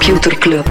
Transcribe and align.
Computer 0.00 0.32
Club. 0.38 0.64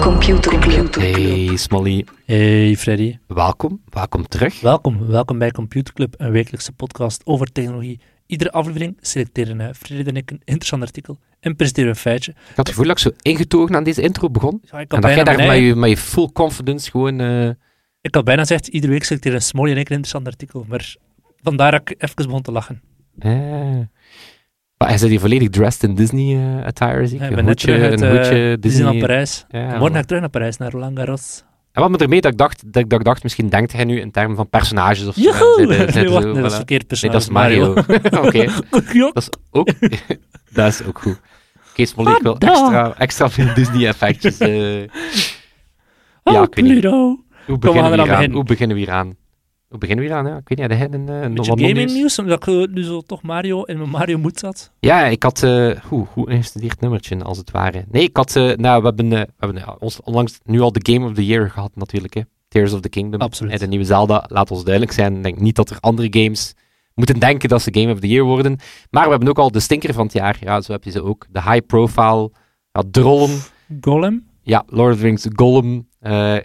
Computer 0.00 0.58
Club. 0.58 0.94
Hey 0.94 1.56
Smolly, 1.56 2.04
Hey 2.24 2.76
Freddy, 2.76 3.18
welkom. 3.26 3.80
Welkom 3.88 4.28
terug. 4.28 4.60
welkom. 4.60 5.06
Welkom 5.06 5.38
bij 5.38 5.50
Computer 5.50 5.94
Club, 5.94 6.14
een 6.18 6.30
wekelijkse 6.30 6.72
podcast 6.72 7.22
over 7.24 7.52
technologie. 7.52 8.00
Iedere 8.26 8.52
aflevering 8.52 8.96
selecteren 9.00 9.60
uh, 9.60 9.68
Freddy 9.72 10.08
en 10.08 10.16
ik 10.16 10.30
een 10.30 10.40
interessant 10.44 10.82
artikel 10.82 11.18
en 11.40 11.56
presenteren 11.56 11.90
een 11.90 11.96
feitje. 11.96 12.30
Ik 12.30 12.38
had 12.46 12.56
het 12.56 12.68
gevoel 12.68 12.86
dat 12.86 12.96
ik 12.96 13.02
zo 13.02 13.10
ingetogen 13.22 13.76
aan 13.76 13.84
deze 13.84 14.02
intro 14.02 14.30
begon. 14.30 14.60
Ja, 14.70 14.78
ik, 14.80 14.92
En 14.92 15.00
dat 15.00 15.14
jij 15.14 15.24
daar 15.24 15.46
met 15.46 15.58
je, 15.58 15.74
met 15.74 15.90
je 15.90 15.96
full 15.96 16.28
confidence 16.32 16.90
gewoon... 16.90 17.20
eh, 17.20 17.48
ik 18.08 18.14
had 18.14 18.24
bijna 18.24 18.40
gezegd, 18.40 18.66
iedere 18.66 18.92
week 18.92 19.04
selecteren 19.04 19.42
Smolly 19.42 19.70
en 19.70 19.76
ik 19.76 19.88
een 19.88 19.96
interessant 19.96 20.26
artikel, 20.26 20.64
maar 20.68 20.94
vandaar 21.42 21.70
dat 21.70 21.80
ik 21.80 21.94
even 22.02 22.14
begon 22.16 22.42
te 22.42 22.52
lachen. 22.52 22.80
eh. 23.18 23.30
Maar 24.76 24.88
hij 24.88 24.98
zit 24.98 25.08
hier 25.08 25.20
volledig 25.20 25.48
dressed 25.48 25.82
in 25.82 25.94
Disney 25.94 26.36
eh, 26.58 26.66
attire, 26.66 27.06
zie 27.06 27.14
ik. 27.16 27.20
Ja, 27.22 27.24
ik 27.24 27.30
een 27.30 27.36
ben 27.36 27.46
hoedje, 27.46 27.72
uit 27.80 28.00
een 28.00 28.08
eh, 28.08 28.14
hoedje, 28.14 28.30
Disney 28.32 28.56
Disney. 28.56 28.84
naar 28.92 29.00
Parijs. 29.00 29.44
Ja, 29.48 29.76
Morgen 29.78 29.92
ga 29.92 29.98
ik 29.98 30.04
terug 30.06 30.20
naar 30.20 30.30
Parijs, 30.30 30.56
naar 30.56 30.70
Roland 30.70 30.98
Garros. 30.98 31.42
En 31.72 31.82
wat 31.82 31.90
me 31.90 31.96
ermee 31.98 32.20
dat 32.20 32.32
ik 32.32 32.38
dacht, 32.38 32.72
dat 32.72 32.82
ik, 32.82 32.90
dat 32.90 32.98
ik 32.98 33.04
dacht, 33.04 33.22
misschien 33.22 33.48
denkt 33.48 33.72
hij 33.72 33.84
nu 33.84 34.00
in 34.00 34.10
termen 34.10 34.36
van 34.36 34.48
personages 34.48 35.06
of 35.06 35.14
zo. 35.14 35.20
Joehoe! 35.20 35.74
Zit- 35.74 35.92
zit 35.92 35.94
Nee, 36.04 36.08
wacht, 36.08 36.22
zo, 36.22 36.32
nee, 36.32 36.42
dat 36.42 36.50
is 36.50 36.56
verkeerd 36.56 37.02
Nee, 37.02 37.10
dat 37.10 37.20
is. 37.20 37.28
Mario. 37.28 37.72
Oké, 38.24 38.44
dat 39.12 39.16
is 39.16 39.28
ook, 39.50 39.70
dat 40.52 40.66
is 40.72 40.84
ook 40.84 40.98
goed. 40.98 41.20
Oké, 41.70 41.86
Smolly, 41.86 42.10
ik 42.12 42.22
wil 42.22 42.36
extra, 42.38 42.94
extra 42.98 43.30
veel 43.30 43.54
Disney-effectjes. 43.54 44.38
eh. 44.38 44.82
Oh, 46.22 46.32
Ja. 46.34 46.44
Pluto. 46.46 47.24
Hoe 47.48 47.58
beginnen 47.58 47.90
we 47.90 47.96
hier 47.96 48.00
aan? 48.02 48.08
beginnen. 48.08 48.36
Hoe 48.36 48.44
beginnen 48.44 48.76
we 48.76 48.82
hier 48.82 48.92
aan? 48.92 49.16
Hoe 49.68 49.78
beginnen 49.78 50.04
we 50.04 50.10
hier 50.10 50.20
aan? 50.20 50.26
Ja? 50.26 50.36
Ik 50.36 50.48
weet 50.48 50.58
niet, 50.68 50.78
had 50.80 50.92
een, 50.94 51.08
eh, 51.08 51.20
een 51.22 51.34
Beetje 51.34 51.66
gaming 51.66 51.90
nieuws, 51.92 52.18
omdat 52.18 52.46
ik 52.46 52.70
nu 52.70 52.82
zo 52.82 53.00
toch 53.00 53.22
Mario 53.22 53.62
in 53.62 53.78
mijn 53.78 53.90
Mario 53.90 54.18
moed 54.18 54.38
zat. 54.38 54.72
Ja, 54.80 55.04
ik 55.04 55.22
had... 55.22 55.42
eh 55.42 55.70
hoe, 55.88 56.06
hoe 56.12 56.30
ingestudeerd 56.30 56.80
nummertje, 56.80 57.22
als 57.22 57.38
het 57.38 57.50
ware. 57.50 57.84
Nee, 57.90 58.02
ik 58.02 58.16
had... 58.16 58.36
eh, 58.36 58.56
nou, 58.56 58.80
we 58.80 58.86
hebben, 58.86 59.08
we 59.08 59.26
hebben 59.38 59.80
ons 59.80 60.00
onlangs 60.00 60.38
nu 60.44 60.60
al 60.60 60.72
de 60.72 60.92
Game 60.92 61.06
of 61.06 61.12
the 61.14 61.26
Year 61.26 61.50
gehad, 61.50 61.70
natuurlijk. 61.74 62.14
Hè. 62.14 62.20
Tears 62.48 62.72
of 62.72 62.80
the 62.80 62.88
Kingdom. 62.88 63.20
Absoluut. 63.20 63.52
En 63.52 63.58
de 63.58 63.66
nieuwe 63.66 63.84
Zelda, 63.84 64.24
laat 64.28 64.50
ons 64.50 64.62
duidelijk 64.64 64.92
zijn. 64.94 65.16
Ik 65.16 65.22
denk 65.22 65.40
niet 65.40 65.56
dat 65.56 65.70
er 65.70 65.76
andere 65.80 66.08
games 66.22 66.54
moeten 66.94 67.18
denken 67.18 67.48
dat 67.48 67.62
ze 67.62 67.74
Game 67.80 67.92
of 67.92 68.00
the 68.00 68.08
Year 68.08 68.24
worden. 68.24 68.58
Maar 68.90 69.04
we 69.04 69.10
hebben 69.10 69.28
ook 69.28 69.38
al 69.38 69.50
de 69.50 69.60
stinker 69.60 69.94
van 69.94 70.04
het 70.04 70.12
jaar. 70.12 70.36
Ja, 70.40 70.60
zo 70.60 70.72
heb 70.72 70.84
je 70.84 70.90
ze 70.90 71.02
ook. 71.02 71.26
De 71.30 71.42
high 71.42 71.66
profile, 71.66 72.30
ja, 72.72 72.82
drollen. 72.90 73.38
Golem. 73.80 74.26
Ja, 74.42 74.64
Lord 74.66 74.92
of 74.92 74.98
the 74.98 75.04
Rings 75.04 75.26
Gollum. 75.34 75.88
eh, 76.00 76.36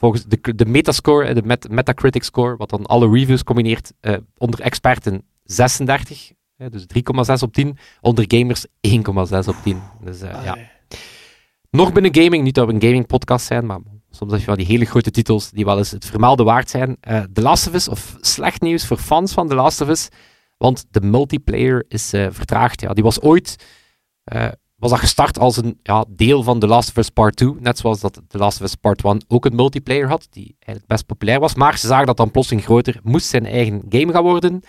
volgens 0.00 0.24
de, 0.24 0.54
de 0.54 0.66
metascore, 0.66 1.26
eh, 1.26 1.34
de 1.34 1.42
met, 1.42 1.68
Metacritic 1.70 2.22
score, 2.22 2.56
wat 2.56 2.70
dan 2.70 2.86
alle 2.86 3.10
reviews 3.10 3.44
combineert, 3.44 3.92
eh, 4.00 4.16
onder 4.36 4.60
experten 4.60 5.22
36. 5.44 6.32
eh, 6.56 6.66
dus 6.70 6.86
3,6 6.86 7.42
op 7.42 7.52
10. 7.52 7.76
Onder 8.00 8.24
gamers 8.28 8.66
1,6 8.80 9.48
op 9.48 9.56
10. 9.62 9.80
Dus 10.04 10.20
eh, 10.20 10.44
ja. 10.44 10.58
Nog 11.70 11.92
binnen 11.92 12.14
gaming, 12.14 12.44
niet 12.44 12.54
dat 12.54 12.66
we 12.66 12.72
een 12.72 12.82
gaming 12.82 13.06
podcast 13.06 13.46
zijn, 13.46 13.66
maar 13.66 13.78
soms 14.10 14.30
heb 14.30 14.40
je 14.40 14.46
wel 14.46 14.56
die 14.56 14.66
hele 14.66 14.84
grote 14.84 15.10
titels 15.10 15.50
die 15.50 15.64
wel 15.64 15.78
eens 15.78 15.90
het 15.90 16.04
vermelden 16.04 16.44
waard 16.46 16.70
zijn. 16.70 16.96
The 17.32 17.42
Last 17.42 17.66
of 17.68 17.74
Us, 17.74 17.88
of 17.88 18.16
slecht 18.20 18.60
nieuws 18.60 18.86
voor 18.86 18.96
fans 18.96 19.32
van 19.32 19.48
The 19.48 19.54
Last 19.54 19.80
of 19.80 19.88
Us, 19.88 20.08
want 20.56 20.86
de 20.90 21.00
multiplayer 21.00 21.84
is 21.88 22.08
vertraagd. 22.10 22.80
Ja, 22.80 22.92
die 22.92 23.04
was 23.04 23.20
ooit 23.20 23.56
was 24.80 24.90
dat 24.90 24.98
gestart 24.98 25.38
als 25.38 25.56
een 25.56 25.78
ja, 25.82 26.04
deel 26.08 26.42
van 26.42 26.58
The 26.58 26.66
Last 26.66 26.88
of 26.88 26.96
Us 26.96 27.08
Part 27.10 27.36
2, 27.36 27.54
net 27.58 27.78
zoals 27.78 28.00
dat 28.00 28.20
The 28.28 28.38
Last 28.38 28.58
of 28.60 28.66
Us 28.66 28.74
Part 28.74 29.04
1 29.04 29.24
ook 29.28 29.44
een 29.44 29.54
multiplayer 29.54 30.08
had, 30.08 30.26
die 30.30 30.54
eigenlijk 30.58 30.86
best 30.86 31.06
populair 31.06 31.40
was, 31.40 31.54
maar 31.54 31.78
ze 31.78 31.86
zagen 31.86 32.06
dat 32.06 32.16
dan 32.16 32.30
plotseling 32.30 32.64
groter 32.64 33.00
moest 33.02 33.26
zijn 33.26 33.46
eigen 33.46 33.82
game 33.88 34.12
gaan 34.12 34.22
worden. 34.22 34.62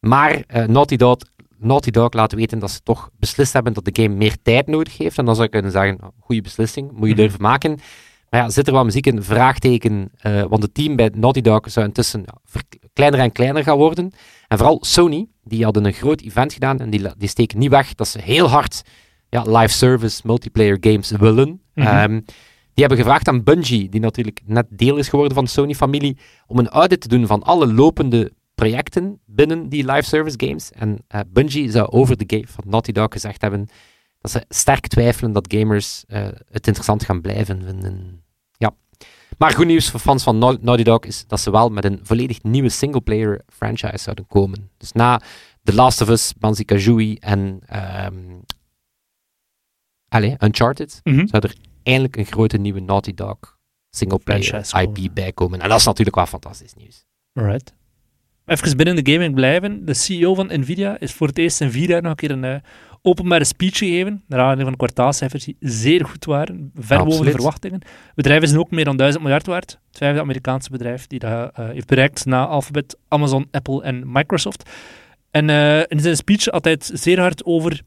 Maar 0.00 0.44
eh, 0.46 0.64
Naughty, 0.66 0.96
Dog, 0.96 1.16
Naughty 1.58 1.90
Dog 1.90 2.12
laat 2.12 2.32
weten 2.32 2.58
dat 2.58 2.70
ze 2.70 2.80
toch 2.82 3.10
beslist 3.18 3.52
hebben 3.52 3.72
dat 3.72 3.84
de 3.84 4.02
game 4.02 4.14
meer 4.16 4.36
tijd 4.42 4.66
nodig 4.66 4.98
heeft. 4.98 5.18
En 5.18 5.24
dan 5.24 5.34
zou 5.34 5.46
je 5.46 5.52
kunnen 5.52 5.70
zeggen, 5.72 5.96
nou, 6.00 6.12
goede 6.20 6.42
beslissing, 6.42 6.90
moet 6.92 7.00
je 7.08 7.14
Mhm. 7.14 7.16
durven 7.22 7.40
maken. 7.42 7.78
Maar 8.30 8.40
ja, 8.40 8.48
zit 8.48 8.66
er 8.66 8.72
wel 8.72 8.84
muziek 8.84 9.06
in? 9.06 9.22
Vraagteken. 9.22 10.10
eh, 10.18 10.42
want 10.48 10.62
het 10.62 10.74
team 10.74 10.96
bij 10.96 11.10
Naughty 11.14 11.40
Dog 11.40 11.60
zou 11.64 11.86
intussen 11.86 12.22
ja, 12.26 12.60
kleiner 12.92 13.20
en 13.20 13.32
kleiner 13.32 13.62
gaan 13.62 13.76
worden. 13.76 14.12
En 14.48 14.58
vooral 14.58 14.78
Sony, 14.84 15.26
die 15.44 15.64
hadden 15.64 15.84
een 15.84 15.92
groot 15.92 16.20
event 16.20 16.52
gedaan 16.52 16.78
en 16.78 16.90
die, 16.90 17.06
die 17.16 17.28
steken 17.28 17.58
niet 17.58 17.70
weg 17.70 17.94
dat 17.94 18.08
ze 18.08 18.20
heel 18.20 18.48
hard 18.48 18.82
ja, 19.32 19.42
live 19.42 19.74
service 19.74 20.20
multiplayer 20.24 20.76
games 20.80 21.10
willen. 21.10 21.60
Mhm. 21.74 21.86
Ehm, 21.86 22.20
die 22.74 22.84
hebben 22.84 22.98
gevraagd 22.98 23.28
aan 23.28 23.42
Bungie, 23.42 23.88
die 23.88 24.00
natuurlijk 24.00 24.40
net 24.44 24.66
deel 24.70 24.96
is 24.96 25.08
geworden 25.08 25.34
van 25.34 25.44
de 25.44 25.50
Sony-familie, 25.50 26.16
om 26.46 26.58
een 26.58 26.68
audit 26.68 27.00
te 27.00 27.08
doen 27.08 27.26
van 27.26 27.42
alle 27.42 27.72
lopende 27.72 28.32
projecten 28.54 29.20
binnen 29.26 29.68
die 29.68 29.84
live 29.84 30.08
service 30.08 30.36
games. 30.46 30.72
En 30.72 30.98
eh, 31.08 31.20
Bungie 31.28 31.70
zou 31.70 31.90
over 31.90 32.16
de 32.16 32.24
game 32.26 32.46
van 32.48 32.64
Naughty 32.66 32.92
Dog 32.92 33.06
gezegd 33.10 33.40
hebben 33.42 33.68
dat 34.20 34.30
ze 34.30 34.44
sterk 34.48 34.86
twijfelen 34.86 35.32
dat 35.32 35.54
gamers 35.54 36.04
eh, 36.06 36.22
het 36.50 36.66
interessant 36.66 37.04
gaan 37.04 37.20
blijven 37.20 37.62
vinden. 37.64 38.22
Ja. 38.56 38.74
Maar 39.38 39.50
goed 39.52 39.66
nieuws 39.66 39.90
voor 39.90 40.00
fans 40.00 40.22
van 40.22 40.38
Nau- 40.38 40.58
Naughty 40.60 40.84
Dog 40.84 41.00
is 41.04 41.24
dat 41.26 41.40
ze 41.40 41.50
wel 41.50 41.68
met 41.68 41.84
een 41.84 42.00
volledig 42.02 42.42
nieuwe 42.42 42.68
singleplayer 42.68 43.40
franchise 43.48 43.98
zouden 43.98 44.26
komen. 44.26 44.70
Dus 44.76 44.92
na 44.92 45.20
The 45.62 45.74
Last 45.74 46.00
of 46.00 46.08
Us, 46.08 46.32
Banjo-Kazooie 46.38 47.20
en 47.20 47.58
ehm 47.66 48.14
allez, 50.12 50.34
Uncharted 50.38 51.00
Mhm. 51.04 51.26
zou 51.26 51.42
er 51.46 51.54
eindelijk 51.82 52.16
een 52.16 52.24
grote 52.24 52.56
nieuwe 52.58 52.80
Naughty 52.80 53.14
Dog 53.14 53.38
singleplayer 53.90 54.64
IP 54.80 55.14
bij 55.14 55.32
komen. 55.32 55.60
En 55.60 55.68
dat 55.68 55.78
is 55.78 55.84
natuurlijk 55.84 56.16
wel 56.16 56.26
fantastisch 56.26 56.74
nieuws. 56.74 57.04
Alright. 57.32 57.74
Even 58.46 58.76
binnen 58.76 59.04
de 59.04 59.12
gaming 59.12 59.34
blijven. 59.34 59.84
De 59.84 59.94
CEO 59.94 60.34
van 60.34 60.46
Nvidia 60.46 60.98
is 60.98 61.12
voor 61.12 61.26
het 61.26 61.38
eerst 61.38 61.60
in 61.60 61.70
vier 61.70 61.88
jaar 61.88 62.02
nog 62.02 62.10
een 62.10 62.16
keer 62.16 62.30
een 62.30 62.44
eh, 62.44 62.56
openbare 63.02 63.44
speech 63.44 63.78
gegeven. 63.78 64.24
Naar 64.26 64.38
aanleiding 64.38 64.68
van 64.68 64.78
de 64.78 64.84
kwartaalcijfers 64.84 65.44
die 65.44 65.56
zeer 65.60 66.04
goed 66.04 66.24
waren. 66.24 66.70
Ver 66.74 67.04
boven 67.04 67.24
de 67.24 67.30
verwachtingen. 67.30 67.80
Het 67.80 68.14
bedrijf 68.14 68.42
is 68.42 68.52
nu 68.52 68.58
ook 68.58 68.70
meer 68.70 68.84
dan 68.84 68.96
1000 68.96 69.22
miljard 69.22 69.46
waard. 69.46 69.70
Het 69.88 69.98
vijfde 69.98 70.20
Amerikaanse 70.20 70.70
bedrijf 70.70 71.06
die 71.06 71.18
dat 71.18 71.50
eh, 71.54 71.68
heeft 71.68 71.86
bereikt 71.86 72.24
na 72.24 72.46
Alphabet, 72.46 72.96
Amazon, 73.08 73.48
Apple 73.50 73.82
en 73.82 74.12
Microsoft. 74.12 74.70
En 75.30 75.50
eh, 75.50 75.78
in 75.86 76.00
zijn 76.00 76.16
speech 76.16 76.44
het 76.44 76.90
zeer 76.94 77.20
hard 77.20 77.44
over 77.44 77.82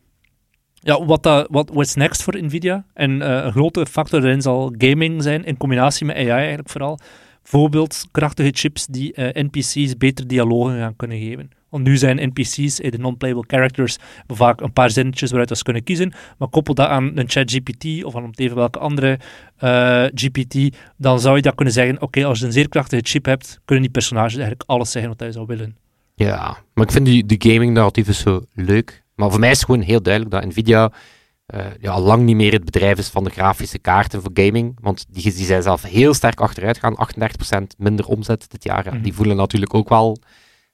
ja, 0.86 1.06
wat, 1.06 1.24
dat, 1.24 1.48
wat 1.52 1.70
what's 1.74 1.96
next 1.96 2.24
voor 2.24 2.44
Nvidia. 2.44 2.86
En 2.94 3.22
eh, 3.22 3.46
een 3.46 3.52
grote 3.52 3.86
factor 3.86 4.22
daarin 4.22 4.42
zal 4.42 4.74
gaming 4.78 5.24
zijn, 5.24 5.44
in 5.44 5.58
combinatie 5.58 6.06
met 6.06 6.16
AI 6.16 6.30
eigenlijk 6.30 6.70
vooral. 6.70 7.00
Bijvoorbeeld 7.42 8.06
krachtige 8.12 8.50
chips 8.54 8.86
die 8.86 9.14
eh, 9.14 9.44
NPC's 9.44 9.98
beter 9.98 10.28
dialogen 10.28 10.78
gaan 10.78 10.96
kunnen 10.96 11.20
geven. 11.20 11.50
Want 11.70 11.84
nu 11.84 11.98
zijn 11.98 12.32
NPC's, 12.34 12.80
eh, 12.80 12.92
de 12.92 12.98
non-playable 12.98 13.44
characters, 13.48 13.98
vaak 14.28 14.62
een 14.62 14.74
paar 14.74 14.90
zinnetjes 14.90 15.30
waaruit 15.30 15.58
ze 15.58 15.64
kunnen 15.64 15.84
kiezen. 15.84 16.14
Maar 16.38 16.48
koppel 16.48 16.74
dat 16.74 16.88
aan 16.88 17.12
een 17.18 17.30
chat 17.30 17.52
GPT 17.52 18.04
of 18.04 18.16
aan 18.16 18.24
om 18.24 18.32
even 18.36 18.56
welke 18.56 18.80
andere 18.80 19.20
GPT, 20.14 20.78
dan 20.98 21.20
zou 21.20 21.36
je 21.36 21.42
dat 21.42 21.56
kunnen 21.56 21.74
zeggen, 21.74 22.02
oké, 22.02 22.26
als 22.26 22.40
je 22.40 22.46
een 22.46 22.52
zeer 22.52 22.70
krachtige 22.70 23.02
chip 23.06 23.26
hebt, 23.26 23.60
kunnen 23.66 23.84
die 23.84 23.94
personages 23.94 24.34
eigenlijk 24.34 24.64
alles 24.70 24.92
zeggen 24.92 25.12
wat 25.12 25.20
hij 25.20 25.32
zou 25.32 25.46
willen. 25.46 25.78
Ja, 26.16 26.58
maar 26.74 26.86
ik 26.86 26.92
vind 26.92 27.06
die, 27.06 27.26
die 27.26 27.52
gaming 27.52 27.74
narratief 27.74 28.08
is 28.08 28.20
zo 28.20 28.42
leuk. 28.54 29.04
Maar 29.16 29.30
voor 29.32 29.40
mij 29.40 29.52
is 29.52 29.58
het 29.58 29.66
gewoon 29.66 29.82
heel 29.82 30.02
duidelijk 30.02 30.34
dat 30.34 30.46
Nvidia 30.46 30.92
eh, 31.46 31.66
ja, 31.80 31.92
al 31.92 32.02
lang 32.02 32.24
niet 32.24 32.36
meer 32.36 32.52
het 32.52 32.66
bedrijf 32.66 32.98
is 32.98 33.08
van 33.08 33.24
de 33.24 33.30
grafische 33.30 33.80
kaarten 33.80 34.22
voor 34.22 34.32
gaming. 34.34 34.78
Want 34.82 35.06
die, 35.10 35.24
die 35.24 35.46
zijn 35.46 35.64
zelf 35.64 35.82
heel 35.82 36.14
sterk 36.14 36.40
achteruit 36.40 36.78
gaan. 36.78 36.96
38% 36.96 37.62
minder 37.78 38.06
omzet 38.06 38.46
dit 38.52 38.64
jaar. 38.64 38.86
Ja, 38.86 38.92
Mhm. 38.92 39.02
Die 39.02 39.14
voelen 39.14 39.36
natuurlijk 39.36 39.74
ook 39.74 39.90
wel 39.90 40.18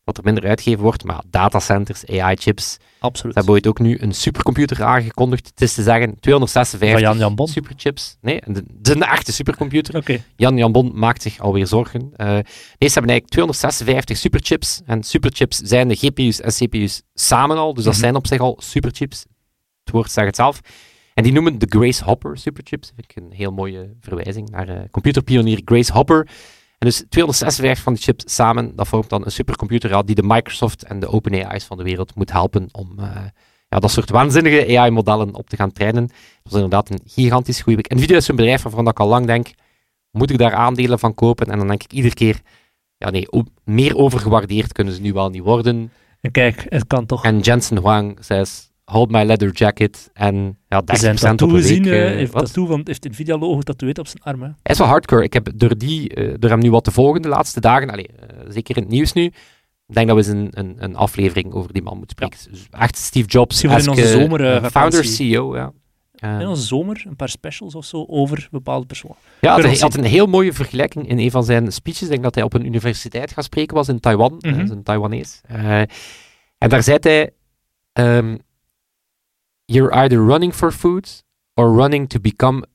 dat 0.04 0.18
er 0.18 0.24
minder 0.24 0.46
uitgegeven 0.48 0.84
wordt. 0.84 1.04
Maar 1.04 1.24
datacenters, 1.30 2.06
AI-chips. 2.06 2.78
Absoluut. 3.00 3.34
Ze 3.34 3.38
hebben 3.40 3.54
ooit 3.54 3.68
ook 3.68 3.80
nu 3.80 3.98
een 4.00 4.14
supercomputer 4.14 4.84
aangekondigd. 4.84 5.48
Het 5.48 5.62
is 5.62 5.74
te 5.74 5.84
zeggen, 5.84 6.20
256 6.20 6.92
Van 6.92 7.02
Jan 7.02 7.18
Jan 7.18 7.36
Bon. 7.36 7.48
superchips. 7.48 8.18
Nee, 8.22 8.42
de, 8.46 8.64
de, 8.68 8.98
de 8.98 9.06
echte 9.06 9.32
supercomputer. 9.34 9.96
Oké. 9.98 10.24
Jan 10.36 10.58
Jan 10.58 10.72
Bon 10.72 10.92
maakt 10.94 11.22
zich 11.22 11.40
alweer 11.40 11.68
zorgen. 11.68 12.10
Eh, 12.16 12.28
nee, 12.28 12.44
ze 12.90 12.94
hebben 12.94 13.12
eigenlijk 13.12 13.30
256 13.30 14.18
superchips. 14.18 14.82
En 14.86 15.04
superchips 15.04 15.58
zijn 15.58 15.88
de 15.88 15.96
GPU's 15.96 16.40
en 16.42 16.52
CPU's 16.52 17.02
samen 17.14 17.58
al. 17.58 17.74
Dus 17.74 17.84
dat 17.84 17.94
Mhm. 17.94 18.02
zijn 18.02 18.16
op 18.16 18.28
zich 18.28 18.40
al 18.40 18.58
superchips. 18.62 19.26
Het 19.84 19.94
woord 19.94 20.12
zegt 20.12 20.28
het 20.28 20.36
zelf. 20.36 20.60
En 21.14 21.24
die 21.24 21.32
noemen 21.34 21.60
de 21.60 21.66
Grace 21.70 22.04
Hopper 22.04 22.38
superchips. 22.38 22.88
Dat 22.88 22.96
vind 22.96 23.12
ik 23.12 23.24
een 23.24 23.38
heel 23.38 23.52
mooie 23.52 23.94
verwijzing 24.00 24.50
naar 24.50 24.68
eh, 24.70 24.80
computerpionier 24.92 25.62
Grace 25.66 25.92
Hopper. 25.94 26.28
En 26.82 26.88
dus 26.88 27.04
256 27.10 27.84
van 27.84 27.94
die 27.94 28.04
chips 28.04 28.36
samen, 28.36 28.76
dat 28.76 28.88
vormt 28.88 29.10
dan 29.10 29.26
een 29.26 29.32
supercomputer 29.32 29.90
ja, 29.90 30.02
die 30.02 30.16
de 30.16 30.24
Microsoft 30.24 30.84
en 30.84 31.00
de 31.00 31.08
OpenAI's 31.08 31.64
van 31.64 31.78
de 31.78 31.84
wereld 31.84 32.16
moet 32.16 32.32
helpen 32.32 32.70
om 32.72 33.00
eh, 33.00 33.06
ja, 33.68 33.80
dat 33.80 33.92
soort 33.92 34.10
waanzinnige 34.10 34.78
AI-modellen 34.80 35.36
op 35.36 35.50
te 35.50 35.56
gaan 35.56 35.72
trainen. 35.72 36.08
Dat 36.08 36.18
was 36.44 36.54
inderdaad 36.54 36.90
een 36.90 37.02
gigantisch 37.06 37.62
goede 37.62 37.82
week. 37.82 37.94
Nvidia 37.94 38.18
is 38.18 38.28
een 38.28 38.36
bedrijf 38.36 38.62
waarvan 38.62 38.88
ik 38.88 39.00
al 39.00 39.08
lang 39.08 39.26
denk, 39.26 39.48
moet 40.12 40.30
ik 40.30 40.38
daar 40.38 40.54
aandelen 40.54 41.00
van 41.00 41.14
kopen? 41.14 41.48
En 41.48 41.58
dan 41.58 41.68
denk 41.68 41.84
ik 41.84 41.92
iedere 41.92 42.14
keer, 42.14 42.42
ja 42.98 43.10
nee, 43.10 43.28
meer 43.64 43.98
overgewaardeerd 43.98 44.72
kunnen 44.72 44.94
ze 44.94 45.02
nu 45.02 45.14
wel 45.14 45.30
niet 45.30 45.44
worden. 45.44 45.92
En 46.22 46.32
kijk, 46.32 46.66
het 46.70 46.88
kan 46.88 47.06
toch. 47.06 47.24
En 47.24 47.40
Jensen 47.40 47.78
Huang 47.78 48.18
says 48.22 48.71
hold 48.92 49.12
my 49.12 49.24
leather 49.24 49.52
jacket 49.52 50.10
en 50.14 50.58
ja, 50.68 50.82
30% 50.82 50.86
Zijn 50.86 51.14
op 51.14 51.20
tattoo 51.20 51.48
een 51.48 51.54
week. 51.54 51.64
gezien, 51.64 51.86
eh, 51.86 51.92
heeft, 51.92 52.32
tattoo 52.32 52.66
van, 52.66 52.82
heeft 52.84 53.10
Nvidia-logo 53.10 53.58
getatoeëerd 53.58 54.00
op 54.00 54.08
zijn 54.08 54.24
arm. 54.24 54.42
Hè. 54.42 54.48
Hij 54.48 54.72
is 54.74 54.78
wel 54.78 54.88
hardcore. 54.88 55.24
Ik 55.24 55.34
heb 55.34 55.50
door, 55.56 55.78
die, 55.78 56.14
eh, 56.14 56.34
door 56.40 56.50
hem 56.50 56.60
nu 56.60 56.72
wat 56.72 56.84
te 56.84 56.92
volgen 56.92 57.22
de 57.22 57.28
laatste 57.28 57.60
dagen, 57.60 57.90
allee, 57.90 58.08
eh, 58.08 58.38
zeker 58.50 58.76
in 58.78 58.82
het 58.82 58.92
nieuws 58.92 59.14
nu, 59.14 59.24
ik 59.88 59.94
denk 59.98 60.08
dat 60.08 60.16
we 60.16 60.24
eens 60.24 60.32
een, 60.32 60.48
een, 60.52 60.76
een 60.78 60.96
aflevering 60.96 61.54
over 61.54 61.74
die 61.74 61.82
man 61.82 61.98
moeten 61.98 62.16
spreken. 62.18 62.52
Dus 62.52 62.68
echt 62.72 62.98
Steve 62.98 63.28
Jobs, 63.28 63.64
in 63.64 63.70
onze 63.70 64.08
zomer, 64.08 64.70
founder. 64.72 65.06
CEO. 65.06 65.56
Ja. 65.56 65.72
In 66.40 66.48
onze 66.48 66.64
zomer 66.64 67.04
een 67.08 67.16
paar 67.16 67.30
specials 67.30 67.76
of 67.76 67.86
zo 67.86 68.06
over 68.08 68.48
bepaalde 68.52 68.86
personen. 68.86 69.16
Ja, 69.42 69.60
hij 69.60 69.78
had 69.78 69.94
een 69.98 70.04
heel 70.04 70.26
mooie 70.26 70.54
vergelijking 70.54 71.08
in 71.08 71.18
een 71.20 71.32
van 71.32 71.44
zijn 71.44 71.72
speeches. 71.72 72.02
Ik 72.02 72.10
denk 72.10 72.24
dat 72.24 72.36
hij 72.36 72.44
op 72.44 72.54
een 72.54 72.66
universiteit 72.66 73.32
gaat 73.32 73.44
spreken 73.44 73.76
was 73.76 73.88
in 73.88 74.00
Taiwan. 74.00 74.36
Hij 74.40 74.64
is 74.64 74.70
een 74.70 74.84
Taiwanees. 74.84 75.42
Eh, 75.48 75.80
en 76.58 76.70
daar 76.70 76.84
zei 76.84 76.98
hij... 77.02 77.30
ehm, 77.94 78.38
You're 79.72 79.94
either 79.94 80.26
running 80.26 80.54
for 80.54 80.72
food 80.72 81.24
or 81.54 81.76
running 81.76 82.08
to 82.10 82.20
become... 82.20 82.66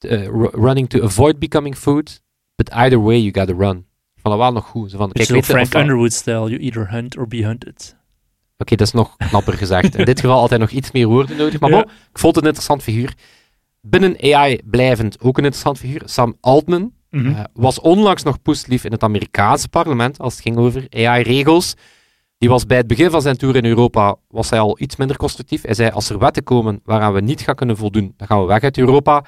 ru- 0.00 0.50
running 0.52 0.88
to 0.88 1.02
avoid 1.02 1.38
becoming 1.38 1.76
food. 1.76 2.20
But 2.56 2.70
either 2.72 2.98
way, 3.02 3.16
you 3.18 3.30
gotta 3.30 3.54
run. 3.66 3.86
Dat 4.22 4.36
wel 4.36 4.52
nog 4.52 4.66
goed. 4.66 4.90
Zo 4.90 4.96
van, 4.96 5.12
kijk, 5.12 5.28
weet 5.28 5.44
Frank 5.44 5.66
of- 5.66 5.74
Underwood-style. 5.80 6.48
You 6.50 6.58
either 6.58 6.90
hunt 6.90 7.16
or 7.16 7.26
be 7.28 7.44
hunted. 7.44 7.96
Oké, 8.58 8.76
dat 8.76 8.86
is 8.86 8.92
nog 8.92 9.16
knapper 9.16 9.52
gezegd. 9.52 9.94
In 9.94 10.04
dit 10.04 10.20
geval 10.20 10.38
altijd 10.38 10.60
nog 10.60 10.70
iets 10.70 10.92
meer 10.92 11.06
woorden 11.06 11.36
nodig. 11.36 11.60
Maar 11.60 11.70
Ja. 11.70 11.76
bon, 11.82 11.90
ik 12.10 12.18
vond 12.18 12.34
het 12.34 12.44
een 12.44 12.50
interessant 12.50 12.82
figuur. 12.82 13.14
Binnen 13.80 14.16
AI 14.34 14.60
blijvend 14.64 15.20
ook 15.20 15.38
een 15.38 15.44
interessant 15.44 15.78
figuur. 15.78 16.02
Sam 16.04 16.36
Altman, 16.40 16.92
Mhm. 17.10 17.26
eh, 17.34 17.44
was 17.52 17.80
onlangs 17.80 18.22
nog 18.22 18.42
poestlief 18.42 18.84
in 18.84 18.92
het 18.92 19.02
Amerikaanse 19.02 19.68
parlement 19.68 20.18
als 20.18 20.32
het 20.34 20.42
ging 20.42 20.56
over 20.56 20.86
AI-regels. 20.90 21.74
Die 22.38 22.48
was 22.48 22.66
bij 22.66 22.76
het 22.76 22.86
begin 22.86 23.10
van 23.10 23.22
zijn 23.22 23.36
tour 23.36 23.56
in 23.56 23.64
Europa 23.64 24.16
was 24.28 24.50
hij 24.50 24.58
al 24.58 24.80
iets 24.80 24.96
minder 24.96 25.16
constructief. 25.16 25.62
Hij 25.62 25.74
zei, 25.74 25.90
als 25.90 26.10
er 26.10 26.18
wetten 26.18 26.42
komen 26.42 26.80
waaraan 26.84 27.12
we 27.12 27.20
niet 27.20 27.40
gaan 27.40 27.54
kunnen 27.54 27.76
voldoen, 27.76 28.14
dan 28.16 28.26
gaan 28.26 28.40
we 28.40 28.46
weg 28.46 28.62
uit 28.62 28.78
Europa. 28.78 29.24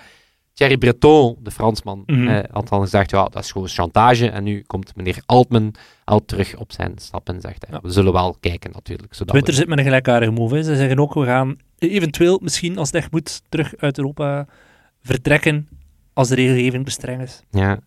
Thierry 0.53 0.77
Breton, 0.79 1.37
de 1.43 1.51
Fransman, 1.51 2.03
Mhm. 2.07 2.29
eh, 2.29 2.45
had 2.51 2.69
dan 2.69 2.81
gezegd, 2.81 3.11
ja, 3.11 3.25
dat 3.25 3.43
is 3.45 3.53
gewoon 3.53 3.69
chantage. 3.69 4.31
En 4.31 4.45
nu 4.45 4.63
komt 4.67 4.97
meneer 4.97 5.23
Altman 5.27 5.75
al 6.05 6.25
terug 6.25 6.57
op 6.57 6.73
zijn 6.73 6.93
stap 6.97 7.29
en 7.29 7.41
zegt, 7.41 7.67
hij, 7.67 7.75
Ja. 7.75 7.81
we 7.83 7.91
zullen 7.91 8.13
wel 8.13 8.37
kijken 8.41 8.71
natuurlijk. 8.73 9.15
Zodat 9.15 9.29
Twitter 9.29 9.53
we- 9.55 9.59
zit 9.61 9.69
met 9.69 9.79
een 9.79 9.85
gelijkaardige 9.85 10.33
move. 10.33 10.55
Hè. 10.55 10.63
Ze 10.63 10.77
zeggen 10.77 10.99
ook, 10.99 11.15
we 11.15 11.25
gaan 11.25 11.57
eventueel, 11.79 12.39
misschien 12.43 12.79
als 12.79 12.87
het 12.89 12.97
echt 12.97 13.13
moet, 13.13 13.43
terug 13.49 13.77
uit 13.77 13.99
Europa 13.99 14.47
vertrekken 15.03 15.69
als 16.13 16.29
de 16.29 16.35
regelgeving 16.35 16.85
te 16.85 16.91
streng 16.91 17.23
is. 17.23 17.43
Ja. 17.51 17.79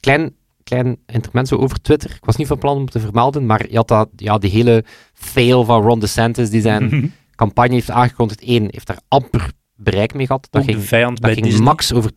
Klein, 0.00 0.34
klein 0.64 0.96
intermezzo 1.06 1.56
over 1.56 1.80
Twitter. 1.80 2.10
Ik 2.10 2.24
was 2.24 2.36
niet 2.36 2.46
van 2.46 2.58
plan 2.58 2.76
om 2.76 2.88
te 2.88 3.00
vermelden, 3.00 3.46
maar 3.46 3.70
je 3.70 3.76
had 3.76 3.88
dat, 3.88 4.08
ja, 4.16 4.38
die 4.38 4.50
hele 4.50 4.84
fail 5.12 5.64
van 5.64 5.82
Ron 5.82 6.00
DeSantis, 6.00 6.50
die 6.50 6.60
zijn 6.60 7.12
campagne 7.36 7.74
heeft 7.74 7.90
aangekondigd. 7.90 8.42
Eén, 8.42 8.68
heeft 8.70 8.86
daar 8.86 9.00
amper 9.08 9.50
bereik 9.76 10.14
mee 10.14 10.26
gehad. 10.26 10.46
Dat 10.50 10.64
ging, 10.64 10.88
dat 10.88 11.30
ging 11.30 11.42
Disney. 11.46 11.64
max 11.64 11.92
over 11.92 12.10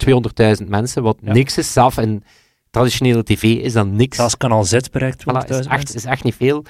200.000 0.62 0.68
mensen, 0.68 1.04
wat 1.04 1.18
Ja. 1.22 1.34
niks 1.34 1.58
is. 1.58 1.74
Zelf 1.74 1.98
in 1.98 2.24
traditionele 2.70 3.24
tv 3.24 3.44
is 3.44 3.74
dat 3.74 3.88
niks. 3.88 4.18
Zelfs 4.18 4.38
kanaal 4.38 4.64
Z 4.64 4.78
bereikt 4.92 5.20
20.000 5.20 5.56
Voilà, 5.56 5.60
is, 5.60 5.66
echt, 5.66 5.96
is 5.96 6.06
echt 6.06 6.24
niet 6.24 6.36
veel. 6.36 6.64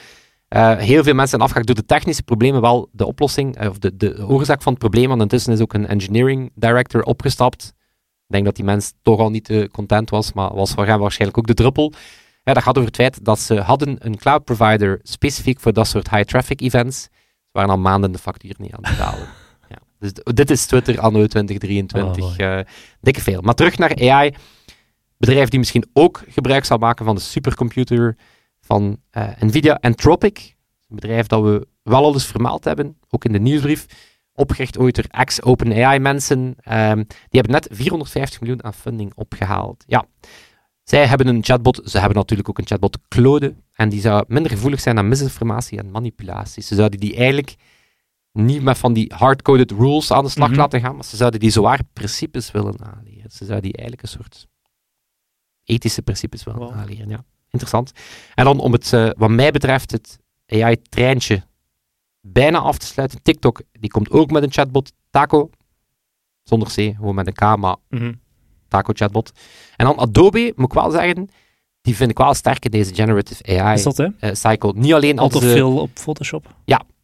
Eh, 0.47 0.77
heel 0.77 1.03
veel 1.03 1.13
mensen 1.13 1.27
zijn 1.27 1.41
afgehaakt 1.41 1.67
door 1.67 1.75
de 1.75 1.85
technische 1.85 2.23
problemen, 2.23 2.61
wel 2.61 2.89
de 2.91 3.05
oplossing, 3.05 3.55
eh, 3.55 3.69
of 3.69 3.77
de, 3.77 3.97
de 3.97 4.27
oorzaak 4.27 4.61
van 4.61 4.71
het 4.71 4.81
probleem, 4.81 5.07
want 5.07 5.21
intussen 5.21 5.53
is 5.53 5.59
ook 5.61 5.73
een 5.73 5.87
engineering 5.87 6.51
director 6.55 7.03
opgestapt. 7.03 7.73
Ik 8.27 8.33
denk 8.33 8.45
dat 8.45 8.55
die 8.55 8.65
mens 8.65 8.93
toch 9.01 9.19
al 9.19 9.29
niet 9.29 9.43
te 9.43 9.69
content 9.71 10.09
was, 10.09 10.33
maar 10.33 10.53
was 10.53 10.73
wa- 10.73 10.97
waarschijnlijk 10.97 11.37
ook 11.39 11.47
de 11.47 11.53
druppel. 11.53 11.93
Ja, 12.43 12.53
dat 12.53 12.63
gaat 12.63 12.75
over 12.77 12.87
het 12.89 12.95
feit 12.99 13.25
dat 13.25 13.39
ze 13.39 13.59
hadden 13.59 13.95
een 13.99 14.17
cloud 14.17 14.43
provider 14.43 14.99
specifiek 15.03 15.59
voor 15.59 15.73
dat 15.73 15.87
soort 15.87 16.09
high 16.09 16.23
traffic 16.23 16.61
events. 16.61 17.01
Ze 17.01 17.09
waren 17.51 17.69
al 17.69 17.77
maanden 17.77 18.11
de 18.11 18.17
factuur 18.17 18.55
niet 18.57 18.73
aan 18.73 18.79
het 18.83 18.97
betalen. 18.97 19.27
ja. 19.69 19.77
Dus 19.99 20.11
dit 20.13 20.49
is 20.49 20.65
Twitter 20.65 20.99
anno 20.99 21.25
2023. 21.25 22.23
Oh, 22.23 22.39
eh, 22.59 22.65
dikke 23.01 23.21
veel. 23.21 23.41
Maar 23.41 23.53
terug 23.53 23.77
naar 23.77 24.09
AI. 24.11 24.33
Bedrijf 25.17 25.49
die 25.49 25.59
misschien 25.59 25.85
ook 25.93 26.23
gebruik 26.27 26.65
zal 26.65 26.77
maken 26.77 27.05
van 27.05 27.15
de 27.15 27.21
supercomputer 27.21 28.17
van 28.61 28.97
eh, 29.09 29.27
Nvidia 29.39 29.77
Anthropic. 29.81 30.55
Een 30.89 30.95
bedrijf 30.95 31.27
dat 31.27 31.43
we 31.43 31.67
wel 31.83 32.03
al 32.03 32.13
eens 32.13 32.25
vermeld 32.25 32.63
hebben, 32.63 32.97
ook 33.09 33.25
in 33.25 33.31
de 33.31 33.39
nieuwsbrief. 33.39 33.85
Opgericht 34.37 34.77
ooit 34.77 34.95
door 34.95 35.05
ex-OpenAI-mensen. 35.09 36.55
Ehm, 36.59 36.95
die 37.07 37.39
hebben 37.41 37.51
net 37.51 37.67
450 37.71 38.39
miljoen 38.41 38.63
aan 38.63 38.73
funding 38.73 39.11
opgehaald. 39.15 39.83
Ja, 39.87 40.05
zij 40.83 41.05
hebben 41.05 41.27
een 41.27 41.43
chatbot. 41.43 41.81
Ze 41.83 41.97
hebben 41.99 42.17
natuurlijk 42.17 42.49
ook 42.49 42.57
een 42.57 42.67
chatbot 42.67 42.97
Claude. 43.07 43.55
En 43.73 43.89
die 43.89 44.01
zou 44.01 44.23
minder 44.27 44.51
gevoelig 44.51 44.79
zijn 44.79 44.97
aan 44.97 45.07
misinformatie 45.07 45.77
en 45.79 45.91
manipulatie. 45.91 46.63
Ze 46.63 46.75
zouden 46.75 46.99
die 46.99 47.15
eigenlijk 47.15 47.55
niet 48.31 48.61
met 48.61 48.77
van 48.77 48.93
die 48.93 49.13
hardcoded 49.15 49.71
rules 49.71 50.11
aan 50.11 50.23
de 50.23 50.29
slag 50.29 50.49
Mhm. 50.49 50.57
laten 50.57 50.81
gaan, 50.81 50.95
maar 50.95 51.03
ze 51.05 51.15
zouden 51.15 51.39
die 51.39 51.49
zwaar 51.49 51.79
principes 51.93 52.51
willen 52.51 52.75
aanleren. 52.85 53.31
Ze 53.31 53.45
zouden 53.45 53.61
die 53.61 53.73
eigenlijk 53.73 54.01
een 54.01 54.07
soort 54.19 54.47
ethische 55.63 56.01
principes 56.01 56.43
willen 56.43 56.59
Wow. 56.59 56.73
aanleren. 56.73 57.09
Ja, 57.09 57.23
interessant. 57.49 57.91
En 58.35 58.45
dan 58.45 58.59
om 58.59 58.71
het, 58.71 58.93
eh, 58.93 59.09
wat 59.17 59.29
mij 59.29 59.51
betreft, 59.51 59.91
het 59.91 60.19
AI-treintje 60.47 61.43
bijna 62.21 62.57
af 62.59 62.77
te 62.77 62.85
sluiten. 62.85 63.21
TikTok, 63.21 63.61
die 63.71 63.89
komt 63.89 64.09
ook 64.11 64.31
met 64.31 64.43
een 64.43 64.51
chatbot. 64.51 64.91
Taco, 65.09 65.49
zonder 66.43 66.67
C, 66.67 66.73
gewoon 66.73 67.15
met 67.15 67.27
een 67.27 67.33
K, 67.33 67.57
maar 67.57 67.75
Mhm. 67.89 68.13
Taco 68.67 68.91
chatbot. 68.95 69.31
En 69.75 69.85
dan 69.85 69.97
Adobe, 69.97 70.53
moet 70.55 70.65
ik 70.67 70.73
wel 70.73 70.91
zeggen, 70.91 71.29
die 71.81 71.95
vind 71.95 72.09
ik 72.11 72.17
wel 72.17 72.33
sterk 72.33 72.65
in 72.65 72.71
deze 72.71 72.93
generative 72.95 73.59
AI 73.59 73.73
Is 73.77 73.83
dat, 73.83 73.97
hè? 73.97 74.07
eh, 74.19 74.33
cycle. 74.33 74.73
Niet 74.75 74.93
alleen 74.93 75.19
als 75.19 75.33
ze, 75.33 75.39
Autofill 75.39 75.79
op 75.81 75.89
Photoshop. 75.93 76.55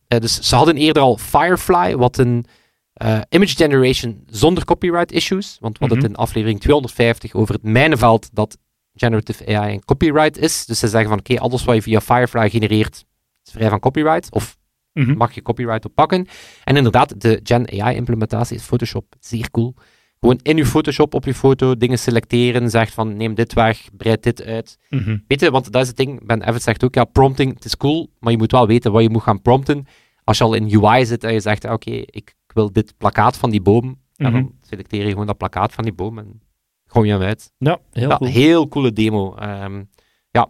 eh, 0.08 0.20
dus 0.20 0.40
ze 0.40 0.56
hadden 0.56 0.78
eerder 0.78 1.02
al 1.04 1.18
Firefly, 1.18 1.96
wat 1.96 2.18
een 2.18 2.46
eh, 2.94 3.20
image 3.30 3.56
generation 3.56 4.24
zonder 4.28 4.66
copyright 4.66 5.12
issues. 5.12 5.58
Want 5.60 5.74
we 5.74 5.80
hadden 5.80 5.98
Mhm. 5.98 6.08
het 6.08 6.18
in 6.18 6.24
aflevering 6.24 6.60
250 6.60 7.34
over 7.34 7.54
het 7.54 7.64
mijnenveld 7.64 8.30
dat 8.34 8.58
generative 8.94 9.56
AI 9.58 9.74
en 9.74 9.86
copyright 9.86 10.38
is. 10.38 10.66
Dus 10.66 10.80
ze 10.80 10.88
zeggen 10.88 11.10
van 11.10 11.20
oké, 11.20 11.40
alles 11.40 11.64
wat 11.64 11.76
je 11.76 11.82
via 11.82 12.02
Firefly 12.02 12.50
genereert 12.50 13.06
is 13.46 13.52
vrij 13.52 13.70
van 13.70 13.80
copyright. 13.80 14.32
Of 14.32 14.58
Mhm. 14.94 15.18
mag 15.18 15.34
je 15.34 15.42
copyright 15.42 15.86
op 15.86 15.96
pakken. 15.96 16.28
En 16.64 16.76
inderdaad, 16.78 17.22
de 17.22 17.40
Gen 17.44 17.82
AI 17.82 17.96
implementatie 17.96 18.56
is 18.56 18.64
Photoshop 18.64 19.16
zeer 19.20 19.52
cool. 19.52 19.74
Gewoon 20.20 20.40
in 20.42 20.58
je 20.58 20.66
Photoshop 20.66 21.14
op 21.14 21.26
je 21.26 21.34
foto 21.34 21.78
dingen 21.78 22.00
selecteren, 22.00 22.70
zegt 22.70 22.94
van 22.94 23.18
neem 23.18 23.34
dit 23.36 23.54
weg, 23.54 23.88
breid 23.98 24.24
dit 24.24 24.44
uit. 24.44 24.78
Mhm. 24.90 25.18
Weet 25.28 25.40
je, 25.40 25.52
want 25.52 25.72
dat 25.72 25.82
is 25.82 25.88
het 25.88 25.98
ding. 25.98 26.26
Ben 26.26 26.42
Evans 26.42 26.64
zegt 26.64 26.84
ook, 26.84 26.96
ja, 26.96 27.04
prompting, 27.04 27.54
het 27.54 27.66
is 27.66 27.78
cool, 27.78 28.10
maar 28.20 28.32
je 28.32 28.38
moet 28.38 28.52
wel 28.52 28.68
weten 28.68 28.92
wat 28.92 29.02
je 29.02 29.10
moet 29.10 29.22
gaan 29.24 29.42
prompten. 29.42 29.86
Als 30.24 30.38
je 30.38 30.44
al 30.44 30.54
in 30.54 30.84
UI 30.84 31.06
zit 31.06 31.24
en 31.24 31.34
je 31.34 31.40
zegt, 31.40 31.66
oké, 31.70 31.92
ik 31.92 32.36
wil 32.54 32.72
dit 32.72 32.94
plakkaat 32.98 33.38
van 33.38 33.50
die 33.50 33.62
boom, 33.62 34.02
Mhm. 34.18 34.32
dan 34.32 34.52
selecteer 34.62 35.04
je 35.04 35.10
gewoon 35.10 35.26
dat 35.28 35.38
plakkaat 35.38 35.74
van 35.74 35.84
die 35.84 35.94
boom 35.94 36.18
en 36.18 36.42
gooi 36.86 37.08
je 37.08 37.14
hem 37.14 37.22
uit. 37.24 37.52
Ja, 37.58 37.80
heel 37.92 38.10
ja, 38.10 38.18
cool. 38.18 38.30
heel 38.30 38.68
coole 38.68 38.92
demo. 38.94 39.36
Ehm, 39.36 39.84
ja, 40.32 40.50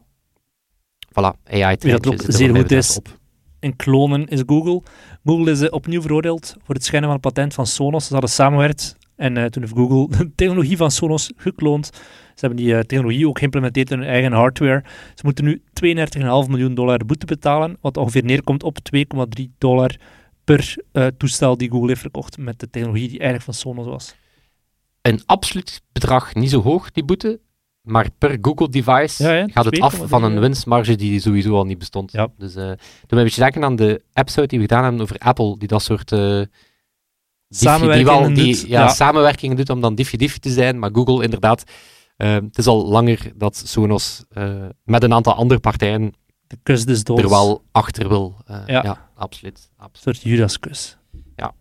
voilà, 1.10 1.42
AI 1.50 1.76
Wie 1.80 1.92
dat 1.92 2.08
ook 2.08 2.22
er 2.22 2.34
zeer 2.34 2.56
goed 2.56 2.72
is, 2.72 2.98
op. 2.98 3.08
in 3.64 3.76
klonen 3.76 4.28
is 4.28 4.44
Google. 4.46 4.82
Google 5.26 5.52
is 5.52 5.62
eh, 5.62 5.72
opnieuw 5.72 6.02
veroordeeld 6.02 6.56
voor 6.64 6.76
het 6.76 6.84
schijnen 6.84 7.08
van 7.08 7.16
een 7.16 7.32
patent 7.32 7.54
van 7.54 7.68
Sonos. 7.68 8.06
Ze 8.06 8.12
hadden 8.12 8.30
samengewerkt 8.30 8.98
en 9.16 9.38
eh, 9.38 9.46
toen 9.46 9.62
heeft 9.62 9.76
Google 9.76 10.08
de 10.18 10.32
technologie 10.36 10.78
van 10.78 10.92
Sonos 10.92 11.32
gekloond. 11.36 11.86
Ze 12.36 12.46
hebben 12.46 12.58
die 12.58 12.76
eh, 12.76 12.80
technologie 12.80 13.28
ook 13.28 13.38
geïmplementeerd 13.38 13.92
in 13.92 14.00
hun 14.00 14.08
eigen 14.08 14.32
hardware. 14.32 14.84
Ze 15.16 15.22
moeten 15.24 15.44
nu 15.44 15.62
32,5 15.86 16.50
miljoen 16.50 16.74
dollar 16.74 17.06
boete 17.06 17.26
betalen, 17.26 17.78
wat 17.82 17.98
ongeveer 17.98 18.24
neerkomt 18.24 18.64
op 18.64 18.78
2,3 18.96 19.44
dollar 19.58 19.96
per 20.44 20.76
toestel 21.18 21.58
die 21.58 21.70
Google 21.70 21.88
heeft 21.88 22.02
verkocht 22.02 22.38
met 22.38 22.60
de 22.60 22.70
technologie 22.70 23.08
die 23.08 23.20
eigenlijk 23.20 23.44
van 23.44 23.54
Sonos 23.54 23.86
was. 23.86 24.16
Een 25.02 25.22
absoluut 25.26 25.82
bedrag 25.92 26.36
niet 26.36 26.50
zo 26.50 26.62
hoog, 26.62 26.92
die 26.92 27.04
boete, 27.04 27.40
maar 27.84 28.08
per 28.18 28.38
Google-device 28.42 29.24
Ja, 29.24 29.34
ja, 29.34 29.48
gaat 29.48 29.66
het 29.66 29.80
af 29.80 30.00
2,3, 30.00 30.04
van 30.04 30.24
een 30.24 30.40
winstmarge 30.40 30.96
die 30.96 31.20
sowieso 31.20 31.56
al 31.56 31.66
niet 31.66 31.78
bestond. 31.78 32.12
Ja. 32.12 32.28
Dus 32.38 32.56
uh, 32.56 32.64
doe 32.64 32.76
me 33.10 33.18
een 33.18 33.24
beetje 33.24 33.42
denken 33.42 33.64
aan 33.64 33.76
de 33.76 34.04
episode 34.14 34.48
die 34.48 34.60
we 34.60 34.66
gedaan 34.66 34.84
hebben 34.84 35.02
over 35.02 35.18
Apple, 35.18 35.58
die 35.58 35.68
dat 35.68 35.84
soort 35.84 36.12
uh, 36.12 36.42
Samenwerkingen 37.50 38.34
die, 38.34 38.56
doet, 38.56 38.68
ja, 38.68 38.88
samenwerkingen 38.88 39.58
doet 39.58 39.70
om 39.70 39.82
dan 39.82 39.96
diffie-diffie 39.96 40.40
te 40.40 40.50
zijn, 40.50 40.80
maar 40.80 40.90
Google 40.94 41.24
inderdaad, 41.24 41.64
uh, 42.18 42.34
het 42.34 42.58
is 42.58 42.68
al 42.68 42.86
langer 42.88 43.32
dat 43.36 43.62
Sonos 43.66 44.24
met 44.84 45.04
een 45.04 45.14
aantal 45.14 45.34
andere 45.34 45.60
partijen 45.60 46.14
de 46.48 46.58
kus 46.64 46.86
doods. 46.86 47.24
er 47.24 47.30
wel 47.30 47.64
achter 47.72 48.08
wil. 48.08 48.36
Ja. 48.48 48.64
ja. 48.66 49.10
absoluut. 49.16 49.70
Een 49.78 49.84
absoluut. 49.84 50.16
soort 50.16 50.30
Judaskus. 50.32 50.98
Ja. 51.36 51.54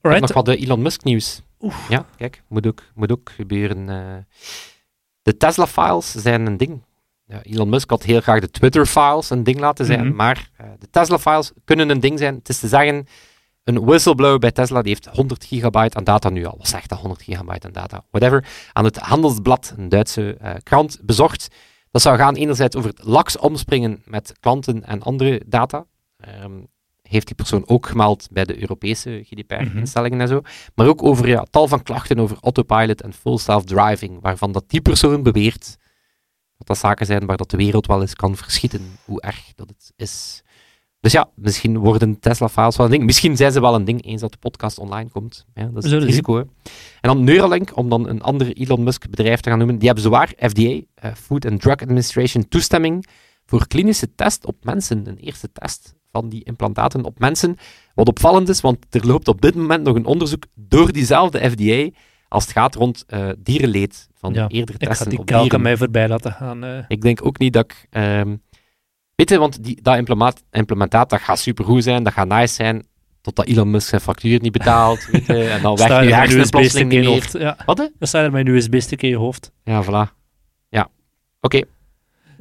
Alright. 0.00 0.20
Nog 0.20 0.32
wat 0.32 0.44
de 0.44 0.56
Elon 0.56 0.82
Musk 0.82 1.04
nieuws. 1.04 1.42
Oef. 1.60 1.88
Ja, 1.88 2.06
kijk, 2.16 2.42
moet 2.48 2.66
ook, 2.66 2.82
moet 2.94 3.12
ook 3.12 3.30
gebeuren. 3.36 3.88
De 5.22 5.36
Tesla-files 5.36 6.10
zijn 6.14 6.46
een 6.46 6.56
ding. 6.56 6.82
Ja, 7.26 7.42
Elon 7.42 7.68
Musk 7.68 7.90
had 7.90 8.02
heel 8.02 8.20
graag 8.20 8.40
de 8.40 8.50
Twitter-files 8.50 9.30
een 9.30 9.42
ding 9.42 9.60
laten 9.60 9.84
zijn, 9.86 10.06
Mhm. 10.06 10.16
maar 10.16 10.50
eh, 10.56 10.66
de 10.78 10.90
Tesla-files 10.90 11.52
kunnen 11.64 11.88
een 11.90 12.00
ding 12.00 12.18
zijn. 12.18 12.34
Het 12.34 12.48
is 12.48 12.58
te 12.58 12.68
zeggen, 12.68 13.06
een 13.64 13.84
whistleblower 13.84 14.38
bij 14.38 14.50
Tesla 14.52 14.82
die 14.82 14.92
heeft 14.92 15.16
100 15.16 15.44
gigabyte 15.44 15.96
aan 15.96 16.04
data 16.04 16.28
nu 16.28 16.44
al. 16.44 16.54
Wat 16.58 16.68
zegt 16.68 16.88
dat, 16.88 16.98
100 16.98 17.22
gigabyte 17.22 17.66
aan 17.66 17.72
data? 17.72 18.04
Whatever. 18.10 18.44
Aan 18.72 18.84
het 18.84 18.96
Handelsblad, 18.96 19.74
een 19.76 19.88
Duitse 19.88 20.36
eh, 20.40 20.54
krant, 20.62 20.98
bezocht. 21.02 21.48
Dat 21.90 22.02
zou 22.02 22.16
gaan 22.16 22.34
enerzijds 22.34 22.76
over 22.76 22.90
het 22.90 23.04
laks 23.04 23.38
omspringen 23.38 24.02
met 24.04 24.32
klanten 24.40 24.84
en 24.84 25.02
andere 25.02 25.42
data. 25.46 25.84
Ehm, 26.16 26.52
heeft 27.12 27.26
die 27.26 27.36
persoon 27.36 27.62
ook 27.66 27.86
gemeld 27.86 28.28
bij 28.30 28.44
de 28.44 28.60
Europese 28.60 29.22
GDPR-instellingen 29.24 30.18
Mhm. 30.18 30.26
en 30.26 30.28
zo. 30.28 30.40
Maar 30.74 30.86
ook 30.86 31.02
over 31.02 31.28
ja, 31.28 31.46
tal 31.50 31.68
van 31.68 31.82
klachten 31.82 32.18
over 32.18 32.36
autopilot 32.40 33.02
en 33.02 33.12
full 33.12 33.36
self-driving, 33.38 34.18
waarvan 34.20 34.52
dat 34.52 34.64
die 34.66 34.80
persoon 34.80 35.22
beweert 35.22 35.76
dat 36.58 36.66
dat 36.66 36.78
zaken 36.78 37.06
zijn 37.06 37.26
waar 37.26 37.36
dat 37.36 37.50
de 37.50 37.56
wereld 37.56 37.86
wel 37.86 38.00
eens 38.00 38.14
kan 38.14 38.36
verschieten, 38.36 38.82
hoe 39.04 39.20
erg 39.20 39.52
dat 39.54 39.68
het 39.68 39.92
is. 39.96 40.42
Dus 41.00 41.12
ja, 41.12 41.30
misschien 41.34 41.78
worden 41.78 42.18
Tesla-files 42.20 42.76
wel 42.76 42.86
een 42.86 42.92
ding. 42.92 43.04
Misschien 43.04 43.36
zijn 43.36 43.52
ze 43.52 43.60
wel 43.60 43.74
een 43.74 43.84
ding 43.84 44.04
eens 44.04 44.20
dat 44.20 44.32
de 44.32 44.38
podcast 44.38 44.78
online 44.78 45.08
komt. 45.10 45.44
Ja, 45.54 45.64
dat 45.66 45.76
is 45.84 45.90
Zullen 45.90 45.98
het 45.98 46.08
risico. 46.08 46.34
hè. 46.36 46.40
En 46.40 46.50
dan 47.00 47.24
Neuralink, 47.24 47.76
om 47.76 47.88
dan 47.88 48.08
een 48.08 48.22
ander 48.22 48.52
Elon 48.56 48.82
Musk 48.82 49.10
bedrijf 49.10 49.40
te 49.40 49.48
gaan 49.48 49.58
noemen, 49.58 49.78
die 49.78 49.86
hebben 49.86 50.04
zwaar 50.04 50.32
FDA, 50.38 50.80
eh, 50.94 51.14
Food 51.14 51.46
and 51.46 51.60
Drug 51.60 51.76
Administration, 51.76 52.48
toestemming 52.48 53.06
voor 53.44 53.66
klinische 53.66 54.14
test 54.14 54.46
op 54.46 54.64
mensen. 54.64 55.06
Een 55.08 55.16
eerste 55.18 55.52
test 55.52 55.94
van 56.12 56.28
die 56.28 56.44
implantaten 56.44 57.04
op 57.04 57.18
mensen. 57.18 57.56
Wat 57.94 58.08
opvallend 58.08 58.48
is, 58.48 58.60
want 58.60 58.86
er 58.90 59.06
loopt 59.06 59.28
op 59.28 59.40
dit 59.40 59.54
moment 59.54 59.84
nog 59.84 59.96
een 59.96 60.04
onderzoek 60.06 60.44
door 60.54 60.92
diezelfde 60.92 61.50
FDA 61.50 61.88
als 62.28 62.44
het 62.44 62.52
gaat 62.52 62.74
rond 62.74 63.04
eh, 63.06 63.28
dierenleed 63.38 64.08
van 64.14 64.32
Ja, 64.34 64.48
eerdere 64.48 64.78
Ik 64.78 64.82
ga 64.84 64.88
testen 64.88 65.08
die 65.10 65.18
op 65.18 65.26
dieren. 65.26 65.62
mij 65.62 65.76
voorbij 65.76 66.08
laten 66.08 66.32
gaan. 66.32 66.64
eh. 66.64 66.84
Ik 66.88 67.00
denk 67.02 67.24
ook 67.26 67.38
niet 67.38 67.52
dat 67.52 67.64
ik... 67.64 67.86
ehm, 67.90 68.36
weet 69.14 69.28
je, 69.30 69.38
want 69.38 69.64
die, 69.64 69.82
dat 69.82 69.96
implement, 69.96 70.42
implementaat, 70.50 71.10
dat 71.10 71.20
gaat 71.20 71.38
supergoed 71.38 71.82
zijn, 71.82 72.02
dat 72.02 72.12
gaat 72.12 72.28
nice 72.28 72.54
zijn, 72.54 72.86
totdat 73.20 73.46
Elon 73.46 73.70
Musk 73.70 73.88
zijn 73.88 74.00
factuur 74.00 74.40
niet 74.40 74.52
betaalt, 74.52 75.06
weet 75.10 75.26
je, 75.26 75.44
en 75.48 75.62
dan 75.62 75.76
werkt 75.76 76.04
je 76.08 76.14
hersenen 76.14 76.50
plotseling 76.50 76.88
niet 76.88 76.98
in 76.98 77.02
je 77.04 77.08
meer. 77.08 77.18
hoofd. 77.18 77.32
Ja, 77.38 77.56
Wat, 77.66 77.78
hè? 77.78 77.86
dan 77.98 78.08
staat 78.08 78.32
er 78.32 78.38
een 78.38 78.46
USB-stick 78.46 79.02
in 79.02 79.08
je 79.08 79.16
hoofd. 79.16 79.52
Ja, 79.64 79.84
voilà. 79.84 80.12
Ja. 80.68 80.88
Oké. 81.40 81.62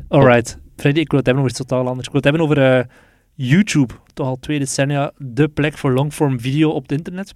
Alright. 0.08 0.58
Freddy, 0.76 1.00
ik 1.00 1.10
wil 1.10 1.18
het 1.20 1.28
hebben 1.28 1.44
over 1.46 1.58
iets 1.58 1.68
totaal 1.68 1.88
anders. 1.88 2.08
Ik 2.08 2.14
wil 2.14 2.22
het 2.22 2.24
hebben 2.24 2.42
over 2.42 2.78
eh, 2.80 2.86
YouTube. 3.34 3.94
Toch 4.14 4.28
al 4.28 4.40
twee 4.40 4.60
decennia 4.60 5.12
de 5.18 5.48
plek 5.48 5.78
voor 5.78 5.92
longform 5.92 6.40
video 6.40 6.70
op 6.70 6.82
het 6.82 6.92
internet. 6.92 7.34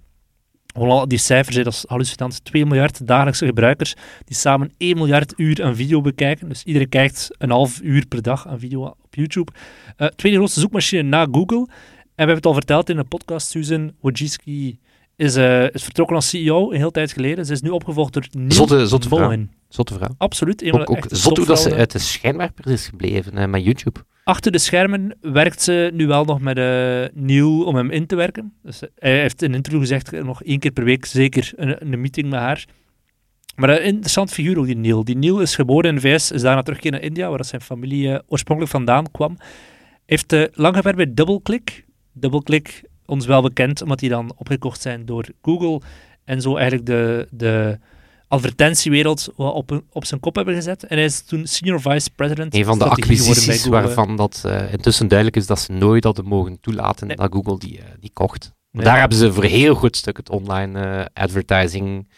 Die 1.06 1.18
cijfers, 1.18 1.56
dat 1.56 1.66
is 1.66 1.84
hallucinant. 1.88 2.44
2 2.44 2.66
miljard 2.66 3.06
dagelijkse 3.06 3.46
gebruikers 3.46 3.94
die 4.24 4.36
samen 4.36 4.72
1 4.76 4.96
miljard 4.96 5.32
uur 5.36 5.64
aan 5.64 5.76
video 5.76 6.00
bekijken. 6.00 6.48
Dus 6.48 6.64
iedereen 6.64 6.88
kijkt 6.88 7.28
een 7.38 7.50
half 7.50 7.80
uur 7.82 8.06
per 8.06 8.22
dag 8.22 8.46
aan 8.48 8.58
video 8.58 8.82
op 8.82 9.14
YouTube. 9.14 9.52
Eh, 9.96 10.06
tweede 10.08 10.38
grootste 10.38 10.60
zoekmachine 10.60 11.02
na 11.02 11.26
Google. 11.30 11.58
En 11.58 11.66
we 12.24 12.32
hebben 12.32 12.36
het 12.36 12.46
al 12.46 12.54
verteld 12.54 12.90
in 12.90 12.98
een 12.98 13.08
podcast. 13.08 13.48
Susan 13.48 13.92
Wojcicki 14.00 14.78
is, 15.16 15.36
eh, 15.36 15.74
is 15.74 15.84
vertrokken 15.84 16.16
als 16.16 16.28
CEO 16.28 16.70
een 16.70 16.76
heel 16.76 16.90
tijd 16.90 17.12
geleden. 17.12 17.46
Ze 17.46 17.52
is 17.52 17.62
nu 17.62 17.70
opgevolgd 17.70 18.12
door 18.12 18.26
Neil 18.30 18.52
Zotte, 18.52 18.86
zotte. 18.86 19.48
Zotte 19.76 19.94
vrouw. 19.94 20.14
Absoluut. 20.18 20.62
Een 20.62 20.72
Ook, 20.72 20.78
de 20.78 20.86
ook 20.86 20.96
echte 20.96 21.16
zot 21.16 21.36
hoe 21.36 21.46
dat 21.46 21.60
ze 21.60 21.74
uit 21.74 21.92
de 21.92 21.98
schijnwerpers 21.98 22.72
is 22.72 22.86
gebleven 22.86 23.36
eh, 23.38 23.46
met 23.46 23.64
YouTube. 23.64 24.00
Achter 24.24 24.52
de 24.52 24.58
schermen 24.58 25.16
werkt 25.20 25.62
ze 25.62 25.90
nu 25.94 26.06
wel 26.06 26.24
nog 26.24 26.40
met 26.40 26.58
eh 26.58 27.04
Neil 27.14 27.64
om 27.64 27.74
hem 27.74 27.90
in 27.90 28.06
te 28.06 28.16
werken. 28.16 28.52
Dus 28.62 28.82
eh, 28.82 28.88
hij 28.98 29.20
heeft 29.20 29.42
in 29.42 29.48
een 29.48 29.56
interview 29.56 29.80
gezegd, 29.80 30.10
nog 30.10 30.42
één 30.42 30.58
keer 30.58 30.70
per 30.70 30.84
week 30.84 31.04
zeker 31.04 31.52
een, 31.56 31.92
een 31.92 32.00
meeting 32.00 32.30
met 32.30 32.38
haar. 32.38 32.64
Maar 33.56 33.70
een 33.70 33.82
interessant 33.82 34.30
figuur 34.30 34.58
ook, 34.58 34.66
die 34.66 34.76
Neil. 34.76 35.04
Die 35.04 35.16
Neil 35.16 35.40
is 35.40 35.54
geboren 35.54 35.88
in 35.88 35.94
de 35.94 36.00
VS, 36.00 36.30
is 36.30 36.42
daarna 36.42 36.62
teruggekeerd 36.62 36.94
naar 36.94 37.10
India, 37.10 37.28
waar 37.28 37.38
dat 37.38 37.46
zijn 37.46 37.60
familie 37.60 38.20
oorspronkelijk 38.28 38.74
vandaan 38.74 39.10
kwam. 39.10 39.36
Heeft 40.06 40.32
eh, 40.32 40.44
lang 40.52 40.76
gewerkt 40.76 40.98
bij 40.98 41.14
DoubleClick. 41.14 41.84
DoubleClick, 42.12 42.82
ons 43.06 43.26
wel 43.26 43.42
bekend, 43.42 43.82
omdat 43.82 43.98
die 43.98 44.08
dan 44.08 44.32
opgekocht 44.36 44.80
zijn 44.80 45.06
door 45.06 45.26
Google. 45.42 45.80
En 46.24 46.40
zo 46.40 46.56
eigenlijk 46.56 46.86
de, 46.86 47.28
de 47.30 47.78
advertentiewereld 48.28 49.32
op, 49.36 49.82
op 49.92 50.04
zijn 50.04 50.20
kop 50.20 50.34
hebben 50.36 50.54
gezet. 50.54 50.84
En 50.84 50.96
hij 50.96 51.06
is 51.06 51.20
toen 51.22 51.46
senior 51.46 51.80
vice 51.80 52.10
president 52.16 52.54
Een 52.54 52.64
van 52.64 52.78
de 52.78 52.84
acquisities 52.84 53.66
waarvan 53.66 54.16
dat 54.16 54.42
eh, 54.46 54.72
intussen 54.72 55.08
duidelijk 55.08 55.36
is 55.38 55.46
dat 55.46 55.60
ze 55.60 55.72
nooit 55.72 56.04
hadden 56.04 56.24
mogen 56.24 56.60
toelaten 56.60 57.06
Nee. 57.06 57.16
dat 57.16 57.32
Google 57.32 57.58
die, 57.58 57.78
eh, 57.78 57.84
die 58.00 58.10
kocht. 58.12 58.52
Nee. 58.70 58.84
Daar 58.84 58.98
hebben 58.98 59.18
ze 59.18 59.32
voor 59.32 59.44
heel 59.44 59.74
goed 59.74 59.96
stuk 59.96 60.16
het 60.16 60.30
online 60.30 60.80
eh, 60.80 61.04
advertising 61.24 62.08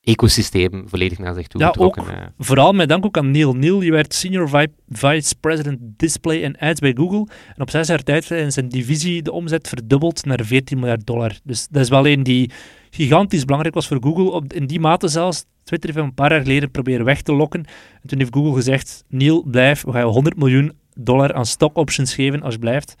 ecosysteem 0.00 0.88
volledig 0.88 1.18
naar 1.18 1.34
zich 1.34 1.46
toe 1.46 1.60
Ja, 1.60 1.66
getrokken. 1.66 2.02
ook. 2.02 2.08
Vooral 2.38 2.72
met 2.72 2.88
dank 2.88 3.04
ook 3.04 3.16
aan 3.16 3.30
Neil. 3.30 3.54
Neil 3.54 3.78
die 3.78 3.90
werd 3.90 4.14
senior 4.14 4.48
vi- 4.48 4.66
vice 4.88 5.34
president 5.40 5.78
display 5.80 6.42
en 6.42 6.58
ads 6.58 6.80
bij 6.80 6.92
Google. 6.96 7.26
En 7.54 7.62
op 7.62 7.70
zes 7.70 7.86
jaar 7.86 8.02
tijd 8.02 8.30
in 8.30 8.52
zijn 8.52 8.68
divisie 8.68 9.22
de 9.22 9.32
omzet 9.32 9.68
verdubbeld 9.68 10.24
naar 10.24 10.40
14 10.44 10.78
miljard 10.78 11.06
dollar. 11.06 11.32
Dus 11.44 11.66
dat 11.70 11.82
is 11.82 11.88
wel 11.88 12.06
een 12.06 12.22
die 12.22 12.50
gigantisch 12.94 13.44
belangrijk 13.44 13.74
was 13.74 13.86
voor 13.86 13.98
Google. 14.00 14.30
Op, 14.30 14.52
in 14.52 14.66
die 14.66 14.80
mate 14.80 15.08
zelfs. 15.08 15.44
Twitter 15.64 15.88
heeft 15.88 16.00
hem 16.00 16.08
een 16.08 16.14
paar 16.14 16.30
jaar 16.30 16.40
geleden 16.40 16.70
proberen 16.70 17.04
weg 17.04 17.22
te 17.22 17.32
lokken. 17.32 17.64
En 18.02 18.08
toen 18.08 18.18
heeft 18.18 18.34
Google 18.34 18.54
gezegd, 18.54 19.04
Neil, 19.08 19.42
blijf, 19.42 19.84
we 19.84 19.92
gaan 19.92 20.00
je 20.00 20.06
100 20.06 20.36
miljoen 20.36 20.72
dollar 20.94 21.34
aan 21.34 21.46
stock 21.46 21.76
options 21.76 22.14
geven, 22.14 22.42
als 22.42 22.54
je 22.54 22.60
blijft. 22.60 22.94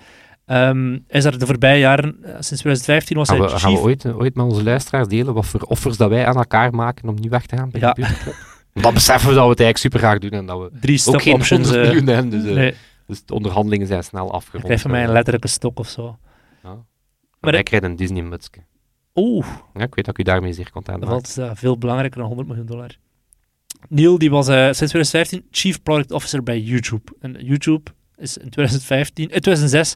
Ehm, 0.46 0.98
is 1.08 1.22
daar 1.22 1.38
de 1.38 1.46
voorbije 1.46 1.78
jaren, 1.78 2.16
eh, 2.22 2.30
sinds 2.30 2.48
2015 2.48 3.16
was 3.16 3.28
Gaan 3.28 3.36
hij 3.36 3.46
we, 3.46 3.52
chief... 3.52 3.62
gaan 3.62 3.72
we 3.72 3.80
ooit, 3.80 4.06
ooit 4.06 4.34
met 4.34 4.44
onze 4.44 4.62
luisteraars 4.62 5.08
delen 5.08 5.34
wat 5.34 5.46
voor 5.46 5.60
offers 5.60 5.96
dat 5.96 6.08
wij 6.08 6.26
aan 6.26 6.36
elkaar 6.36 6.74
maken 6.74 7.08
om 7.08 7.14
niet 7.14 7.30
weg 7.30 7.46
te 7.46 7.56
gaan 7.56 7.70
bij 7.70 7.80
Ja. 7.80 7.96
Dan 8.82 8.94
beseffen 8.94 9.28
we 9.28 9.34
dat 9.34 9.44
we 9.44 9.50
het 9.50 9.60
eigenlijk 9.60 9.78
super 9.78 9.98
graag 9.98 10.18
doen 10.18 10.30
en 10.30 10.46
dat 10.46 10.58
we 10.58 10.78
Drie 10.80 10.94
ook 10.94 11.00
stock 11.00 11.22
geen 11.22 11.34
options. 11.34 11.68
100 11.68 11.88
eh, 11.88 12.14
hebben. 12.14 12.30
Dus, 12.30 12.44
eh, 12.44 12.54
nee, 12.54 12.74
dus 13.06 13.24
de 13.24 13.34
onderhandelingen 13.34 13.86
zijn 13.86 14.04
snel 14.04 14.32
afgerond. 14.32 14.64
krijgt 14.64 14.82
van 14.82 14.90
mij 14.90 15.04
een 15.04 15.12
letterlijke 15.12 15.48
stok 15.48 15.78
of 15.78 15.88
zo. 15.88 16.18
ja. 16.62 16.68
Maar 16.68 16.76
Maar 17.40 17.52
wij 17.52 17.62
krijgen 17.62 17.90
een 17.90 17.96
Disney-mutske. 17.96 18.60
Oeh, 19.14 19.46
Ja, 19.74 19.82
ik 19.82 19.94
weet 19.94 20.04
dat 20.04 20.08
ik 20.08 20.18
u 20.18 20.22
daarmee 20.22 20.52
zeer 20.52 20.70
content 20.70 21.00
Dat 21.00 21.10
maak. 21.10 21.26
valt 21.26 21.50
uh, 21.50 21.56
veel 21.56 21.78
belangrijker 21.78 22.18
dan 22.18 22.26
100 22.26 22.48
miljoen 22.48 22.66
dollar. 22.66 22.90
Neil 23.88 24.18
die 24.18 24.30
was 24.30 24.48
eh, 24.48 24.54
sinds 24.54 24.76
2015 24.92 25.44
Chief 25.50 25.82
Product 25.82 26.12
Officer 26.12 26.42
bij 26.42 26.60
YouTube. 26.60 27.12
En 27.20 27.36
YouTube 27.44 27.90
is 28.16 28.36
in 28.36 28.50
2015, 28.50 29.24
eh, 29.24 29.30
2006 29.40 29.94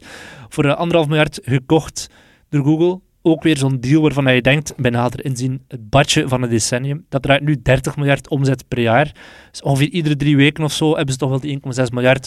voor 0.49 0.65
eh, 0.65 0.75
anderhalf 0.75 1.07
miljard 1.07 1.39
gekocht 1.43 2.09
door 2.49 2.63
Google. 2.63 2.99
Ook 3.21 3.43
weer 3.43 3.57
zo'n 3.57 3.79
deal 3.79 4.01
waarvan 4.01 4.33
je 4.35 4.41
denkt, 4.41 4.73
bij 4.77 4.91
nader 4.91 5.25
inzien, 5.25 5.63
het 5.67 5.89
badje 5.89 6.27
van 6.27 6.43
een 6.43 6.49
decennium. 6.49 7.05
Dat 7.09 7.21
draait 7.21 7.41
nu 7.41 7.61
30 7.61 7.95
miljard 7.95 8.29
omzet 8.29 8.67
per 8.67 8.79
jaar. 8.79 9.11
Dus 9.51 9.61
ongeveer 9.61 9.89
iedere 9.89 10.15
drie 10.15 10.35
weken 10.35 10.63
of 10.63 10.71
zo 10.71 10.95
hebben 10.95 11.13
ze 11.13 11.19
toch 11.19 11.29
wel 11.29 11.39
die 11.39 11.59
1,6 11.79 11.83
miljard. 11.93 12.25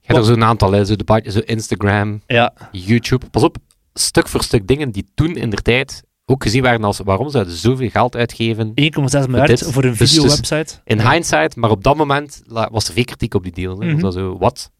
Je 0.00 0.14
hebt 0.14 0.18
er 0.18 0.24
zo'n 0.24 0.44
aantal, 0.44 0.72
hè, 0.72 0.84
zo, 0.84 0.96
de, 0.96 1.22
zo 1.26 1.38
Instagram, 1.38 2.20
Ja, 2.26 2.52
YouTube. 2.72 3.26
Pas 3.30 3.42
op, 3.42 3.56
stuk 4.00 4.28
voor 4.28 4.42
stuk 4.42 4.66
dingen 4.66 4.90
die 4.90 5.06
toen 5.14 5.36
in 5.36 5.50
de 5.50 5.56
tijd 5.56 6.02
ook 6.24 6.42
gezien 6.42 6.62
waren 6.62 6.84
als 6.84 6.98
waarom 6.98 7.30
zouden 7.30 7.52
ze 7.52 7.58
zoveel 7.58 7.88
geld 7.88 8.16
uitgeven 8.16 8.72
1,6 8.74 9.26
miljard 9.28 9.62
voor 9.62 9.84
een 9.84 9.90
dus- 9.90 9.98
dus- 9.98 10.10
video-website. 10.10 10.80
in 10.84 11.10
hindsight, 11.10 11.56
maar 11.56 11.70
op 11.70 11.84
dat 11.84 11.96
moment 11.96 12.42
la- 12.46 12.68
was 12.72 12.88
er 12.88 12.94
veel 12.94 13.04
kritiek 13.04 13.34
op 13.34 13.42
die 13.42 13.52
deal. 13.52 13.76
Mhm. 13.76 14.00
Was 14.00 14.14
zo, 14.14 14.38
wat? 14.38 14.70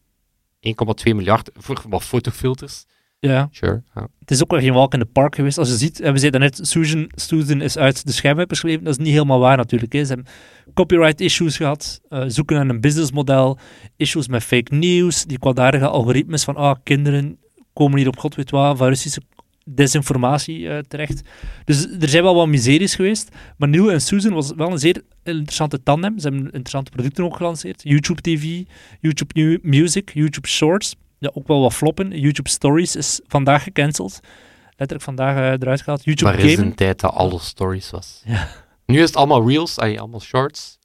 1,2 0.59 1.15
miljard 1.15 1.49
voor 1.53 1.81
wat 1.89 2.03
fotofilters? 2.03 2.85
Ja. 3.19 3.47
Sure. 3.51 3.83
Ja. 3.95 4.07
Het 4.19 4.31
is 4.31 4.41
ook 4.43 4.51
wel 4.51 4.59
geen 4.59 4.73
walk 4.73 4.93
in 4.93 4.99
the 4.99 5.05
park 5.05 5.35
geweest. 5.35 5.57
Als 5.57 5.67
je 5.69 5.75
ziet, 5.75 5.99
en 5.99 6.13
we 6.13 6.19
zeiden 6.19 6.39
net, 6.39 6.59
Susan, 6.61 7.11
Susan 7.15 7.61
is 7.61 7.77
uit 7.77 8.05
de 8.05 8.11
schijnwerpers 8.11 8.59
gebleven. 8.59 8.83
Dat 8.83 8.97
is 8.99 9.03
niet 9.03 9.13
helemaal 9.13 9.39
waar 9.39 9.57
natuurlijk. 9.57 9.93
Hè. 9.93 10.05
Ze 10.05 10.13
hebben 10.13 10.31
copyright 10.73 11.21
issues 11.21 11.57
gehad, 11.57 11.99
eh, 12.09 12.23
zoeken 12.27 12.55
naar 12.55 12.69
een 12.69 12.81
businessmodel, 12.81 13.57
issues 13.95 14.27
met 14.27 14.43
fake 14.43 14.75
news, 14.75 15.25
die 15.25 15.39
kwaadaardige 15.39 15.87
algoritmes 15.87 16.43
van 16.43 16.55
ah, 16.55 16.75
kinderen 16.83 17.39
komen 17.79 17.97
hier 17.97 18.07
op 18.07 18.19
god 18.19 18.35
weet 18.35 18.49
wat, 18.51 18.77
van 18.77 18.87
Russische 18.87 19.21
desinformatie 19.65 20.69
eh, 20.69 20.79
terecht. 20.87 21.21
Dus 21.65 21.87
er 21.99 22.09
zijn 22.09 22.23
wel 22.23 22.35
wat 22.35 22.47
miseries 22.47 22.95
geweest, 22.95 23.29
maar 23.57 23.69
Neil 23.69 23.91
en 23.91 24.01
Susan 24.01 24.33
was 24.33 24.53
wel 24.55 24.71
een 24.71 24.79
zeer 24.79 25.01
interessante 25.23 25.83
tandem. 25.83 26.19
Ze 26.19 26.27
hebben 26.27 26.45
interessante 26.45 26.91
producten 26.91 27.23
ook 27.23 27.35
gelanceerd. 27.35 27.81
YouTube 27.83 28.21
TV, 28.21 28.63
YouTube 28.99 29.39
New 29.39 29.57
Music, 29.61 30.11
YouTube 30.13 30.47
Shorts. 30.47 30.95
Ja, 31.17 31.31
ook 31.33 31.47
wel 31.47 31.61
wat 31.61 31.73
floppen. 31.73 32.19
YouTube 32.19 32.49
Stories 32.49 32.95
is 32.95 33.21
vandaag 33.27 33.63
gecanceld. 33.63 34.19
Letterlijk 34.67 35.01
vandaag 35.01 35.35
eh, 35.35 35.51
eruit 35.51 35.81
gehaald. 35.81 36.03
YouTube 36.03 36.31
Maar 36.31 36.39
er 36.39 36.45
is 36.45 36.57
een 36.57 36.75
tijd 36.75 36.99
dat 36.99 37.11
alles 37.13 37.45
stories 37.45 37.89
was. 37.89 38.21
Ja. 38.25 38.47
Nu 38.85 39.01
is 39.01 39.07
het 39.07 39.15
allemaal 39.15 39.47
reels, 39.47 39.79
ay, 39.79 39.97
allemaal 39.97 40.21
shorts. 40.21 40.77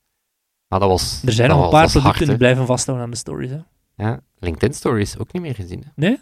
Maar 0.68 0.80
dat 0.80 0.88
was 0.88 1.22
Er 1.26 1.32
zijn 1.32 1.48
nog 1.48 1.64
een 1.64 1.70
paar 1.70 1.90
producten 1.90 2.02
hard, 2.02 2.26
die 2.26 2.36
blijven 2.36 2.66
vasthouden 2.66 3.06
aan 3.06 3.12
de 3.12 3.18
stories. 3.18 3.50
Hè. 3.50 3.58
Ja, 3.96 4.20
LinkedIn 4.38 4.74
stories 4.74 5.18
ook 5.18 5.32
niet 5.32 5.42
meer 5.42 5.54
gezien. 5.54 5.82
Hè. 5.84 5.90
Nee, 5.94 6.18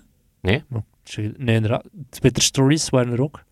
inderdaad. 1.37 1.85
Twitter 2.11 2.43
Stories 2.43 2.89
waren 2.89 3.13
er 3.13 3.23
ook. 3.23 3.45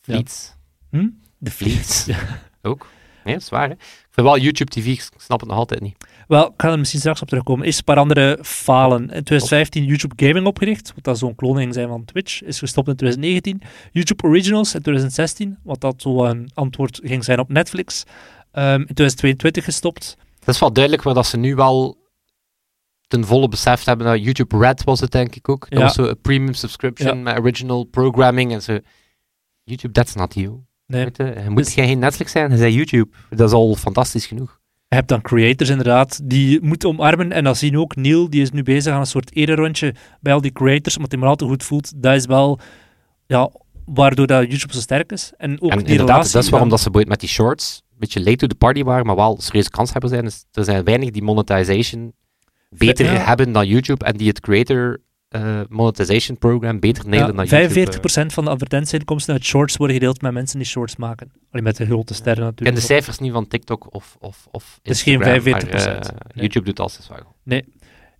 Fleets. 0.00 0.54
Hm? 0.90 1.08
De 1.38 1.50
Fleets. 1.50 2.04
Ja. 2.06 2.18
Ook. 2.62 2.86
Nee, 3.24 3.34
dat 3.34 3.42
is 3.42 3.48
waar. 3.48 3.68
Hè. 3.68 3.74
Ik 3.74 4.08
vind 4.10 4.26
wel 4.26 4.38
YouTube 4.38 4.70
TV, 4.70 4.86
ik 4.86 5.08
snap 5.16 5.40
het 5.40 5.48
nog 5.48 5.58
altijd 5.58 5.80
niet. 5.80 5.96
Wel, 6.28 6.46
ik 6.46 6.52
ga 6.56 6.70
er 6.70 6.78
misschien 6.78 7.00
straks 7.00 7.22
op 7.22 7.28
terugkomen. 7.28 7.66
Eerst 7.66 7.78
een 7.78 7.84
paar 7.84 7.96
andere 7.96 8.38
falen. 8.42 9.00
In 9.00 9.06
2015 9.06 9.84
YouTube 9.84 10.26
Gaming 10.26 10.46
opgericht, 10.46 10.92
wat 10.94 11.04
dat 11.04 11.18
zo'n 11.18 11.34
kloning 11.34 11.74
zijn 11.74 11.88
van 11.88 12.04
Twitch. 12.04 12.42
Is 12.42 12.58
gestopt 12.58 12.88
in 12.88 12.96
2019. 12.96 13.62
YouTube 13.92 14.26
Originals 14.26 14.74
in 14.74 14.80
2016, 14.80 15.58
wat 15.62 15.80
dat 15.80 16.02
zo 16.02 16.24
een 16.24 16.50
antwoord 16.54 17.00
ging 17.02 17.24
zijn 17.24 17.38
op 17.38 17.48
Netflix. 17.48 18.04
Ehm, 18.52 18.80
in 18.80 18.94
2022 18.94 19.64
gestopt. 19.64 20.16
Het 20.38 20.48
is 20.48 20.60
wel 20.60 20.72
duidelijk 20.72 21.02
waar 21.02 21.14
dat 21.14 21.26
ze 21.26 21.36
nu 21.36 21.54
wel 21.54 21.99
ten 23.10 23.24
volle 23.24 23.48
beseft 23.48 23.86
hebben. 23.86 24.06
Dat 24.06 24.24
YouTube 24.24 24.58
Red 24.58 24.84
was 24.84 25.00
het 25.00 25.10
denk 25.10 25.34
ik 25.34 25.48
ook. 25.48 25.66
Dat 25.70 25.78
Ja. 25.78 25.84
was 25.84 25.94
zo 25.94 26.02
een 26.04 26.20
premium 26.20 26.54
subscription 26.54 27.16
Ja. 27.16 27.22
met 27.22 27.38
original 27.38 27.84
programming 27.84 28.52
en 28.52 28.62
zo. 28.62 28.78
YouTube, 29.64 29.92
that's 29.94 30.14
not 30.14 30.34
you. 30.34 30.58
Nee. 30.86 31.04
Weet 31.04 31.16
je, 31.16 31.24
je 31.44 31.50
moet 31.50 31.64
Dus- 31.64 31.74
geen 31.74 31.98
Netflix 31.98 32.32
zijn, 32.32 32.50
je 32.50 32.56
zei 32.56 32.74
YouTube. 32.74 33.08
Dat 33.30 33.48
is 33.48 33.54
al 33.54 33.74
fantastisch 33.74 34.26
genoeg. 34.26 34.58
Je 34.88 34.96
hebt 34.96 35.08
dan 35.08 35.20
creators 35.20 35.68
inderdaad, 35.70 36.20
die 36.24 36.58
moeten 36.62 36.88
omarmen. 36.88 37.32
En 37.32 37.44
dat 37.44 37.56
zien 37.56 37.78
ook. 37.78 37.96
Neil, 37.96 38.30
die 38.30 38.42
is 38.42 38.50
nu 38.50 38.62
bezig 38.62 38.92
aan 38.92 39.00
een 39.00 39.06
soort 39.06 39.34
ererondje 39.36 39.94
bij 40.20 40.32
al 40.32 40.40
die 40.40 40.52
creators, 40.52 40.96
omdat 40.96 41.10
hij 41.10 41.20
maar 41.20 41.28
altijd 41.28 41.50
goed 41.50 41.64
voelt. 41.64 42.02
Dat 42.02 42.14
is 42.14 42.26
wel, 42.26 42.58
ja, 43.26 43.50
waardoor 43.84 44.26
dat 44.26 44.42
YouTube 44.48 44.72
zo 44.74 44.80
sterk 44.80 45.12
is. 45.12 45.32
En 45.36 45.60
ook 45.62 45.70
En 45.70 45.78
die 45.78 45.86
inderdaad, 45.86 46.08
relatie 46.08 46.32
dat 46.32 46.42
is 46.44 46.48
waarom 46.50 46.68
dat 46.68 46.80
ze 46.80 47.04
met 47.06 47.20
die 47.20 47.28
shorts 47.28 47.82
een 47.92 47.96
beetje 47.98 48.20
late 48.20 48.36
to 48.36 48.46
the 48.46 48.54
party 48.54 48.82
waren, 48.82 49.06
maar 49.06 49.16
wel 49.16 49.40
serieuze 49.40 49.70
kanshebbers 49.70 50.12
zijn. 50.12 50.24
Dus 50.24 50.44
er 50.52 50.64
zijn 50.64 50.84
weinig 50.84 51.10
die 51.10 51.22
monetization 51.22 52.12
beter 52.70 53.06
Ja. 53.06 53.12
hebben 53.12 53.52
dan 53.52 53.66
YouTube 53.66 54.04
en 54.04 54.16
die 54.16 54.28
het 54.28 54.40
creator 54.40 54.98
eh, 55.28 55.60
monetization 55.68 56.38
program 56.38 56.80
beter 56.80 57.04
Ja, 57.14 57.32
dan 57.32 57.46
YouTube. 57.46 57.92
45% 58.22 58.26
van 58.32 58.44
de 58.44 58.50
advertentieinkomsten 58.50 59.34
uit 59.34 59.44
shorts 59.44 59.76
worden 59.76 59.96
gedeeld 59.96 60.22
met 60.22 60.32
mensen 60.32 60.58
die 60.58 60.66
shorts 60.68 60.96
maken. 60.96 61.32
Alleen 61.50 61.64
met 61.64 61.76
de 61.76 61.86
grote 61.86 62.14
sterren 62.14 62.48
Ik 62.48 62.54
ken 62.54 62.64
de 62.64 62.70
natuurlijk. 62.70 62.86
cijfers 62.86 63.18
niet 63.18 63.32
van 63.32 63.48
TikTok 63.48 63.94
of, 63.94 64.16
of, 64.20 64.46
of 64.50 64.78
Het 64.82 64.92
is 64.92 65.02
geen 65.02 65.20
Instagram, 65.22 65.62
45%, 65.62 65.70
maar, 65.70 65.86
eh, 65.86 66.10
nee. 66.34 66.42
YouTube 66.42 66.64
doet 66.64 66.80
alles 66.80 67.08
wel. 67.08 67.62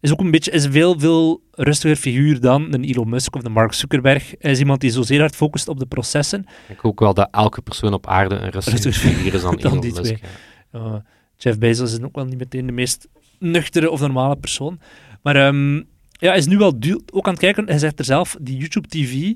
is 0.00 0.12
ook 0.12 0.21
een 0.21 0.30
beetje 0.30 0.50
is 0.50 0.64
een 0.64 0.73
veel, 0.73 0.99
veel 0.99 1.42
rustiger 1.50 1.97
figuur 1.97 2.40
dan 2.40 2.75
een 2.75 2.85
Elon 2.85 3.09
Musk 3.09 3.37
of 3.37 3.42
de 3.42 3.49
Mark 3.49 3.73
Zuckerberg. 3.73 4.35
Hij 4.38 4.50
is 4.50 4.59
iemand 4.59 4.80
die 4.80 4.90
zozeer 4.90 5.21
hard 5.21 5.37
focust 5.37 5.69
op 5.69 5.78
de 5.78 5.87
processen. 5.87 6.47
Ik 6.69 6.85
ook 6.85 7.00
wel 7.00 7.14
dat 7.14 7.28
elke 7.30 7.62
persoon 7.62 7.92
op 7.92 8.07
aarde 8.07 8.35
een 8.35 8.50
rustige 8.50 8.76
Rustig 8.76 8.97
figuur 8.97 9.35
is 9.35 9.42
dan, 9.42 9.57
dan 9.57 9.71
Elon 9.71 9.80
die 9.80 9.92
Musk. 9.92 10.16
ja. 10.73 10.78
Uh, 10.80 10.95
Jeff 11.37 11.59
Bezos 11.59 11.92
is 11.92 12.00
ook 12.02 12.14
wel 12.14 12.25
niet 12.25 12.38
meteen 12.38 12.66
de 12.66 12.73
meest 12.73 13.09
nuchtere 13.41 13.91
of 13.91 14.01
normale 14.01 14.37
persoon. 14.37 14.81
Maar 15.23 15.37
ehm, 15.37 15.75
ja, 16.11 16.29
hij 16.29 16.37
is 16.39 16.47
nu 16.47 16.59
wel 16.59 16.81
duur, 16.81 17.01
ook 17.13 17.27
aan 17.27 17.33
het 17.33 17.43
kijken. 17.43 17.67
Hij 17.67 17.79
zegt 17.79 17.99
er 17.99 18.05
zelf, 18.05 18.37
die 18.41 18.57
YouTube 18.57 18.89
TV. 18.89 19.33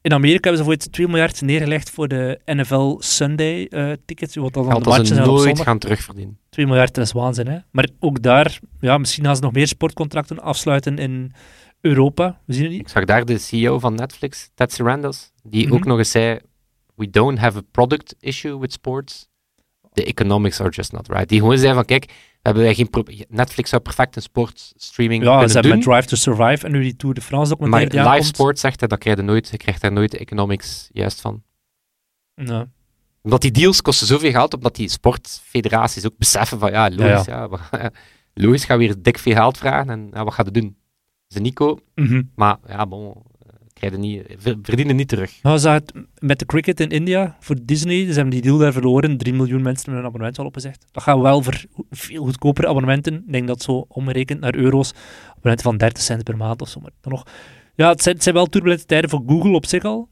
In 0.00 0.12
Amerika 0.12 0.40
hebben 0.40 0.58
ze 0.58 0.64
voor 0.64 0.72
iets 0.72 0.88
2 0.90 1.06
miljard 1.08 1.40
neergelegd 1.42 1.90
voor 1.90 2.08
de 2.08 2.40
NFL 2.44 2.96
Sunday 2.98 3.64
eh, 3.64 3.92
tickets. 4.04 4.34
Wat 4.36 4.52
dan 4.52 4.64
Geld 4.70 4.84
dat 4.84 5.06
ze 5.06 5.14
nooit 5.14 5.60
gaan 5.60 5.78
terugverdienen. 5.78 6.38
2 6.50 6.66
miljard, 6.66 6.94
dat 6.94 7.04
is 7.04 7.12
waanzin. 7.12 7.46
Hè? 7.46 7.58
Maar 7.70 7.88
ook 8.00 8.22
daar, 8.22 8.58
ja, 8.80 8.98
misschien 8.98 9.24
gaan 9.24 9.36
ze 9.36 9.42
nog 9.42 9.52
meer 9.52 9.66
sportcontracten 9.66 10.40
afsluiten 10.42 10.98
in 10.98 11.32
Europa. 11.80 12.40
We 12.44 12.52
zien 12.52 12.62
het 12.62 12.72
niet. 12.72 12.80
Ik 12.80 12.88
zag 12.88 13.04
daar 13.04 13.24
de 13.24 13.38
CEO 13.38 13.78
van 13.78 13.94
Netflix, 13.94 14.50
Ted 14.54 14.72
Sarandos, 14.72 15.30
die 15.42 15.66
Mhm. 15.66 15.74
ook 15.74 15.84
nog 15.84 15.98
eens 15.98 16.10
zei: 16.10 16.38
We 16.94 17.10
don't 17.10 17.38
have 17.38 17.58
a 17.58 17.62
product 17.70 18.14
issue 18.20 18.58
with 18.58 18.72
sports. 18.72 19.28
The 19.92 20.04
economics 20.04 20.60
are 20.60 20.70
just 20.70 20.92
not 20.92 21.08
right. 21.08 21.28
Die 21.28 21.38
gewoon 21.40 21.58
zei 21.58 21.74
van, 21.74 21.84
kijk, 21.84 22.12
hebben 22.42 22.62
wij 22.62 22.74
geen 22.74 22.90
Netflix 23.28 23.70
zou 23.70 23.82
perfect 23.82 24.16
een 24.16 24.22
sportstreaming 24.22 25.22
Ja, 25.22 25.28
ze 25.30 25.36
kunnen 25.36 25.52
hebben 25.54 25.70
doen. 25.70 25.78
met 25.78 25.88
Drive 26.04 26.08
to 26.08 26.16
Survive 26.16 26.66
en 26.66 26.72
nu 26.72 26.82
die 26.82 26.96
Tour 26.96 27.14
de 27.14 27.20
France 27.20 27.48
Maar 27.50 27.58
documentaire 27.58 27.90
die 27.90 27.98
live 28.00 28.10
aankomt. 28.12 28.34
sport 28.36 28.58
zegt 28.58 28.78
hij, 28.80 28.88
dat 28.88 28.98
krijg 28.98 29.16
je 29.16 29.22
nooit, 29.22 29.48
je 29.48 29.56
krijgt 29.56 29.80
daar 29.80 29.92
nooit 29.92 30.10
de 30.10 30.18
economics 30.18 30.88
juist 30.92 31.20
van. 31.20 31.42
Ja. 32.34 32.66
Omdat 33.22 33.40
die 33.42 33.50
deals 33.50 33.82
kosten 33.82 34.06
zoveel 34.06 34.30
geld, 34.30 34.54
omdat 34.54 34.76
die 34.76 34.88
sportfederaties 34.88 36.06
ook 36.06 36.16
beseffen 36.18 36.58
van, 36.58 36.70
ja, 36.70 36.90
logisch, 36.90 37.24
ja, 37.26 37.48
we- 37.48 37.90
logisch 38.44 38.64
gaan 38.64 38.78
we 38.78 38.84
weer 38.86 38.94
dik 39.02 39.18
veel 39.18 39.34
geld 39.34 39.58
vragen 39.58 39.90
en 39.90 40.08
ja, 40.12 40.24
wat 40.24 40.34
gaat 40.34 40.46
je 40.46 40.52
doen? 40.52 40.76
Ze 41.28 41.52
kopen, 41.52 41.84
Mhm. 41.94 42.22
maar 42.34 42.56
ja, 42.66 42.86
bon, 42.86 43.22
niet, 43.96 44.22
ver- 44.38 44.58
verdienen 44.62 44.96
niet 44.96 45.08
terug. 45.08 45.42
Nou, 45.42 45.58
zag 45.58 45.74
het 45.74 45.92
met 46.18 46.38
de 46.38 46.46
cricket 46.46 46.80
in 46.80 46.88
India 46.88 47.36
voor 47.40 47.56
Disney. 47.62 48.06
Ze 48.06 48.12
hebben 48.12 48.30
die 48.30 48.42
deal 48.42 48.58
daar 48.58 48.72
verloren. 48.72 49.16
3 49.16 49.34
miljoen 49.34 49.62
mensen 49.62 49.84
hebben 49.84 50.00
een 50.00 50.06
abonnement 50.08 50.38
al 50.38 50.44
opgezegd. 50.46 50.86
Dat 50.92 51.02
gaat 51.02 51.20
wel 51.20 51.42
voor 51.42 51.64
veel 51.90 52.24
goedkopere 52.24 52.66
abonnementen. 52.66 53.14
Ik 53.14 53.32
denk 53.32 53.46
dat 53.46 53.62
zo 53.62 53.84
omgerekend 53.88 54.40
naar 54.40 54.54
euro's. 54.54 54.92
Abonnementen 55.28 55.64
van 55.64 55.76
30 55.76 56.02
cent 56.02 56.22
per 56.22 56.36
maand 56.36 56.60
of 56.62 56.68
zo. 56.68 56.80
Maar 56.80 56.90
dan 57.00 57.12
nog. 57.12 57.22
Ja, 57.74 57.88
het 57.88 58.02
zijn, 58.02 58.14
het 58.14 58.24
zijn 58.24 58.34
wel 58.34 58.46
turbulente 58.46 58.84
tijden 58.84 59.10
voor 59.10 59.22
Google 59.26 59.52
op 59.54 59.66
zich 59.66 59.84
al. 59.84 60.08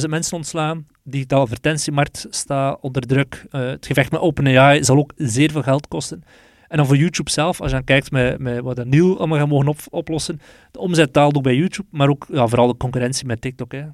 12.000 0.00 0.08
mensen 0.08 0.36
ontslaan. 0.36 0.86
Digitale 1.04 1.42
advertentiemarkt 1.42 2.26
staat 2.30 2.78
onder 2.80 3.02
druk. 3.02 3.46
Eh, 3.50 3.60
het 3.60 3.86
gevecht 3.86 4.10
met 4.10 4.20
OpenAI 4.20 4.84
zal 4.84 4.96
ook 4.96 5.12
zeer 5.16 5.50
veel 5.50 5.62
geld 5.62 5.88
kosten. 5.88 6.24
En 6.68 6.76
dan 6.76 6.86
voor 6.86 6.96
YouTube 6.96 7.30
zelf, 7.30 7.60
als 7.60 7.70
je 7.70 7.76
dan 7.76 7.84
kijkt 7.84 8.10
met, 8.10 8.38
met 8.38 8.60
wat 8.60 8.84
Neil 8.84 9.18
allemaal 9.18 9.38
gaat 9.38 9.48
mogen 9.48 9.68
op- 9.68 9.86
oplossen. 9.90 10.40
De 10.70 10.78
omzet 10.78 11.14
daalt 11.14 11.36
ook 11.36 11.42
bij 11.42 11.56
YouTube, 11.56 11.88
maar 11.90 12.08
ook 12.08 12.26
ja, 12.32 12.46
vooral 12.46 12.66
de 12.66 12.76
concurrentie 12.76 13.26
met 13.26 13.40
TikTok. 13.40 13.72
Hè. 13.72 13.84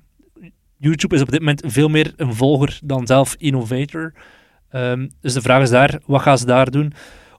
YouTube 0.77 1.15
is 1.15 1.21
op 1.23 1.31
dit 1.31 1.41
moment 1.41 1.63
veel 1.67 1.89
meer 1.89 2.13
een 2.17 2.35
volger 2.35 2.79
dan 2.85 3.07
zelf 3.07 3.35
innovator. 3.39 4.13
Ehm, 4.69 5.09
dus 5.21 5.33
de 5.33 5.41
vraag 5.41 5.63
is 5.63 5.71
daar, 5.71 6.01
wat 6.07 6.23
gaan 6.23 6.39
ze 6.39 6.47
daar 6.47 6.71
doen? 6.71 6.93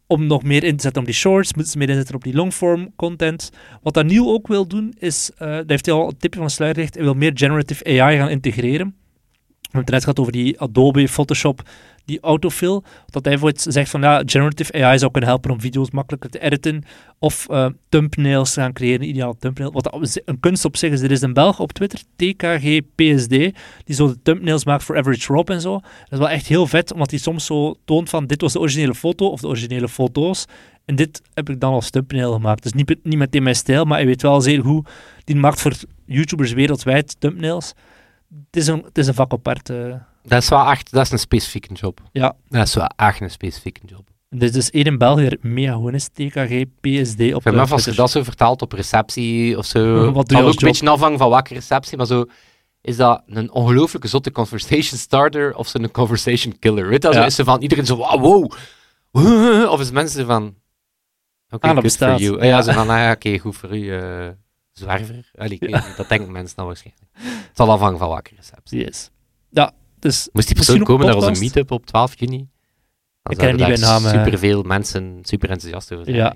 Om 0.07 0.27
nog 0.27 0.43
meer 0.43 0.63
in 0.63 0.75
te 0.75 0.81
zetten 0.81 1.01
op 1.01 1.07
die 1.07 1.17
shorts, 1.17 1.53
moeten 1.53 1.71
ze 1.71 1.77
meer 1.77 1.89
inzetten 1.89 2.15
op 2.15 2.23
die 2.23 2.35
longform 2.35 2.93
content. 2.95 3.51
Wat 3.81 3.93
Daniel 3.93 4.33
ook 4.33 4.47
wil 4.47 4.67
doen, 4.67 4.93
is, 4.99 5.31
eh 5.37 5.47
daar 5.47 5.63
heeft 5.65 5.85
hij 5.85 5.95
al 5.95 6.07
een 6.07 6.17
tipje 6.17 6.39
van 6.39 6.49
sluier 6.49 6.75
gelegd, 6.75 6.95
hij 6.95 7.03
wil 7.03 7.13
meer 7.13 7.31
generative 7.33 8.01
AI 8.01 8.17
gaan 8.17 8.29
integreren. 8.29 8.95
We 9.61 9.81
hebben 9.81 9.81
het 9.81 9.89
net 9.89 9.99
gehad 9.99 10.19
over 10.19 10.31
die 10.31 10.59
Adobe, 10.59 11.07
Photoshop, 11.07 11.61
die 12.05 12.19
autofill. 12.19 12.81
Dat 13.05 13.25
hij 13.25 13.33
bijvoorbeeld 13.33 13.65
zegt 13.73 13.89
van, 13.89 14.01
ja, 14.01 14.21
generative 14.25 14.83
AI 14.83 14.99
zou 14.99 15.11
kunnen 15.11 15.29
helpen 15.29 15.51
om 15.51 15.61
video's 15.61 15.91
makkelijker 15.91 16.29
te 16.29 16.39
editen. 16.39 16.83
Of 17.19 17.49
eh, 17.49 17.67
thumbnails 17.89 18.53
te 18.53 18.59
gaan 18.59 18.73
creëren, 18.73 19.07
ideale 19.07 19.35
thumbnail. 19.39 19.71
Wat 19.71 20.11
een 20.25 20.39
kunst 20.39 20.65
op 20.65 20.77
zich 20.77 20.91
is. 20.91 21.01
Er 21.01 21.11
is 21.11 21.21
een 21.21 21.33
Belg 21.33 21.59
op 21.59 21.71
Twitter, 21.73 21.99
TKGPSD, 22.15 23.29
die 23.83 23.95
zo 23.95 24.07
de 24.07 24.21
thumbnails 24.23 24.65
maakt 24.65 24.83
voor 24.83 24.97
Average 24.97 25.33
Rob 25.33 25.49
en 25.49 25.61
zo. 25.61 25.71
Dat 25.79 26.11
is 26.11 26.17
wel 26.17 26.29
echt 26.29 26.47
heel 26.47 26.67
vet, 26.67 26.91
omdat 26.93 27.09
hij 27.09 27.19
soms 27.19 27.45
zo 27.45 27.75
toont 27.85 28.09
van, 28.09 28.27
dit 28.27 28.41
was 28.41 28.53
de 28.53 28.59
originele 28.59 28.95
foto, 28.95 29.27
of 29.27 29.41
de 29.41 29.47
originele 29.47 29.89
foto's. 29.89 30.45
En 30.85 30.95
dit 30.95 31.21
heb 31.33 31.49
ik 31.49 31.59
dan 31.59 31.73
als 31.73 31.89
thumbnail 31.89 32.33
gemaakt. 32.33 32.63
Dus 32.63 32.73
niet, 32.73 32.95
niet 33.03 33.17
meteen 33.17 33.43
mijn 33.43 33.55
stijl, 33.55 33.85
maar 33.85 33.97
hij 33.97 34.05
weet 34.05 34.21
wel 34.21 34.41
zeer 34.41 34.59
hoe. 34.59 34.83
Die 35.23 35.35
maakt 35.35 35.61
voor 35.61 35.73
YouTubers 36.05 36.53
wereldwijd 36.53 37.15
thumbnails. 37.19 37.73
Het 38.29 38.61
is 38.61 38.67
een, 38.67 38.81
het 38.85 38.97
is 38.97 39.07
een 39.07 39.13
vak 39.13 39.31
apart. 39.33 39.69
eh. 39.69 39.93
Dat 40.25 40.41
is 40.41 40.49
wel 40.49 40.69
echt, 40.69 40.91
dat 40.91 41.05
is 41.05 41.11
een 41.11 41.19
specifieke 41.19 41.73
job. 41.73 41.99
Ja. 42.11 42.35
Dat 42.47 42.67
is 42.67 42.73
wel 42.75 42.87
echt 42.95 43.21
een 43.21 43.31
specifieke 43.31 43.81
job. 43.85 44.09
Is 44.29 44.51
dus 44.51 44.69
één 44.69 44.83
in 44.83 44.97
België 44.97 45.21
die 45.21 45.37
er 45.39 45.49
mega 45.49 45.73
goed 45.73 45.93
is, 45.93 46.07
TKG, 46.07 46.63
PSD 46.81 47.33
op 47.33 47.41
vind 47.41 47.57
af 47.57 47.71
als 47.71 47.85
je 47.85 47.91
dat 47.91 48.11
zo 48.11 48.23
vertaalt 48.23 48.61
op 48.61 48.71
receptie 48.71 49.57
of 49.57 49.65
zo. 49.65 50.11
Wat 50.11 50.27
doe 50.27 50.37
je 50.37 50.43
ook 50.43 50.61
een 50.61 50.67
beetje 50.67 50.89
afhangen 50.89 51.17
van 51.17 51.29
welke 51.29 51.53
receptie, 51.53 51.97
maar 51.97 52.05
zo 52.05 52.25
is 52.81 52.97
dat 52.97 53.23
een 53.27 53.51
ongelooflijke 53.51 54.07
zotte 54.07 54.31
conversation 54.31 54.99
starter 54.99 55.55
of 55.55 55.67
zo'n 55.67 55.91
conversation 55.91 56.59
killer. 56.59 56.87
Weet 56.87 57.03
zo 57.03 57.11
Ja. 57.11 57.25
is 57.25 57.35
ze 57.35 57.43
van 57.43 57.61
iedereen 57.61 57.85
zo, 57.85 57.95
wow, 57.95 58.21
wow. 58.21 58.51
Of 59.73 59.79
is 59.79 59.91
mensen 59.91 60.25
van, 60.25 60.55
oké, 61.49 61.67
Ah, 61.67 61.75
dat 61.75 61.83
good 61.83 61.97
for 61.97 62.21
you. 62.21 62.39
Ah, 62.39 62.45
ja, 62.45 62.61
ze 62.61 62.73
van, 62.73 62.89
ah, 62.95 63.11
oké, 63.11 63.37
goed 63.39 63.55
voor 63.55 63.77
u, 63.77 63.97
eh, 63.97 64.27
zwerver. 64.71 65.31
Allee, 65.35 65.59
dat 65.97 66.09
denken 66.09 66.31
mensen 66.31 66.53
nou 66.55 66.67
waarschijnlijk. 66.67 67.05
Het 67.13 67.49
zal 67.57 67.71
afhangen 67.71 67.99
van 67.99 68.09
welke 68.09 68.31
receptie. 68.35 68.83
Yes. 68.83 69.09
Ja, 69.49 69.71
dus 70.05 70.29
Moest 70.33 70.47
die 70.47 70.55
persoon 70.55 70.83
komen 70.83 71.05
naar 71.05 71.15
onze 71.15 71.39
meetup 71.41 71.71
op 71.71 71.85
12 71.85 72.19
juni? 72.19 72.37
Dan 72.37 73.31
Ik 73.33 73.37
ken 73.37 73.55
niet 73.55 73.65
bij 73.67 73.75
naam, 73.77 74.05
eh. 74.05 74.11
superveel 74.11 74.63
mensen 74.63 75.19
super 75.21 75.49
enthousiast 75.49 75.91
over 75.93 76.05
zijn. 76.05 76.17
Ja. 76.17 76.35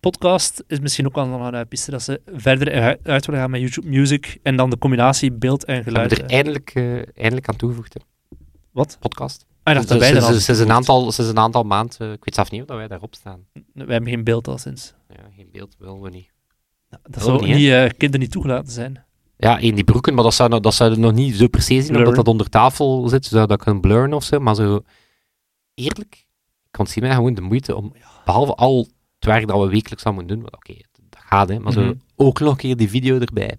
podcast 0.00 0.64
is 0.66 0.80
misschien 0.80 1.06
ook 1.06 1.14
nog 1.14 1.52
een 1.52 1.68
piste 1.68 1.90
dat 1.90 2.02
ze 2.02 2.20
verder 2.34 2.98
uit 3.02 3.26
willen 3.26 3.40
gaan 3.40 3.50
met 3.50 3.60
YouTube 3.60 3.88
Music 3.88 4.38
en 4.42 4.56
dan 4.56 4.70
de 4.70 4.78
combinatie 4.78 5.32
beeld 5.32 5.64
en 5.64 5.76
We 5.76 5.82
geluid. 5.82 6.10
hebben 6.10 6.28
er 6.28 6.30
eh. 6.30 6.36
eindelijk, 6.36 6.70
eh, 6.74 6.94
eindelijk 7.22 7.48
aan 7.48 7.56
toegevoegd, 7.56 7.94
hè. 7.94 8.00
Wat? 8.70 8.96
podcast. 9.00 9.46
Ah, 9.62 9.76
Dus 9.76 9.86
dat 9.86 10.02
sinds- 10.02 10.24
al 10.26 10.32
sinds 10.40 10.60
een 10.60 10.72
aantal, 10.72 11.12
sinds 11.12 11.30
een 11.30 11.38
aantal 11.38 11.62
maanden, 11.62 12.12
ik 12.12 12.24
weet 12.24 12.34
zelf 12.34 12.50
niet 12.50 12.60
of 12.60 12.66
dat 12.66 12.76
wij 12.76 12.88
daarop 12.88 13.14
staan. 13.14 13.46
We 13.74 13.92
hebben 13.92 14.08
geen 14.10 14.24
beeld 14.24 14.48
al 14.48 14.58
sinds. 14.58 14.94
Ja, 15.08 15.16
geen 15.36 15.48
beeld 15.52 15.74
willen 15.78 16.00
we 16.00 16.10
niet. 16.10 16.30
Dat 16.88 17.24
Wil 17.24 17.38
zou 17.38 17.44
niet, 17.54 17.70
eh, 17.70 17.88
kinderen 17.96 18.20
niet 18.20 18.30
toegelaten 18.30 18.72
zijn. 18.72 19.04
Ja, 19.42 19.58
in 19.58 19.74
die 19.74 19.84
broeken, 19.84 20.14
maar 20.14 20.24
dat 20.24 20.34
zou, 20.34 20.60
dat 20.60 20.74
zou 20.74 20.96
nog 20.98 21.12
niet 21.12 21.34
zo 21.34 21.48
precies 21.48 21.86
zien, 21.86 21.96
omdat 21.96 22.14
dat 22.14 22.28
onder 22.28 22.48
tafel 22.48 23.08
zit, 23.08 23.24
zodat 23.24 23.48
dat 23.48 23.62
kan 23.62 23.80
blurren 23.80 24.12
of 24.12 24.24
zo. 24.24 24.38
Maar 24.40 24.54
zo, 24.54 24.80
eerlijk, 25.74 26.26
ik 26.70 26.78
ontzie 26.78 27.02
mij 27.02 27.14
gewoon 27.14 27.34
de 27.34 27.40
moeite 27.40 27.76
om, 27.76 27.92
behalve 28.24 28.54
al 28.54 28.78
het 29.16 29.24
werk 29.24 29.46
dat 29.46 29.60
we 29.60 29.68
wekelijks 29.68 30.04
aan 30.06 30.14
moeten 30.14 30.36
doen, 30.38 30.46
oké, 30.54 30.74
dat 31.10 31.22
gaat, 31.26 31.48
hè, 31.48 31.58
maar 31.58 31.72
Mhm. 31.72 31.82
zo 31.82 31.94
ook 32.16 32.40
nog 32.40 32.50
een 32.50 32.56
keer 32.56 32.76
die 32.76 32.88
video 32.88 33.18
erbij. 33.18 33.58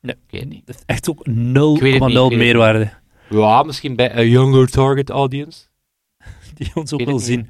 Nee. 0.00 0.14
Ik 0.30 0.46
niet. 0.48 0.66
Dat 0.66 0.74
heeft 0.74 0.88
echt 0.88 1.08
ook 1.10 1.26
0,0 1.26 1.74
Ik 1.76 1.80
weet 1.82 1.92
het 1.92 2.02
niet, 2.02 2.10
ik 2.10 2.14
weet 2.16 2.30
het 2.30 2.38
meerwaarde 2.38 2.92
Ja, 3.30 3.62
misschien 3.62 3.96
bij 3.96 4.16
een 4.16 4.28
younger 4.28 4.70
target 4.70 5.10
audience. 5.10 5.66
die 6.54 6.70
ons 6.74 6.92
ook 6.92 7.04
wil 7.04 7.18
zien. 7.18 7.40
Ik 7.40 7.48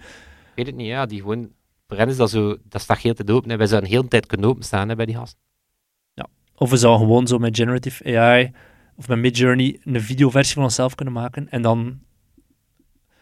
weet 0.55 0.67
het 0.67 0.75
niet, 0.77 0.87
ja, 0.87 1.07
die 1.07 1.21
gewoon, 1.21 1.51
voor 1.89 1.97
hen 1.97 2.09
is 2.09 2.17
dat 2.17 2.31
zo, 2.31 2.57
dat 2.69 2.81
staat 2.81 2.99
heel 2.99 3.15
te 3.15 3.33
open. 3.33 3.51
hè. 3.51 3.57
Wij 3.57 3.67
zouden 3.67 3.91
een 3.91 3.97
hele 3.97 4.09
tijd 4.09 4.27
kunnen 4.27 4.49
openstaan 4.49 4.89
hè, 4.89 4.97
bij 4.97 5.07
die 5.07 5.15
gasten. 5.17 5.39
Of 6.63 6.71
we 6.71 6.77
zouden 6.77 7.01
gewoon 7.07 7.27
zo 7.27 7.39
met 7.39 7.57
generative 7.57 8.19
AI 8.19 8.53
of 8.97 9.09
met 9.09 9.19
Midjourney 9.19 9.81
een 9.85 10.01
videoversie 10.01 10.55
van 10.55 10.63
onszelf 10.63 10.95
kunnen 10.95 11.15
maken 11.15 11.49
en 11.51 11.63
dan... 11.63 11.99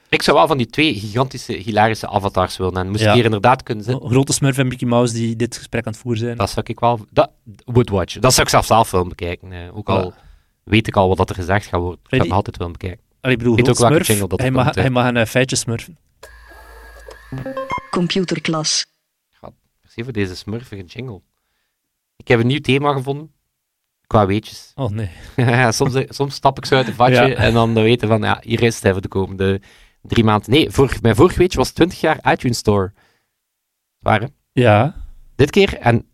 Ik 0.09 0.23
zou 0.23 0.37
wel 0.37 0.47
van 0.47 0.57
die 0.57 0.67
twee 0.67 0.95
gigantische, 0.95 1.53
hilarische 1.53 2.09
avatars 2.09 2.57
willen. 2.57 2.77
En 2.77 2.89
moest 2.91 3.03
Ja. 3.03 3.09
ik 3.09 3.15
hier 3.15 3.25
inderdaad 3.25 3.63
kunnen 3.63 3.85
zitten, 3.85 4.05
Een 4.05 4.11
grote 4.11 4.33
smurf 4.33 4.59
en 4.59 4.67
Mickey 4.69 4.89
Mouse 4.89 5.15
die 5.15 5.37
dit 5.37 5.57
gesprek 5.57 5.87
aan 5.87 5.93
het 5.93 6.01
voeren 6.01 6.21
zijn. 6.21 6.37
dat 6.37 6.51
zou 6.51 6.67
ik 6.69 6.81
wel... 6.81 7.01
Dat 7.11 7.31
would 7.65 7.91
watch. 7.91 8.19
Dat 8.19 8.33
zou 8.33 8.43
ik 8.47 8.53
zelf 8.53 8.67
zelf 8.67 8.91
willen 8.91 9.09
bekijken. 9.09 9.53
eh. 9.53 9.77
Ook 9.77 9.89
al 9.89 10.15
weet 10.65 10.87
ik 10.87 10.97
al 10.97 11.09
wat 11.09 11.17
dat 11.17 11.29
er 11.29 11.35
gezegd 11.35 11.67
gaat 11.67 11.81
worden. 11.81 12.01
Ik 12.03 12.09
zou 12.11 12.23
het 12.23 12.33
altijd 12.33 12.57
willen 12.57 12.73
bekijken. 12.73 13.01
Allee, 13.21 13.37
ik 13.37 13.43
bedoel, 13.43 13.57
weet 13.57 13.69
ook 13.69 13.77
smurf, 13.77 14.07
jingle 14.07 14.29
dat 14.29 14.41
hij, 14.41 14.51
mag, 14.51 14.63
komt, 14.65 14.75
hè. 14.75 14.81
hij 14.81 14.91
mag 14.91 15.15
een 15.15 15.27
feitje 15.27 15.57
smurfen. 15.57 15.99
Computerklas. 17.91 18.87
Merci 19.83 20.05
voor 20.05 20.13
deze 20.13 20.37
smurfige 20.37 20.85
jingle. 20.85 21.21
Ik 22.19 22.29
heb 22.29 22.41
een 22.41 22.47
nieuw 22.47 22.61
thema 22.61 22.93
gevonden. 22.93 23.33
Qua 24.07 24.27
weetjes. 24.27 24.73
Oh 24.75 24.91
nee. 24.91 25.11
Ja, 25.37 25.73
soms, 25.73 25.95
soms 26.09 26.35
stap 26.35 26.57
ik 26.59 26.65
zo 26.65 26.77
uit 26.77 26.87
het 26.87 26.95
vatje 26.95 27.27
Ja. 27.27 27.35
en 27.35 27.53
dan 27.53 27.75
weten 27.75 28.09
van, 28.09 28.23
ja, 28.23 28.41
hier 28.45 28.63
is 28.63 28.75
het 28.75 28.85
even 28.85 29.03
de 29.03 29.09
komende 29.09 29.61
drie 30.03 30.25
maanden. 30.25 30.51
Nee, 30.51 30.69
mijn 31.03 31.15
vorige 31.17 31.39
weetje 31.39 31.59
was 31.59 31.71
20 31.71 32.01
jaar 32.01 32.33
iTunes 32.33 32.59
Store. 32.59 32.93
Waar, 33.99 34.21
hè? 34.21 34.27
Ja. 34.53 34.95
Dit 35.35 35.51
keer, 35.51 35.79
en 35.79 36.09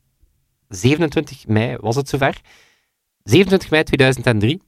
27 0.69 1.47
mei 1.47 1.77
was 1.77 1.97
het 1.97 2.09
zover. 2.09 2.40
27 3.23 3.71
mei 3.71 3.83
2003. 3.83 4.62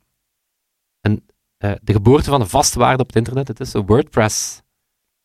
Een, 1.00 1.26
eh, 1.56 1.72
de 1.82 1.92
geboorte 1.92 2.30
van 2.30 2.40
een 2.40 2.48
vaste 2.48 2.78
waarde 2.78 3.02
op 3.02 3.06
het 3.06 3.16
internet. 3.16 3.48
Het 3.48 3.60
is 3.60 3.72
een 3.72 3.86
WordPress. 3.86 4.62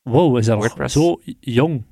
Wow, 0.02 0.38
is 0.38 0.46
dat 0.46 0.58
WordPress. 0.58 0.94
zo 0.94 1.20
jong? 1.40 1.86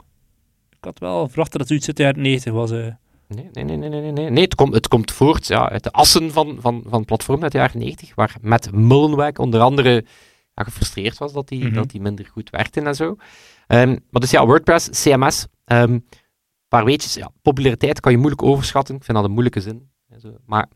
Ik 0.69 0.83
had 0.83 0.99
wel 0.99 1.27
verwacht 1.27 1.51
dat 1.51 1.61
het 1.61 1.69
iets 1.69 1.87
uit 1.87 1.97
de 1.97 2.03
jaren 2.03 2.21
90 2.21 2.53
was. 2.53 2.71
eh. 2.71 2.87
Nee, 3.35 3.49
nee, 3.51 3.63
nee, 3.63 3.77
nee, 3.77 3.89
nee. 3.89 4.11
nee. 4.11 4.29
nee 4.29 4.43
het, 4.43 4.55
komt, 4.55 4.73
het 4.73 4.87
komt 4.87 5.11
voort 5.11 5.47
ja, 5.47 5.69
uit 5.69 5.83
de 5.83 5.91
assen 5.91 6.31
van, 6.31 6.57
van, 6.61 6.83
van 6.87 6.97
het 6.97 7.05
platform 7.05 7.43
uit 7.43 7.51
de 7.51 7.57
jaren 7.57 7.79
90, 7.79 8.15
waar 8.15 8.35
met 8.41 8.71
Mullenweg 8.71 9.37
onder 9.37 9.61
andere 9.61 10.05
ja, 10.53 10.63
gefrustreerd 10.63 11.17
was 11.17 11.33
dat 11.33 11.47
die, 11.47 11.63
Mhm. 11.65 11.73
dat 11.73 11.89
die 11.89 12.01
minder 12.01 12.25
goed 12.25 12.49
werkte 12.49 12.81
en 12.81 12.95
zo. 12.95 13.15
Ehm, 13.67 13.89
maar 14.09 14.21
dus 14.21 14.31
ja, 14.31 14.45
WordPress, 14.45 14.89
CMS, 15.03 15.45
ehm, 15.65 15.91
een 15.91 16.05
paar 16.67 16.85
weetjes. 16.85 17.13
Ja, 17.13 17.31
populariteit 17.41 17.99
kan 17.99 18.11
je 18.11 18.17
moeilijk 18.17 18.43
overschatten. 18.43 18.95
Ik 18.95 19.03
vind 19.03 19.17
dat 19.17 19.25
een 19.25 19.31
moeilijke 19.31 19.61
zin. 19.61 19.89
Maar 20.45 20.67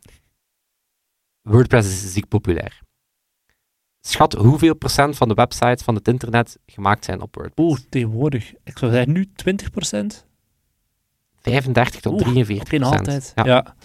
WordPress 1.42 1.88
is 2.04 2.14
ziek 2.14 2.28
populair. 2.28 2.82
Schat 4.02 4.34
hoeveel 4.34 4.76
procent 4.76 5.18
van 5.18 5.28
de 5.28 5.34
websites 5.34 5.84
van 5.84 5.96
het 5.96 6.08
internet 6.08 6.60
gemaakt 6.66 7.06
zijn 7.06 7.22
op 7.22 7.36
WordPress? 7.36 7.70
Oeh, 7.70 7.80
tegenwoordig. 7.90 8.54
Ik 8.64 8.78
zou 8.78 8.92
zeggen 8.92 9.12
nu 9.12 9.32
20%. 9.36 10.28
35 11.44 12.02
tot 12.02 12.14
Oeh, 12.14 12.22
43 12.22 12.70
Geen 12.70 12.84
altijd. 12.84 13.32
Ja. 13.36 13.46
Ja. 13.46 13.76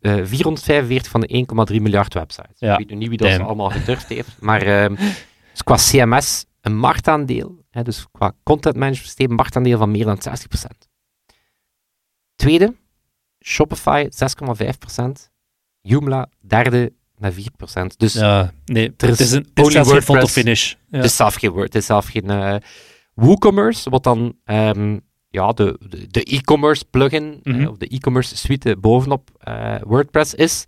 eh, 0.00 0.24
445 0.24 1.10
van 1.10 1.20
de 1.20 1.28
1,3 1.74 1.80
miljard 1.82 2.14
websites. 2.14 2.58
Ja. 2.58 2.72
Ik 2.72 2.78
weet 2.78 2.90
nu 2.90 2.96
niet 2.96 3.08
wie 3.08 3.18
dat 3.18 3.30
ze 3.30 3.42
allemaal 3.42 3.70
gedurfd 3.70 4.08
heeft, 4.08 4.36
maar 4.40 4.62
ehm, 4.62 4.94
dus 5.52 5.62
qua 5.64 5.76
CMS 5.76 6.44
een 6.60 6.76
marktaandeel, 6.76 7.64
hè, 7.70 7.82
dus 7.82 8.06
qua 8.12 8.32
content 8.42 8.74
management 8.74 9.06
systeem, 9.06 9.30
een 9.30 9.36
marktaandeel 9.36 9.78
van 9.78 9.90
meer 9.90 10.04
dan 10.04 10.18
60%. 10.18 10.88
Tweede, 12.36 12.74
Shopify 13.44 14.08
6,5%, 14.10 15.30
Joomla 15.80 16.28
derde 16.40 16.92
met 17.16 17.34
4%. 17.34 17.96
Dus 17.96 18.12
ja, 18.12 18.52
nee. 18.64 18.94
Er 18.96 19.08
is 19.08 19.18
het 19.18 19.20
is, 19.20 19.32
een, 19.32 19.46
het 19.54 19.64
only 19.64 19.80
is 19.80 19.88
geen 19.88 20.00
WordPress. 20.00 20.32
finish. 20.32 20.70
Ja. 20.70 20.96
het 20.96 21.04
is 21.04 21.16
zelf 21.16 21.34
geen 21.34 21.50
Word, 21.50 21.64
het 21.64 21.74
is 21.74 21.86
zelf 21.86 22.06
geen 22.06 22.30
eh, 22.30 22.56
WooCommerce, 23.14 23.90
wat 23.90 24.02
dan 24.02 24.36
ehm, 24.44 24.98
ja, 25.36 25.52
de, 25.52 25.78
de, 25.88 26.06
de 26.10 26.22
e-commerce 26.22 26.84
plugin, 26.90 27.40
eh, 27.42 27.54
Mhm. 27.54 27.66
of 27.66 27.76
de 27.76 27.86
e-commerce 27.88 28.36
suite 28.36 28.76
bovenop 28.76 29.30
eh, 29.38 29.74
WordPress 29.84 30.34
is. 30.34 30.64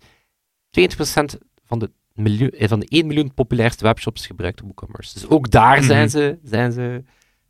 20% 0.69 1.37
van 1.65 1.79
de, 1.79 1.91
miljoen, 2.13 2.49
eh, 2.49 2.67
van 2.67 2.79
de 2.79 2.85
1 2.89 3.07
miljoen 3.07 3.33
populairste 3.33 3.83
webshops 3.83 4.25
gebruikt 4.27 4.61
WooCommerce. 4.61 5.13
Dus 5.13 5.29
ook 5.29 5.51
daar 5.51 5.77
Mhm. 5.77 5.85
zijn 5.85 6.09
ze, 6.09 6.37
zijn 6.43 6.71
ze 6.71 7.03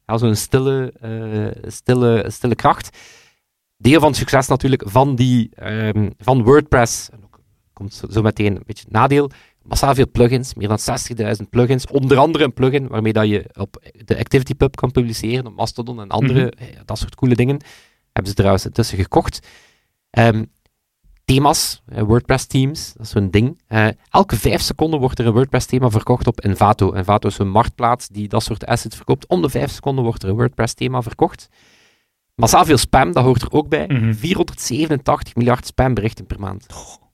ja, 0.06 0.18
zo'n 0.18 0.36
stille, 0.36 0.94
stille, 1.68 2.26
stille 2.28 2.56
kracht. 2.56 2.98
Deel 3.78 4.00
van 4.00 4.08
het 4.10 4.18
succes 4.18 4.48
natuurlijk 4.48 4.84
van, 4.86 5.16
die, 5.16 5.50
ehm, 5.56 6.10
van 6.18 6.44
WordPress, 6.44 7.10
en 7.10 7.20
ook 7.24 7.40
komt 7.74 7.94
zo, 7.94 8.08
zo 8.10 8.22
meteen 8.22 8.56
een 8.56 8.64
beetje 8.66 8.84
het 8.84 8.92
nadeel, 8.94 9.30
massaal 9.62 9.96
veel 9.96 10.10
plugins, 10.12 10.54
meer 10.54 10.68
dan 10.68 10.80
60.000 10.80 11.50
plugins. 11.50 11.88
Onder 11.88 12.18
andere 12.18 12.44
een 12.44 12.54
plugin 12.54 12.88
waarmee 12.88 13.14
dat 13.14 13.28
je 13.28 13.50
op 13.58 13.84
de 14.06 14.18
ActivityPub 14.20 14.76
kan 14.76 14.92
publiceren, 14.92 15.46
op 15.48 15.56
Mastodon 15.56 16.00
en 16.02 16.10
andere, 16.10 16.54
Mhm. 16.58 16.64
eh, 16.70 16.80
dat 16.86 16.98
soort 16.98 17.16
coole 17.16 17.36
dingen. 17.36 17.58
Hebben 18.12 18.32
ze 18.32 18.34
trouwens 18.34 18.66
intussen 18.66 18.98
gekocht. 18.98 19.48
Ehm, 20.10 20.44
thema's, 21.26 21.82
eh, 21.86 22.04
WordPress 22.04 22.46
themes, 22.46 22.94
dat 22.94 23.06
is 23.06 23.12
zo'n 23.12 23.30
ding. 23.30 23.62
Eh, 23.68 23.88
elke 24.10 24.36
vijf 24.36 24.62
seconden 24.62 25.00
wordt 25.00 25.20
er 25.20 25.26
een 25.26 25.34
WordPress 25.34 25.66
thema 25.66 25.90
verkocht 25.90 26.28
op 26.28 26.40
Envato. 26.40 26.92
Envato 26.94 27.28
is 27.28 27.38
een 27.38 27.50
marktplaats 27.50 28.08
die 28.08 28.28
dat 28.28 28.44
soort 28.44 28.66
assets 28.66 28.96
verkoopt. 28.96 29.28
Om 29.28 29.42
de 29.42 29.50
vijf 29.50 29.72
seconden 29.72 30.04
wordt 30.04 30.24
er 30.24 30.30
een 30.30 30.36
WordPress 30.36 30.74
thema 30.74 31.02
verkocht. 31.02 31.50
Massaal 32.36 32.66
veel 32.66 32.78
spam, 32.78 33.12
dat 33.12 33.24
hoort 33.24 33.42
er 33.42 33.52
ook 33.52 33.70
bij. 33.70 33.86
Mhm. 33.88 34.14
487 34.14 35.36
miljard 35.36 35.66
spamberichten 35.66 36.26
per 36.26 36.40
maand. 36.40 36.66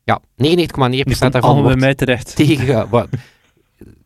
Ja, 0.06 0.22
99,9% 0.22 0.28
Die 0.36 1.04
komt 1.04 1.20
daarvan 1.20 1.42
allemaal 1.42 1.64
bij 1.64 1.76
mij 1.76 1.96
terecht. 1.96 2.36
tegen 2.46 2.90
wat, 2.90 3.10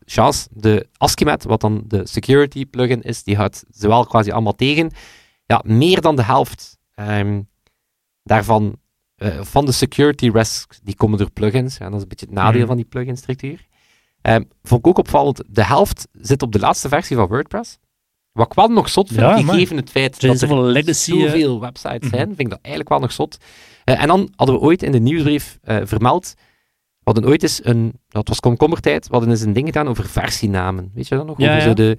Chance, 0.04 0.48
de 0.52 0.86
Askimet, 0.96 1.44
wat 1.44 1.60
dan 1.60 1.82
de 1.86 2.06
security 2.06 2.66
plugin 2.66 3.02
is, 3.02 3.22
die 3.22 3.36
houdt 3.36 3.64
ze 3.74 3.88
wel 3.88 4.06
quasi 4.06 4.30
allemaal 4.30 4.54
tegen. 4.54 4.90
Ja, 5.46 5.62
meer 5.64 6.00
dan 6.00 6.16
de 6.16 6.22
helft 6.24 6.78
ehm, 6.94 7.40
daarvan, 8.22 8.76
eh, 9.16 9.42
van 9.42 9.64
de 9.66 9.72
security 9.72 10.28
risks, 10.32 10.80
die 10.82 10.94
komen 10.94 11.18
door 11.18 11.30
plugins. 11.30 11.76
Ja, 11.76 11.84
dat 11.84 11.94
is 11.94 12.02
een 12.02 12.08
beetje 12.08 12.26
het 12.26 12.34
nadeel 12.34 12.58
Mhm. 12.58 12.66
van 12.68 12.76
die 12.76 12.84
plugin-structuur. 12.86 13.66
Ehm 14.22 14.42
vond 14.62 14.80
ik 14.80 14.86
ook 14.86 14.98
opvallend, 14.98 15.42
de 15.46 15.64
helft 15.64 16.08
zit 16.12 16.42
op 16.42 16.52
de 16.52 16.58
laatste 16.58 16.88
versie 16.88 17.16
van 17.16 17.26
WordPress. 17.26 17.78
Wat 18.32 18.46
ik 18.46 18.52
wel 18.52 18.68
nog 18.68 18.88
zot 18.88 19.08
vind, 19.08 19.20
Ja, 19.20 19.36
gegeven 19.36 19.76
het 19.76 19.90
feit 19.90 20.16
zijn 20.16 20.32
dat 20.32 20.42
er 20.42 20.48
zoveel 20.48 20.64
legacy... 20.64 21.20
zoveel 21.20 21.60
websites 21.60 22.00
Mhm. 22.00 22.08
zijn, 22.16 22.26
vind 22.26 22.40
ik 22.40 22.48
dat 22.50 22.58
eigenlijk 22.60 22.88
wel 22.88 23.00
nog 23.00 23.12
zot. 23.12 23.36
Eh, 23.84 24.02
en 24.02 24.06
dan 24.08 24.32
hadden 24.36 24.56
we 24.56 24.60
ooit 24.62 24.82
in 24.82 24.92
de 24.92 24.98
nieuwsbrief 25.00 25.58
eh, 25.62 25.78
vermeld, 25.84 26.34
we 26.98 27.10
hadden 27.12 27.24
ooit 27.26 27.42
eens 27.42 27.64
een, 27.64 27.92
dat 28.08 28.28
was 28.28 28.40
komkommertijd, 28.40 29.06
we 29.06 29.12
hadden 29.12 29.30
eens 29.30 29.40
een 29.40 29.52
ding 29.52 29.66
gedaan 29.66 29.88
over 29.88 30.06
versienamen. 30.08 30.90
Weet 30.94 31.08
je 31.08 31.14
dat 31.16 31.26
nog? 31.26 31.38
Ja, 31.38 31.46
over 31.46 31.58
ja. 31.58 31.64
Zo 31.64 31.74
de, 31.74 31.98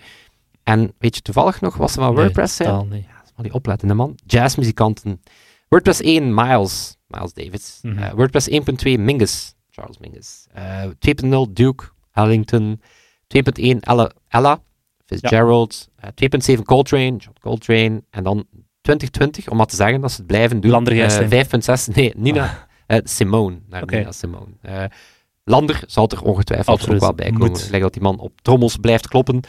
en 0.63 0.94
weet 0.98 1.15
je 1.15 1.22
toevallig 1.22 1.62
nog 1.62 1.76
wat 1.78 1.91
ze 1.91 2.00
van 2.00 2.13
nee, 2.13 2.15
WordPress 2.24 2.56
zijn? 2.56 2.70
totaal 2.70 2.86
niet. 2.86 3.04
Ja, 3.06 3.24
maar 3.36 3.46
die 3.46 3.54
oplettende 3.54 3.94
man. 3.94 4.15
Jazzmuzikanten. 4.26 5.22
WordPress 5.70 6.02
1, 6.02 6.34
Miles. 6.34 6.98
Miles 7.08 7.34
Davis. 7.34 7.80
Mhm. 7.82 7.98
Eh, 7.98 8.12
WordPress 8.13 8.50
1.2, 8.50 9.00
Mingus. 9.00 9.54
Charles 9.70 9.98
Mingus. 9.98 10.46
Eh, 10.54 10.84
2.0, 11.00 11.52
Duke 11.54 11.84
Ellington. 12.13 12.82
2.1, 13.28 13.80
Ella, 13.80 14.12
Ella 14.28 14.62
Fitzgerald. 15.17 15.88
Eh, 15.95 16.10
2.7, 16.56 16.63
Coltrane. 16.63 17.15
John 17.17 17.36
Coltrane. 17.41 18.04
En 18.10 18.24
dan 18.24 18.45
2020, 18.82 19.50
om 19.50 19.58
maar 19.58 19.65
te 19.65 19.76
zeggen 19.76 20.02
dat 20.02 20.12
ze 20.12 20.17
het 20.17 20.28
blijven 20.28 20.60
doen. 20.62 20.71
Lander 20.71 20.93
Eh, 20.93 21.00
Gijsling. 21.00 21.30
5.6, 21.30 21.88
nee, 21.95 22.13
Nina 22.15 22.43
Ah. 22.88 22.97
eh, 22.97 23.02
Simone. 23.04 23.60
Naar. 23.69 23.84
Nina 23.86 24.12
Simone. 24.12 24.52
Eh, 24.62 24.84
Lander 25.43 25.84
zal 25.88 26.08
er 26.10 26.21
ongetwijfeld 26.24 26.67
Absoluut. 26.78 26.95
ook 26.95 27.02
wel 27.02 27.13
bij 27.13 27.32
komen. 27.32 27.60
Lijkt 27.69 27.82
dat 27.82 27.93
die 27.93 28.02
man 28.02 28.19
op 28.19 28.41
trommels 28.41 28.78
blijft 28.78 29.08
kloppen. 29.08 29.39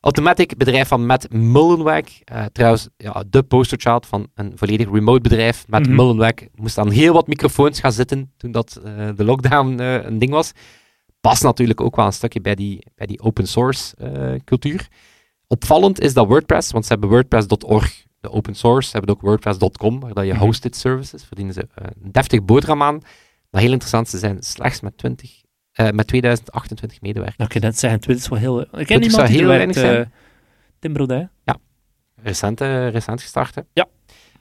Automatic, 0.00 0.56
bedrijf 0.56 0.88
van 0.88 1.06
Matt 1.06 1.32
Mullenweg. 1.32 2.04
Eh, 2.24 2.44
trouwens, 2.52 2.88
ja, 2.96 3.24
de 3.30 3.42
posterchild 3.42 4.06
van 4.06 4.26
een 4.34 4.52
volledig 4.54 4.90
remote 4.92 5.20
bedrijf. 5.20 5.64
Matt 5.68 5.86
Mhm. 5.86 5.94
Mullenweg 5.96 6.34
moest 6.54 6.78
aan 6.78 6.90
heel 6.90 7.12
wat 7.12 7.26
microfoons 7.26 7.80
gaan 7.80 7.92
zitten 7.92 8.32
toen 8.36 8.52
dat, 8.52 8.80
eh, 8.84 9.08
de 9.16 9.24
lockdown 9.24 9.78
eh, 9.80 10.04
een 10.04 10.18
ding 10.18 10.32
was. 10.32 10.52
Past 11.24 11.42
natuurlijk 11.42 11.80
ook 11.80 11.96
wel 11.96 12.06
een 12.06 12.12
stukje 12.12 12.40
bij 12.40 12.54
die, 12.54 12.86
bij 12.94 13.06
die 13.06 13.20
open 13.20 13.46
source 13.48 13.96
eh, 13.96 14.34
cultuur. 14.44 14.88
Opvallend 15.46 16.00
is 16.00 16.14
dat 16.14 16.26
WordPress, 16.26 16.70
want 16.72 16.86
ze 16.86 16.92
hebben 16.92 17.10
WordPress.org, 17.10 18.04
de 18.20 18.30
open 18.30 18.54
source. 18.54 18.88
Ze 18.90 18.96
hebben 18.96 19.14
ook 19.14 19.20
WordPress.com, 19.22 20.00
waar 20.00 20.12
dat 20.14 20.26
je 20.26 20.32
Mhm. 20.32 20.42
hosted 20.42 20.76
services, 20.76 21.24
verdienen 21.24 21.54
ze 21.54 21.60
eh, 21.74 21.86
een 22.02 22.12
deftig 22.12 22.44
boterham 22.44 22.82
aan. 22.82 23.00
Maar 23.50 23.60
heel 23.60 23.70
interessant, 23.70 24.08
ze 24.08 24.18
zijn 24.18 24.42
slechts 24.42 24.80
met, 24.80 24.98
20, 24.98 25.42
eh, 25.72 25.90
met 25.90 26.06
2028 26.06 27.00
medewerkers. 27.00 27.60
Net 27.60 27.78
zeggen, 27.78 28.00
Twitter 28.00 28.24
is 28.24 28.30
wel 28.30 28.38
heel... 28.38 28.60
Ik 28.60 28.68
ken 28.68 28.84
20 29.00 29.10
iemand 29.10 29.28
die 29.28 29.36
heel 29.38 29.50
er 29.50 29.58
werkt, 29.58 29.74
zijn. 29.74 29.96
eh, 29.96 30.06
Tim 30.78 30.92
Brodij. 30.92 31.28
Recent, 32.22 32.60
eh, 32.60 32.88
recent 32.90 33.20
gestart. 33.22 33.54
Hè? 33.54 33.60
Ja. 33.72 33.86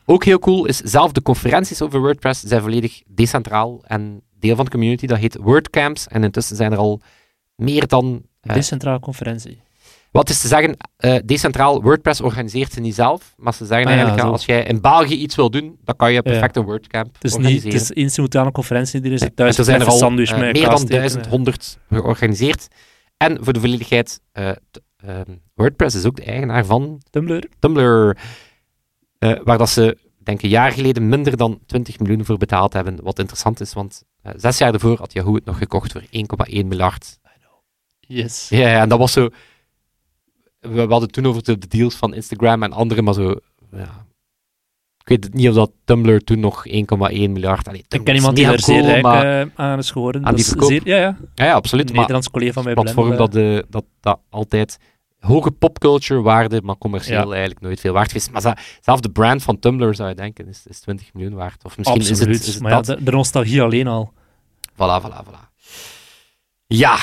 Ook 0.05 0.23
heel 0.23 0.39
cool 0.39 0.65
is, 0.65 0.77
zelf 0.77 1.11
de 1.11 1.21
conferenties 1.21 1.81
over 1.81 1.99
WordPress 1.99 2.43
zijn 2.43 2.61
volledig 2.61 3.01
decentraal 3.07 3.83
en 3.85 4.21
deel 4.43 4.55
van 4.55 4.65
de 4.65 4.71
community. 4.71 5.05
Dat 5.05 5.17
heet 5.17 5.37
WordCamps 5.41 6.07
en 6.07 6.23
intussen 6.23 6.55
zijn 6.55 6.71
er 6.71 6.77
al 6.77 7.01
meer 7.55 7.87
dan... 7.87 8.23
eh, 8.41 8.53
Decentrale 8.53 8.99
conferentie. 8.99 9.61
wat 10.11 10.29
is 10.29 10.41
te 10.41 10.47
zeggen, 10.47 10.77
eh, 10.97 11.15
decentraal, 11.25 11.81
WordPress 11.81 12.21
organiseert 12.21 12.71
ze 12.73 12.79
niet 12.79 12.95
zelf, 12.95 13.33
maar 13.37 13.53
ze 13.53 13.65
zeggen 13.65 13.87
Ah 13.87 13.93
eigenlijk, 13.93 14.23
ja, 14.23 14.29
als 14.29 14.45
jij 14.45 14.63
in 14.63 14.81
België 14.81 15.15
iets 15.15 15.35
wil 15.35 15.49
doen, 15.49 15.77
dan 15.83 15.95
kan 15.95 16.13
je 16.13 16.21
perfect 16.21 16.55
een 16.55 16.63
WordCamp 16.63 17.13
Het 17.13 17.23
is, 17.23 17.37
niet, 17.37 17.63
het 17.63 17.73
is 17.73 17.91
één 17.93 18.09
simultane 18.09 18.51
conferentie, 18.51 19.01
die 19.01 19.11
er 19.11 19.33
thuis 19.33 19.57
er 19.57 19.63
zijn 19.63 19.81
er 19.81 19.87
al 19.87 20.01
eh, 20.01 20.09
meer 20.11 20.53
dan 20.69 20.73
eten, 20.73 20.87
1100 20.87 21.77
georganiseerd. 21.89 22.67
En 23.17 23.37
voor 23.43 23.53
de 23.53 23.59
volledigheid, 23.59 24.19
WordPress 25.55 25.95
is 25.95 26.05
ook 26.05 26.15
de 26.15 26.23
eigenaar 26.23 26.65
van 26.65 27.01
Tumblr. 27.09 27.43
Tumblr, 27.59 28.17
waar 29.43 29.57
dat 29.57 29.69
ze, 29.69 29.97
denk 30.23 30.37
ik, 30.37 30.43
een 30.43 30.49
jaar 30.49 30.71
geleden 30.71 31.09
minder 31.09 31.37
dan 31.37 31.59
20 31.65 31.99
miljoen 31.99 32.25
voor 32.25 32.37
betaald 32.37 32.73
hebben. 32.73 33.03
Wat 33.03 33.19
interessant 33.19 33.59
is, 33.59 33.73
want 33.73 34.03
eh, 34.21 34.31
zes 34.35 34.57
jaar 34.57 34.71
daarvoor 34.71 34.97
had 34.97 35.13
Yahoo 35.13 35.35
het 35.35 35.45
nog 35.45 35.57
gekocht 35.57 35.91
voor 35.91 36.01
1,1 36.01 36.65
miljard. 36.65 37.19
Yes. 38.07 38.49
Ja, 38.49 38.81
en 38.81 38.89
dat 38.89 38.99
was 38.99 39.11
zo... 39.11 39.29
We, 40.59 40.69
we 40.85 40.91
hadden 40.91 41.11
toen 41.11 41.25
over 41.25 41.43
de, 41.43 41.57
de 41.57 41.67
deals 41.67 41.95
van 41.95 42.13
Instagram 42.13 42.63
en 42.63 42.73
andere, 42.73 43.01
maar 43.01 43.13
zo... 43.13 43.35
Ja, 43.71 44.05
ik 44.97 45.09
weet 45.09 45.33
niet 45.33 45.49
of 45.49 45.55
dat 45.55 45.71
Tumblr 45.85 46.23
toen 46.23 46.39
nog 46.39 46.67
1,1 46.67 46.73
miljard... 47.09 47.67
Allee, 47.67 47.83
Ik 47.89 48.03
ken 48.03 48.15
iemand 48.15 48.35
die 48.35 48.45
er 48.45 48.59
zeer 48.59 48.81
rijk 48.81 49.01
maar- 49.03 49.41
eh, 49.41 49.47
aan 49.55 49.77
is 49.77 49.91
geworden. 49.91 50.25
Aan 50.25 50.33
die 50.35 50.43
is 50.43 50.49
verkoop? 50.49 50.69
zeer- 50.69 50.87
ja, 50.87 50.97
ja. 50.97 51.17
Ja, 51.35 51.45
ja, 51.45 51.53
absoluut. 51.53 51.83
Een 51.83 51.89
Maar 51.89 51.99
Nederlands 51.99 52.29
collega 52.29 52.53
van 52.53 52.63
mij 52.63 52.73
platform 52.73 53.15
dat, 53.15 53.31
de, 53.31 53.65
dat, 53.69 53.85
dat 53.99 54.19
altijd 54.29 54.77
hoge 55.25 55.51
popculture 55.51 56.21
waarde, 56.21 56.61
maar 56.63 56.77
commercieel 56.77 57.19
Ja. 57.27 57.29
eigenlijk 57.31 57.61
nooit 57.61 57.79
veel 57.79 57.93
waard 57.93 58.15
is. 58.15 58.29
Maar 58.29 58.57
zelf 58.81 58.99
de 58.99 59.09
brand 59.09 59.43
van 59.43 59.59
Tumblr 59.59 59.95
zou 59.95 60.09
je 60.09 60.15
denken 60.15 60.47
is, 60.47 60.63
is 60.67 60.79
20 60.79 61.13
miljoen 61.13 61.33
waard. 61.33 61.65
Of 61.65 61.77
misschien 61.77 61.99
Absoluut. 61.99 62.29
is 62.29 62.37
het, 62.37 62.47
is 62.47 62.53
het 62.53 62.61
maar 62.63 62.71
ja, 62.71 62.81
dat. 62.81 62.97
de, 62.97 63.03
de 63.03 63.11
nostalgie 63.11 63.61
alleen 63.61 63.87
al. 63.87 64.13
Voilà, 64.71 65.01
voilà, 65.03 65.23
voilà. 65.25 65.51
Ja. 66.67 66.97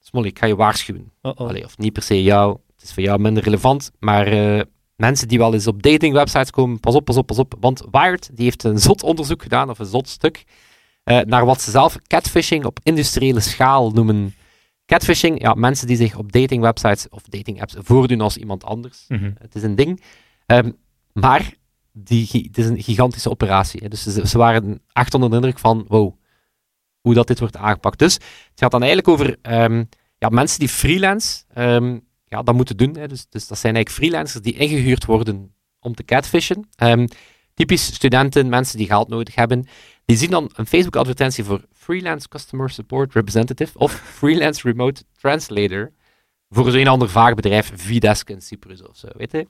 Smolly, 0.00 0.26
ik 0.28 0.38
ga 0.38 0.46
je 0.46 0.56
waarschuwen. 0.56 1.12
Allee, 1.20 1.64
of 1.64 1.78
niet 1.78 1.92
per 1.92 2.02
se 2.02 2.22
jou, 2.22 2.58
het 2.74 2.84
is 2.84 2.92
voor 2.92 3.02
jou 3.02 3.20
minder 3.20 3.42
relevant, 3.42 3.90
maar 3.98 4.26
eh, 4.26 4.60
mensen 4.96 5.28
die 5.28 5.38
wel 5.38 5.52
eens 5.54 5.66
op 5.66 5.82
datingwebsites 5.82 6.50
komen, 6.50 6.80
pas 6.80 6.94
op, 6.94 7.04
pas 7.04 7.16
op, 7.16 7.26
pas 7.26 7.38
op. 7.38 7.54
Want 7.60 7.82
Wired 7.90 8.30
die 8.32 8.44
heeft 8.44 8.64
een 8.64 8.78
zot 8.78 9.02
onderzoek 9.02 9.42
gedaan, 9.42 9.70
of 9.70 9.78
een 9.78 9.86
zot 9.86 10.08
stuk, 10.08 10.44
eh, 11.04 11.20
naar 11.20 11.44
wat 11.46 11.60
ze 11.60 11.70
zelf 11.70 11.96
catfishing 12.06 12.64
op 12.64 12.78
industriële 12.82 13.40
schaal 13.40 13.90
noemen. 13.90 14.34
Catfishing, 14.86 15.40
ja, 15.40 15.54
mensen 15.54 15.86
die 15.86 15.96
zich 15.96 16.16
op 16.16 16.32
datingwebsites 16.32 17.08
of 17.08 17.22
datingapps 17.22 17.74
voordoen 17.78 18.20
als 18.20 18.36
iemand 18.36 18.64
anders. 18.64 19.04
Mhm. 19.08 19.32
Het 19.38 19.54
is 19.54 19.62
een 19.62 19.74
ding. 19.74 20.02
Ehm, 20.46 20.70
maar 21.12 21.54
die, 21.92 22.28
het 22.32 22.58
is 22.58 22.66
een 22.66 22.82
gigantische 22.82 23.30
operatie. 23.30 23.80
Hè. 23.82 23.88
Dus 23.88 24.02
ze, 24.02 24.26
ze 24.26 24.38
waren 24.38 24.80
echt 24.92 25.14
onder 25.14 25.30
de 25.30 25.36
indruk 25.36 25.58
van, 25.58 25.84
wow, 25.88 26.14
hoe 27.00 27.14
dat 27.14 27.26
dit 27.26 27.38
wordt 27.38 27.56
aangepakt. 27.56 27.98
Dus 27.98 28.14
het 28.14 28.60
gaat 28.60 28.70
dan 28.70 28.82
eigenlijk 28.82 29.12
over 29.12 29.36
ehm, 29.42 29.84
ja, 30.18 30.28
mensen 30.28 30.58
die 30.58 30.68
freelance 30.68 31.44
ehm, 31.54 31.98
ja, 32.24 32.42
dat 32.42 32.54
moeten 32.54 32.76
doen. 32.76 32.96
Hè. 32.96 33.08
Dus, 33.08 33.26
dus 33.28 33.46
dat 33.46 33.58
zijn 33.58 33.74
eigenlijk 33.74 34.04
freelancers 34.04 34.42
die 34.42 34.54
ingehuurd 34.54 35.04
worden 35.04 35.54
om 35.80 35.94
te 35.94 36.04
catfishen. 36.04 36.68
Typisch 37.54 37.94
studenten, 37.94 38.48
mensen 38.48 38.78
die 38.78 38.86
geld 38.86 39.08
nodig 39.08 39.34
hebben, 39.34 39.66
die 40.04 40.16
zien 40.16 40.30
dan 40.30 40.50
een 40.54 40.66
Facebook-advertentie 40.66 41.44
voor 41.44 41.64
Freelance 41.72 42.28
Customer 42.28 42.70
Support 42.70 43.14
Representative 43.14 43.78
of 43.78 43.92
Freelance 44.18 44.68
Remote 44.68 45.02
Translator 45.20 45.92
voor 46.48 46.70
zo'n 46.70 46.86
ander 46.86 47.10
vaag 47.10 47.34
bedrijf, 47.34 47.72
Videsk 47.74 48.30
in 48.30 48.42
Cyprus 48.42 48.82
of 48.82 48.96
zo, 48.96 49.08
weet 49.16 49.32
je. 49.32 49.46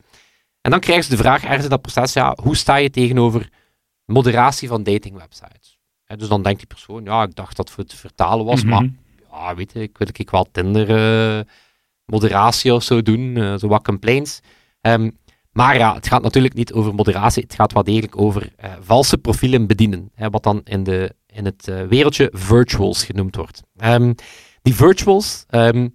En 0.61 0.71
dan 0.71 0.81
krijgen 0.81 1.05
ze 1.05 1.11
de 1.11 1.17
vraag 1.17 1.43
ergens 1.45 1.65
in 1.65 1.71
dat 1.71 1.83
proces, 1.83 2.13
ja, 2.13 2.37
hoe 2.43 2.57
sta 2.57 2.77
je 2.77 2.91
tegenover 2.91 3.49
moderatie 4.05 4.69
van 4.69 4.83
datingwebsites? 4.83 5.79
Hè, 6.05 6.17
dus 6.17 6.29
dan 6.29 6.43
denkt 6.43 6.59
die 6.59 6.67
persoon, 6.69 7.05
ja, 7.05 7.23
ik 7.23 7.35
dacht 7.35 7.57
dat 7.57 7.67
het 7.67 7.75
voor 7.75 7.85
het 7.85 7.95
vertalen 7.95 8.45
was, 8.45 8.65
Mhm. 8.65 8.71
maar 8.71 8.89
ja, 9.31 9.55
weet 9.55 9.73
je, 9.73 9.81
ik 9.83 9.99
wil 9.99 10.09
ik 10.13 10.31
wel 10.31 10.49
Tinder 10.53 10.91
eh, 11.39 11.45
moderatie 12.05 12.75
of 12.75 12.83
zo 12.83 13.03
doen, 13.03 13.37
eh, 13.37 13.55
zo 13.59 13.69
wat 13.69 13.85
complaints. 13.85 14.41
Ehm, 14.81 15.11
maar 15.55 15.77
ja, 15.77 15.95
het 15.95 16.07
gaat 16.07 16.23
natuurlijk 16.23 16.55
niet 16.55 16.73
over 16.73 16.95
moderatie, 16.95 17.43
het 17.43 17.55
gaat 17.55 17.73
wel 17.73 17.85
degelijk 17.85 18.21
over 18.21 18.53
eh, 18.57 18.73
valse 18.81 19.19
profielen 19.19 19.67
bedienen, 19.67 20.11
hè, 20.15 20.31
wat 20.31 20.43
dan 20.43 20.61
in, 20.65 20.85
de, 20.85 21.15
in 21.27 21.45
het 21.45 21.69
eh, 21.69 21.83
wereldje 21.83 22.29
virtuals 22.33 23.05
genoemd 23.05 23.37
wordt. 23.37 23.63
Ehm, 23.77 24.13
die 24.63 24.75
virtuals 24.75 25.45
ehm, 25.49 25.89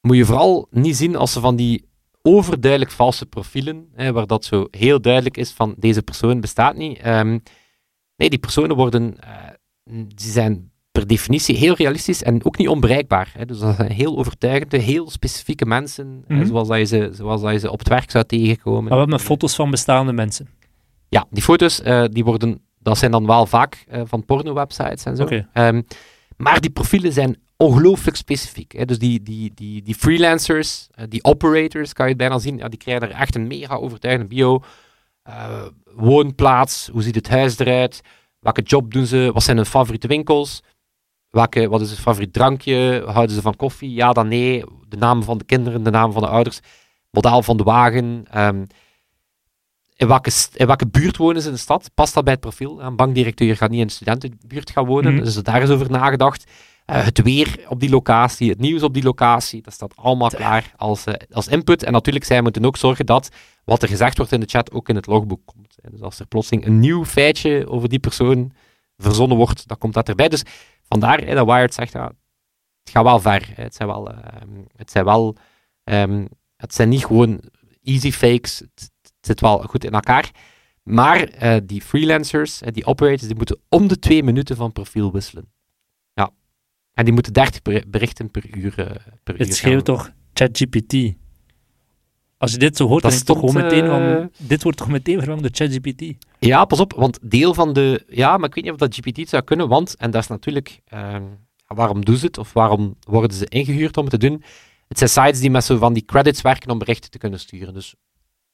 moet 0.00 0.16
je 0.16 0.24
vooral 0.24 0.66
niet 0.70 0.96
zien 0.96 1.16
als 1.16 1.32
ze 1.32 1.40
van 1.40 1.56
die 1.56 1.88
overduidelijk 2.22 2.90
valse 2.90 3.26
profielen, 3.26 3.88
hè, 3.94 4.12
waar 4.12 4.26
dat 4.26 4.44
zo 4.44 4.66
heel 4.70 5.00
duidelijk 5.00 5.36
is 5.36 5.50
van 5.50 5.74
deze 5.78 6.02
persoon 6.02 6.40
bestaat 6.40 6.76
niet. 6.76 6.98
Ehm, 6.98 7.38
nee, 8.16 8.30
die 8.30 8.38
personen 8.38 8.76
worden, 8.76 9.16
eh, 9.20 9.48
die 10.14 10.30
zijn 10.30 10.69
per 10.92 11.06
definitie 11.06 11.56
heel 11.56 11.74
realistisch 11.74 12.22
en 12.22 12.44
ook 12.44 12.58
niet 12.58 12.68
onbereikbaar. 12.68 13.32
Hè. 13.36 13.44
Dus 13.46 13.58
dat 13.58 13.76
zijn 13.76 13.92
heel 13.92 14.18
overtuigende, 14.18 14.76
heel 14.78 15.10
specifieke 15.10 15.66
mensen, 15.66 16.24
hè, 16.26 16.34
Mhm. 16.34 16.46
zoals, 16.46 16.68
dat 16.68 16.78
je 16.78 16.84
ze, 16.84 17.10
zoals 17.12 17.40
dat 17.40 17.52
je 17.52 17.58
ze 17.58 17.70
op 17.70 17.78
het 17.78 17.88
werk 17.88 18.10
zou 18.10 18.24
tegenkomen. 18.24 18.88
Maar 18.88 18.98
wat 18.98 19.08
met 19.08 19.20
foto's 19.22 19.54
van 19.54 19.70
bestaande 19.70 20.12
mensen? 20.12 20.48
Ja, 21.08 21.26
die 21.30 21.42
foto's, 21.42 21.80
eh, 21.82 22.04
die 22.10 22.24
worden, 22.24 22.60
dat 22.78 22.98
zijn 22.98 23.10
dan 23.10 23.26
wel 23.26 23.46
vaak 23.46 23.84
eh, 23.88 24.02
van 24.04 24.24
porno-websites 24.24 25.04
en 25.04 25.16
zo. 25.16 25.24
Ehm, 25.52 25.82
maar 26.36 26.60
die 26.60 26.70
profielen 26.70 27.12
zijn 27.12 27.36
ongelooflijk 27.56 28.16
specifiek. 28.16 28.72
Hè. 28.72 28.84
Dus 28.84 28.98
die, 28.98 29.22
die, 29.22 29.52
die, 29.54 29.82
die 29.82 29.94
freelancers, 29.94 30.88
eh, 30.90 31.04
die 31.08 31.24
operators, 31.24 31.92
kan 31.92 32.04
je 32.04 32.10
het 32.12 32.20
bijna 32.20 32.38
zien, 32.38 32.56
ja, 32.56 32.68
die 32.68 32.78
krijgen 32.78 33.08
er 33.08 33.14
echt 33.14 33.34
een 33.34 33.46
mega 33.46 33.74
overtuigende 33.74 34.28
bio. 34.28 34.62
Woonplaats, 35.94 36.88
hoe 36.92 37.02
ziet 37.02 37.14
het 37.14 37.28
huis 37.28 37.58
eruit, 37.58 38.00
welke 38.40 38.62
job 38.62 38.92
doen 38.92 39.06
ze, 39.06 39.30
wat 39.32 39.42
zijn 39.42 39.56
hun 39.56 39.66
favoriete 39.66 40.06
winkels, 40.06 40.62
welke, 41.30 41.68
wat 41.68 41.80
is 41.80 41.88
hun 41.88 41.98
favoriet 41.98 42.32
drankje, 42.32 43.02
houden 43.06 43.34
ze 43.34 43.40
van 43.42 43.56
koffie, 43.56 43.92
ja 43.94 44.12
dan 44.12 44.28
nee, 44.28 44.64
de 44.88 44.96
namen 44.96 45.24
van 45.24 45.38
de 45.38 45.44
kinderen, 45.44 45.82
de 45.82 45.90
namen 45.90 46.12
van 46.12 46.22
de 46.22 46.28
ouders, 46.28 46.60
model 47.10 47.42
van 47.42 47.56
de 47.56 47.62
wagen, 47.62 48.24
ehm, 48.30 48.64
in 49.96 50.06
welke, 50.08 50.30
st- 50.30 50.56
in 50.56 50.66
welke 50.66 50.86
buurt 50.88 51.16
wonen 51.16 51.42
ze 51.42 51.48
in 51.48 51.54
de 51.54 51.60
stad? 51.60 51.90
Past 51.94 52.14
dat 52.14 52.24
bij 52.24 52.32
het 52.32 52.42
profiel? 52.42 52.82
Een 52.82 52.96
bankdirecteur 52.96 53.56
gaat 53.56 53.70
niet 53.70 53.78
in 53.78 53.84
een 53.84 53.90
studentenbuurt 53.90 54.70
gaan 54.70 54.86
wonen, 54.86 55.14
Mhm. 55.14 55.24
dus 55.24 55.34
daar 55.34 55.62
is 55.62 55.68
over 55.70 55.90
nagedacht. 55.90 56.50
Eh, 56.84 57.04
het 57.04 57.22
weer 57.22 57.64
op 57.68 57.80
die 57.80 57.90
locatie, 57.90 58.50
het 58.50 58.58
nieuws 58.58 58.82
op 58.82 58.94
die 58.94 59.02
locatie, 59.02 59.62
dat 59.62 59.72
staat 59.72 59.96
allemaal 59.96 60.28
klaar 60.28 60.72
als, 60.76 61.04
eh, 61.04 61.14
als 61.30 61.48
input. 61.48 61.82
En 61.82 61.92
natuurlijk, 61.92 62.24
zij 62.24 62.42
moeten 62.42 62.64
ook 62.64 62.76
zorgen 62.76 63.06
dat 63.06 63.28
wat 63.64 63.82
er 63.82 63.88
gezegd 63.88 64.16
wordt 64.16 64.32
in 64.32 64.40
de 64.40 64.46
chat 64.46 64.72
ook 64.72 64.88
in 64.88 64.96
het 64.96 65.06
logboek 65.06 65.40
komt. 65.44 65.74
Dus 65.90 66.00
als 66.00 66.18
er 66.18 66.26
plotseling 66.26 66.66
een 66.66 66.78
nieuw 66.80 67.04
feitje 67.04 67.68
over 67.68 67.88
die 67.88 67.98
persoon 67.98 68.52
verzonnen 68.96 69.36
wordt, 69.36 69.68
dan 69.68 69.78
komt 69.78 69.94
dat 69.94 70.08
erbij. 70.08 70.28
Dus 70.28 70.42
vandaar 70.90 71.20
hè, 71.20 71.34
dat 71.34 71.46
Wired 71.46 71.74
zegt, 71.74 71.92
ja, 71.92 72.04
het 72.82 72.90
gaat 72.92 73.04
wel 73.04 73.20
ver. 73.20 73.48
hè. 73.54 73.62
Het 73.62 73.74
zijn 73.74 73.88
wel, 73.88 74.10
ehm, 74.12 74.48
het 74.76 74.90
zijn 74.90 75.04
wel, 75.04 75.36
ehm, 75.84 76.26
het 76.56 76.74
zijn 76.74 76.88
niet 76.88 77.04
gewoon 77.06 77.40
easy 77.82 78.10
fakes. 78.12 78.58
Het, 78.58 78.90
het 79.02 79.12
zit 79.20 79.40
wel 79.40 79.58
goed 79.62 79.84
in 79.84 79.92
elkaar. 79.92 80.30
Maar 80.82 81.20
eh, 81.22 81.56
die 81.64 81.82
freelancers, 81.82 82.60
eh, 82.62 82.72
die 82.72 82.84
operators, 82.86 83.22
die 83.26 83.36
moeten 83.36 83.60
om 83.68 83.88
de 83.88 83.98
twee 83.98 84.22
minuten 84.22 84.56
van 84.56 84.72
profiel 84.72 85.12
wisselen. 85.12 85.52
Ja. 86.14 86.30
En 86.92 87.04
die 87.04 87.14
moeten 87.14 87.32
30 87.32 87.62
ber- 87.62 87.84
berichten 87.88 88.30
per 88.30 88.56
uur. 88.56 88.78
eh, 88.78 88.96
per 89.22 89.34
uur 89.34 89.40
Het 89.40 89.54
schreeuwt 89.56 89.88
gaan. 89.88 89.96
toch 89.96 90.10
ChatGPT? 90.32 90.92
Als 92.40 92.52
je 92.52 92.58
dit 92.58 92.76
zo 92.76 92.86
hoort, 92.86 93.02
Dat 93.02 93.10
dan 93.10 93.20
is 93.20 93.26
het 93.26 93.26
toch 93.26 93.38
gewoon 93.38 93.62
meteen 93.62 93.84
eh, 93.84 93.90
van... 93.90 94.30
Dit 94.36 94.62
wordt 94.62 94.78
toch 94.78 94.88
meteen 94.88 95.16
vervangen 95.16 95.42
door 95.42 95.50
ChatGPT? 95.52 96.02
Ja, 96.38 96.64
pas 96.64 96.80
op, 96.80 96.92
want 96.92 97.18
deel 97.22 97.54
van 97.54 97.72
de. 97.72 98.04
Ja, 98.08 98.36
maar 98.36 98.48
ik 98.48 98.54
weet 98.54 98.64
niet 98.64 98.72
of 98.72 98.78
dat 98.78 98.94
GPT 98.94 99.16
het 99.16 99.28
zou 99.28 99.42
kunnen, 99.42 99.68
want, 99.68 99.96
en 99.96 100.10
dat 100.10 100.22
is 100.22 100.28
natuurlijk. 100.28 100.80
ehm, 100.88 101.22
waarom 101.66 102.04
doen 102.04 102.16
ze 102.16 102.26
het? 102.26 102.38
Of 102.38 102.52
waarom 102.52 102.96
worden 103.08 103.36
ze 103.36 103.46
ingehuurd 103.48 103.96
om 103.96 104.02
het 104.04 104.20
te 104.20 104.28
doen? 104.28 104.42
Het 104.88 104.98
zijn 104.98 105.10
sites 105.10 105.40
die 105.40 105.50
met 105.50 105.64
zo 105.64 105.76
van 105.76 105.92
die 105.92 106.04
credits 106.04 106.40
werken 106.42 106.70
om 106.70 106.78
berichten 106.78 107.10
te 107.10 107.18
kunnen 107.18 107.38
sturen. 107.40 107.74
Dus 107.74 107.94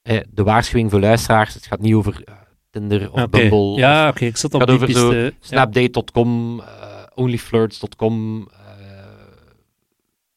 eh, 0.02 0.20
de 0.30 0.42
waarschuwing 0.42 0.90
voor 0.90 1.00
luisteraars: 1.00 1.54
het 1.54 1.66
gaat 1.66 1.80
niet 1.80 1.94
over 1.94 2.22
eh, 2.24 2.34
Tinder 2.70 3.12
of. 3.12 3.28
Bumble. 3.28 3.74
Ja, 3.76 4.08
oké, 4.08 4.24
ik 4.24 4.36
zat 4.36 4.54
op 4.54 4.60
gaat 4.60 4.68
die 4.68 4.76
over 4.76 4.88
piste. 4.88 5.02
zo 5.02 5.14
ja. 5.14 5.30
Snapdate.com, 5.40 6.62
onlyflirts.com, 7.14 8.48
eh 8.52 8.58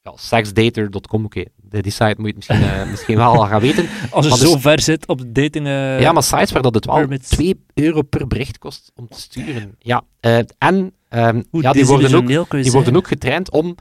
ja, 0.02 0.12
sexdater.com. 0.16 1.26
Oké, 1.26 1.44
die 1.70 1.82
die 1.82 1.92
site 1.92 2.16
moet 2.18 2.30
je 2.30 2.36
misschien, 2.36 2.62
eh, 2.62 2.90
misschien 2.92 3.16
wel 3.18 3.34
al 3.34 3.48
gaan 3.48 3.62
weten. 3.62 3.88
Als 4.12 4.24
je 4.24 4.30
Maar 4.30 4.40
zo 4.40 4.54
dus- 4.54 4.62
ver 4.62 4.82
zit 4.82 5.08
op 5.08 5.18
de 5.18 5.32
dating... 5.32 5.66
eh, 5.68 6.00
Ja, 6.00 6.12
maar 6.12 6.24
sites 6.24 6.52
waar 6.52 6.62
dat 6.62 6.74
het 6.76 6.86
wel 6.86 6.96
permits. 6.96 7.30
2 7.30 7.64
euro 7.74 8.02
per 8.02 8.28
bericht 8.28 8.58
kost 8.58 8.92
om 8.96 9.08
te 9.08 9.20
sturen. 9.20 9.76
Ja, 9.80 10.02
eh, 10.20 10.38
en 10.58 10.94
ehm, 11.10 11.42
ja, 11.52 11.72
die, 11.72 11.86
worden 11.86 12.16
ook, 12.16 12.52
die 12.62 12.72
worden 12.72 12.96
ook 12.96 13.08
getraind 13.08 13.52
om 13.52 13.76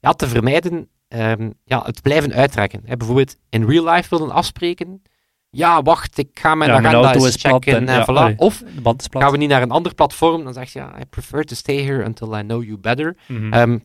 ja, 0.00 0.12
te 0.12 0.28
vermijden 0.28 0.88
ehm, 1.08 1.50
ja, 1.64 1.82
het 1.84 2.02
blijven 2.02 2.32
uittrekken. 2.32 2.80
Hè, 2.84 2.96
bijvoorbeeld 2.96 3.36
in 3.50 3.64
real 3.68 3.84
life 3.94 4.16
willen 4.18 4.30
afspreken. 4.34 5.02
Ja, 5.50 5.82
wacht, 5.82 6.18
ik 6.18 6.28
ga 6.32 6.54
mijn 6.54 6.70
Ja, 6.70 6.76
agenda 6.76 7.02
auto 7.08 7.24
eens 7.24 7.36
checken. 7.36 7.76
en- 7.76 7.88
En, 7.88 7.94
ja, 7.94 8.02
voilà. 8.04 8.06
allee. 8.06 8.34
Of 8.38 8.62
De 8.82 9.18
gaan 9.18 9.30
we 9.30 9.36
niet 9.36 9.48
naar 9.48 9.62
een 9.62 9.70
ander 9.70 9.94
platform, 9.94 10.44
dan 10.44 10.52
zeg 10.52 10.72
je, 10.72 10.78
ja, 10.78 10.98
I 11.00 11.04
prefer 11.04 11.44
to 11.44 11.54
stay 11.54 11.76
here 11.84 12.04
until 12.04 12.38
I 12.38 12.42
know 12.42 12.64
you 12.64 12.78
better. 12.78 13.16
Mhm. 13.28 13.52
Ehm, 13.52 13.78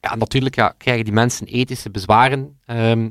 ja, 0.00 0.14
natuurlijk 0.14 0.54
ja, 0.54 0.74
krijgen 0.78 1.04
die 1.04 1.12
mensen 1.12 1.46
ethische 1.46 1.90
bezwaren. 1.90 2.58
Ehm, 2.64 3.10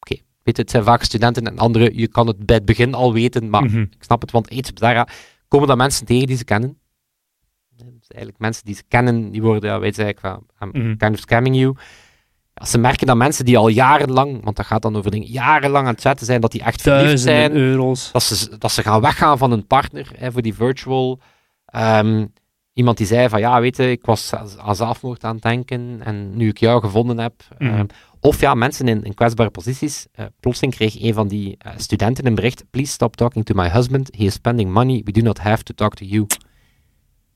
Oké, 0.00 0.14
weet 0.42 0.56
je, 0.56 0.62
het 0.62 0.70
zijn 0.70 0.84
vaak 0.84 1.02
studenten 1.02 1.46
en 1.46 1.58
anderen, 1.58 1.96
je 1.98 2.08
kan 2.08 2.26
het 2.26 2.46
bij 2.46 2.56
het 2.56 2.64
begin 2.64 2.94
al 2.94 3.12
weten, 3.12 3.50
maar 3.50 3.62
Mhm. 3.64 3.78
ik 3.80 3.96
snap 4.04 4.20
het, 4.20 4.30
want 4.30 4.48
ethische 4.50 4.72
bezwaren, 4.72 5.06
komen 5.48 5.68
dan 5.68 5.76
mensen 5.76 6.06
tegen 6.06 6.26
die 6.26 6.36
ze 6.36 6.44
kennen. 6.44 6.78
Dus 7.76 8.08
eigenlijk 8.08 8.38
mensen 8.38 8.64
die 8.64 8.74
ze 8.74 8.82
kennen, 8.88 9.30
die 9.30 9.42
worden, 9.42 9.70
ja, 9.70 9.78
weet 9.78 9.94
ze 9.94 10.02
eigenlijk 10.02 10.44
van, 10.58 10.68
I'm 10.68 10.82
Mhm. 10.82 10.96
kind 10.96 11.14
of 11.14 11.18
scamming 11.20 11.56
you. 11.56 11.76
Ja, 12.54 12.64
ze 12.66 12.78
merken 12.78 13.06
dat 13.06 13.16
mensen 13.16 13.44
die 13.44 13.58
al 13.58 13.68
jarenlang, 13.68 14.44
want 14.44 14.56
dat 14.56 14.66
gaat 14.66 14.82
dan 14.82 14.96
over 14.96 15.10
dingen, 15.10 15.26
jarenlang 15.28 15.86
aan 15.86 15.92
het 15.92 16.00
chatten 16.02 16.26
zijn, 16.26 16.40
dat 16.40 16.50
die 16.52 16.62
echt 16.62 16.82
verliefd 16.82 17.20
zijn 17.20 17.52
euro's. 17.52 18.12
dat 18.12 18.22
ze, 18.22 18.58
dat 18.58 18.72
ze 18.72 18.82
gaan 18.82 19.00
weggaan 19.00 19.38
van 19.38 19.50
hun 19.50 19.66
partner 19.66 20.10
hè, 20.16 20.32
voor 20.32 20.42
die 20.42 20.54
virtual. 20.54 21.20
Ehm, 21.66 22.26
iemand 22.72 22.96
die 22.96 23.06
zei 23.06 23.28
van 23.28 23.40
ja, 23.40 23.60
weet 23.60 23.76
je, 23.76 23.90
ik 23.90 24.04
was 24.04 24.32
aan 24.58 24.76
zelfmoord 24.76 25.24
aan 25.24 25.34
het 25.34 25.42
denken 25.42 26.00
en 26.04 26.36
nu 26.36 26.48
ik 26.48 26.58
jou 26.58 26.80
gevonden 26.80 27.18
heb. 27.18 27.34
Mhm. 27.58 27.70
Ehm, 27.74 27.86
of 28.20 28.40
ja, 28.40 28.54
mensen 28.54 28.88
in, 28.88 29.04
in 29.04 29.14
kwetsbare 29.14 29.50
posities. 29.50 30.06
Eh, 30.12 30.24
plotseling 30.40 30.74
kreeg 30.74 31.02
een 31.02 31.14
van 31.14 31.28
die 31.28 31.54
eh, 31.58 31.72
studenten 31.76 32.26
een 32.26 32.34
bericht: 32.34 32.64
Please 32.70 32.92
stop 32.92 33.16
talking 33.16 33.44
to 33.44 33.54
my 33.54 33.68
husband. 33.70 34.08
He 34.16 34.24
is 34.24 34.32
spending 34.32 34.70
money. 34.72 35.00
We 35.04 35.12
do 35.12 35.20
not 35.20 35.38
have 35.38 35.62
to 35.62 35.74
talk 35.74 35.94
to 35.94 36.04
you. 36.04 36.26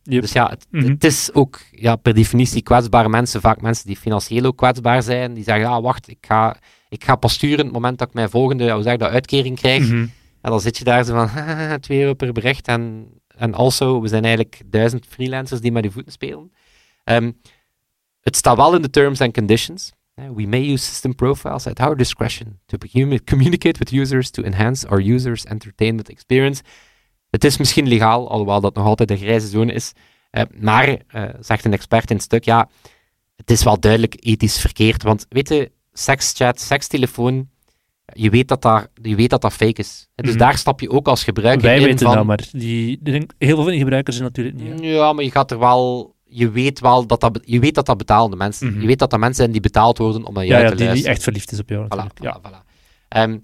Yep. 0.03 0.21
Dus 0.21 0.33
ja, 0.33 0.49
het, 0.49 0.67
Mhm. 0.71 0.89
het 0.89 1.05
is 1.05 1.31
ook 1.33 1.61
ja, 1.71 1.97
per 1.97 2.15
definitie 2.15 2.63
kwetsbare 2.63 3.09
mensen, 3.09 3.41
vaak 3.41 3.61
mensen 3.61 3.87
die 3.87 3.97
financieel 3.97 4.45
ook 4.45 4.57
kwetsbaar 4.57 5.03
zijn. 5.03 5.35
Die 5.35 5.45
zeggen: 5.45 5.65
ja, 5.65 5.81
wacht, 5.81 6.09
ik 6.09 6.19
ga, 6.21 6.57
ik 6.89 7.05
ga 7.05 7.17
pas 7.17 7.33
sturen 7.33 7.65
het 7.65 7.73
moment 7.75 7.99
dat 7.99 8.09
ik 8.09 8.15
mijn 8.15 8.31
volgende 8.31 8.71
hoe 8.71 8.83
zeg 8.83 8.97
dat, 8.97 9.11
uitkering 9.11 9.57
krijg. 9.57 9.83
Mhm. 9.83 10.07
En 10.41 10.51
dan 10.51 10.61
zit 10.61 10.79
je 10.79 10.85
daar 10.85 11.05
zo 11.05 11.27
van 11.27 11.31
2 11.81 12.01
euro 12.01 12.15
per 12.15 12.33
bericht. 12.33 12.69
En, 12.69 13.07
en 13.37 13.55
also, 13.55 14.01
we 14.01 14.09
zijn 14.09 14.25
eigenlijk 14.25 14.63
duizend 14.67 15.07
freelancers 15.07 15.61
die 15.61 15.73
met 15.73 15.83
die 15.83 15.93
voeten 15.93 16.13
spelen. 16.13 16.53
Ehm, 17.05 17.33
het 18.21 18.37
staat 18.37 18.57
wel 18.57 18.75
in 18.75 18.83
de 18.83 18.91
terms 18.91 19.21
and 19.21 19.33
conditions. 19.33 19.93
We 20.15 20.47
may 20.47 20.71
use 20.71 20.85
system 20.85 21.15
profiles 21.15 21.67
at 21.67 21.81
our 21.81 21.97
discretion 21.97 22.59
to 22.67 22.79
commu- 22.79 23.25
communicate 23.25 23.79
with 23.79 23.93
users 23.93 24.31
to 24.31 24.43
enhance 24.43 24.89
our 24.89 25.01
users' 25.01 25.45
entertainment 25.45 26.09
experience. 26.09 26.63
Het 27.31 27.45
is 27.45 27.57
misschien 27.57 27.89
legaal, 27.89 28.31
alhoewel 28.31 28.61
dat 28.61 28.75
nog 28.75 28.87
altijd 28.87 29.11
een 29.11 29.17
grijze 29.17 29.49
zone 29.49 29.73
is. 29.73 29.93
Eh, 30.31 30.43
maar, 30.59 30.97
eh, 31.07 31.25
zegt 31.41 31.65
een 31.65 31.73
expert 31.73 32.11
in 32.11 32.17
het 32.17 32.25
stuk, 32.25 32.45
ja, 32.45 32.69
het 33.37 33.51
is 33.51 33.65
wel 33.65 33.81
duidelijk 33.81 34.17
ethisch 34.19 34.61
verkeerd. 34.61 35.03
Want 35.03 35.27
weet 35.29 35.49
je, 35.49 35.73
sekschat, 35.93 36.61
sekstelefoon, 36.61 37.51
je 38.13 38.31
weet 38.31 38.49
dat 38.49 38.63
dat, 38.63 38.89
je 39.03 39.15
weet 39.17 39.31
dat, 39.31 39.41
dat 39.41 39.53
fake 39.53 39.81
is. 39.81 40.09
Dus 40.15 40.31
Mhm. 40.31 40.39
daar 40.39 40.59
stap 40.59 40.81
je 40.81 40.91
ook 40.91 41.09
als 41.09 41.25
gebruiker 41.25 41.67
Wij 41.67 41.79
in 41.79 41.85
weten 41.85 42.07
van... 42.07 42.17
dat, 42.17 42.25
maar 42.27 42.49
die, 42.53 42.99
heel 43.03 43.29
veel 43.39 43.57
van 43.63 43.67
die 43.71 43.79
gebruikers 43.79 44.17
zijn 44.17 44.29
natuurlijk 44.29 44.57
niet. 44.57 44.81
Ja, 44.81 45.13
maar 45.13 45.25
je 45.25 45.31
gaat 45.31 45.51
er 45.51 45.59
wel... 45.59 46.15
Je 46.29 46.51
weet 46.51 46.81
wel 46.81 47.07
dat 47.07 47.21
dat, 47.21 47.41
je 47.45 47.59
weet 47.61 47.75
dat, 47.75 47.87
dat 47.87 47.97
betalende 47.99 48.37
mensen 48.37 48.71
Mhm. 48.71 48.81
Je 48.81 48.87
weet 48.87 48.99
dat 48.99 49.11
dat 49.11 49.19
mensen 49.19 49.37
zijn 49.37 49.51
die 49.53 49.61
betaald 49.61 49.99
worden 49.99 50.25
om 50.25 50.35
naar 50.35 50.45
Ja, 50.45 50.51
jou 50.51 50.63
ja 50.63 50.71
te 50.71 50.77
die, 50.77 50.93
die 50.93 51.07
echt 51.07 51.23
verliefd 51.23 51.53
is 51.53 51.59
op 51.61 51.69
jou 51.69 51.85
Voilà. 51.85 52.07
Ja. 52.21 52.39
voilà, 52.41 52.51
voilà. 52.51 52.65
Ehm, 53.09 53.39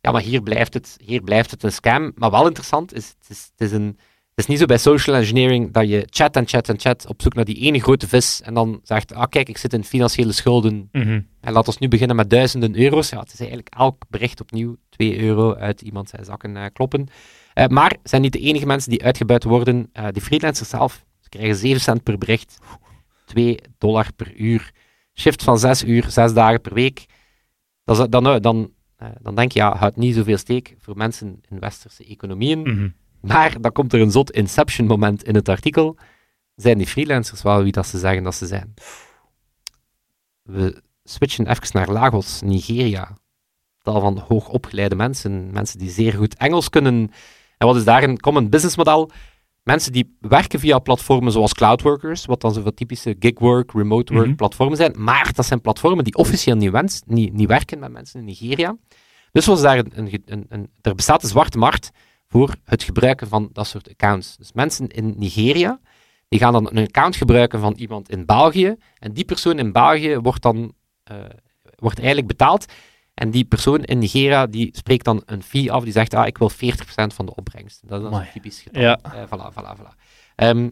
ja, 0.00 0.10
maar 0.10 0.22
hier 0.22 0.42
blijft, 0.42 0.74
het, 0.74 0.96
hier 1.04 1.20
blijft 1.22 1.50
het 1.50 1.62
een 1.62 1.72
scam. 1.72 2.12
Maar 2.14 2.30
wel 2.30 2.46
interessant 2.46 2.94
is, 2.94 3.14
het 3.18 3.30
is, 3.30 3.50
het 3.56 3.68
is 3.70 3.72
een... 3.76 3.98
Het 4.34 4.44
is 4.44 4.46
niet 4.46 4.58
zo 4.58 4.64
bij 4.66 4.78
social 4.78 5.16
engineering 5.16 5.72
dat 5.72 5.88
je 5.88 6.06
chat 6.10 6.36
en 6.36 6.48
chat 6.48 6.68
en 6.68 6.80
chat 6.80 7.06
op 7.08 7.22
zoek 7.22 7.34
naar 7.34 7.44
die 7.44 7.56
ene 7.56 7.80
grote 7.80 8.08
vis 8.08 8.40
en 8.44 8.54
dan 8.54 8.80
zegt, 8.82 9.14
ah 9.14 9.24
kijk, 9.28 9.48
ik 9.48 9.58
zit 9.58 9.72
in 9.72 9.84
financiële 9.84 10.32
schulden 10.32 10.88
Mhm. 10.92 11.20
En 11.42 11.52
laat 11.52 11.66
ons 11.66 11.78
nu 11.78 11.88
beginnen 11.88 12.16
met 12.16 12.30
duizenden 12.30 12.76
euro's. 12.76 13.08
Ja, 13.08 13.18
het 13.18 13.32
is 13.32 13.38
eigenlijk 13.38 13.74
elk 13.74 14.02
bericht 14.08 14.40
opnieuw 14.40 14.76
2 14.88 15.20
euro 15.20 15.54
uit 15.54 15.80
iemand 15.80 16.08
zijn 16.08 16.24
zakken 16.24 16.56
eh, 16.56 16.64
kloppen. 16.72 17.08
Eh, 17.54 17.66
maar 17.66 17.96
zijn 18.02 18.22
niet 18.22 18.32
de 18.32 18.38
enige 18.38 18.66
mensen 18.66 18.90
die 18.90 19.04
uitgebuit 19.04 19.44
worden. 19.44 19.88
Eh 19.92 20.06
de 20.12 20.20
freelancers 20.20 20.68
zelf, 20.68 21.04
ze 21.20 21.28
krijgen 21.28 21.56
7 21.56 21.80
cent 21.80 22.02
per 22.02 22.18
bericht, 22.18 22.58
2 23.24 23.58
dollar 23.78 24.12
per 24.16 24.34
uur, 24.36 24.72
shift 25.14 25.42
van 25.42 25.58
6 25.58 25.84
uur, 25.84 26.10
6 26.10 26.32
dagen 26.32 26.60
per 26.60 26.74
week. 26.74 27.06
Dat 27.84 27.98
is, 27.98 28.06
dan, 28.08 28.40
dan, 28.40 28.72
eh, 28.96 29.08
dan 29.20 29.34
denk 29.34 29.52
je, 29.52 29.58
ja, 29.58 29.76
houdt 29.76 29.96
niet 29.96 30.14
zoveel 30.14 30.38
steek 30.38 30.74
voor 30.78 30.96
mensen 30.96 31.40
in 31.48 31.58
westerse 31.58 32.04
economieën. 32.04 32.62
Mhm. 32.62 32.88
Maar 33.20 33.60
dan 33.60 33.72
komt 33.72 33.92
er 33.92 34.00
een 34.00 34.10
zot 34.10 34.30
inception 34.30 34.86
moment 34.86 35.24
in 35.24 35.34
het 35.34 35.48
artikel. 35.48 35.96
Zijn 36.54 36.78
die 36.78 36.86
freelancers 36.86 37.42
wel 37.42 37.62
wie 37.62 37.72
dat 37.72 37.86
ze 37.86 37.98
zeggen 37.98 38.22
dat 38.22 38.34
ze 38.34 38.46
zijn? 38.46 38.74
We 40.42 40.82
switchen 41.04 41.46
even 41.46 41.68
naar 41.72 41.90
Lagos, 41.90 42.40
Nigeria. 42.44 43.16
Tal 43.82 44.00
van 44.00 44.18
hoogopgeleide 44.28 44.94
mensen, 44.96 45.52
mensen 45.52 45.78
die 45.78 45.90
zeer 45.90 46.12
goed 46.12 46.34
Engels 46.36 46.68
kunnen. 46.68 47.10
En 47.58 47.66
wat 47.66 47.76
is 47.76 47.84
daar 47.84 48.02
een 48.02 48.20
common 48.20 48.48
businessmodel? 48.48 49.10
Mensen 49.62 49.92
die 49.92 50.16
werken 50.20 50.60
via 50.60 50.78
platformen 50.78 51.32
zoals 51.32 51.54
Cloudworkers, 51.54 52.24
wat 52.26 52.40
dan 52.40 52.52
zoveel 52.52 52.74
typische 52.74 53.16
gigwork, 53.18 53.72
remote 53.72 54.12
work 54.12 54.26
Mhm. 54.26 54.36
platformen 54.36 54.76
zijn. 54.76 54.92
Maar 54.96 55.30
dat 55.34 55.46
zijn 55.46 55.60
platformen 55.60 56.04
die 56.04 56.14
officieel 56.14 56.56
niet, 56.56 56.70
wens, 56.70 57.02
niet, 57.06 57.32
niet 57.32 57.48
werken 57.48 57.78
met 57.78 57.92
mensen 57.92 58.20
in 58.20 58.26
Nigeria. 58.26 58.76
Dus 59.32 59.46
was 59.46 59.60
daar 59.60 59.78
een, 59.78 59.92
een, 59.94 60.22
een, 60.26 60.46
een- 60.48 60.70
er 60.80 60.94
bestaat 60.94 61.22
een 61.22 61.28
zwarte 61.28 61.58
markt 61.58 61.90
voor 62.28 62.54
het 62.64 62.82
gebruiken 62.82 63.28
van 63.28 63.48
dat 63.52 63.66
soort 63.66 63.88
accounts. 63.90 64.36
Dus 64.36 64.52
mensen 64.52 64.88
in 64.88 65.14
Nigeria, 65.16 65.80
die 66.28 66.38
gaan 66.40 66.52
dan 66.52 66.68
een 66.70 66.86
account 66.86 67.16
gebruiken 67.16 67.60
van 67.60 67.72
iemand 67.76 68.10
in 68.10 68.26
België, 68.26 68.76
en 68.98 69.12
die 69.12 69.24
persoon 69.24 69.58
in 69.58 69.72
België 69.72 70.18
wordt 70.18 70.42
dan 70.42 70.72
wordt 71.76 71.98
eigenlijk 71.98 72.26
betaald, 72.28 72.64
en 73.14 73.30
die 73.30 73.44
persoon 73.44 73.82
in 73.84 73.98
Nigeria, 73.98 74.46
die 74.46 74.68
spreekt 74.76 75.04
dan 75.04 75.22
een 75.26 75.42
fee 75.42 75.72
af, 75.72 75.84
die 75.84 75.92
zegt, 75.92 76.14
ah, 76.14 76.26
ik 76.26 76.38
wil 76.38 76.50
40% 76.50 76.54
van 77.14 77.26
de 77.26 77.34
opbrengst. 77.34 77.88
Dat 77.88 78.02
is 78.02 78.10
dan 78.10 78.24
typisch 78.32 78.60
getal. 78.60 78.82
Ja. 78.82 78.98
Eh, 79.02 79.22
voilà, 79.26 79.52
voilà, 79.54 79.78
voilà. 79.80 79.96
Ehm, 80.34 80.68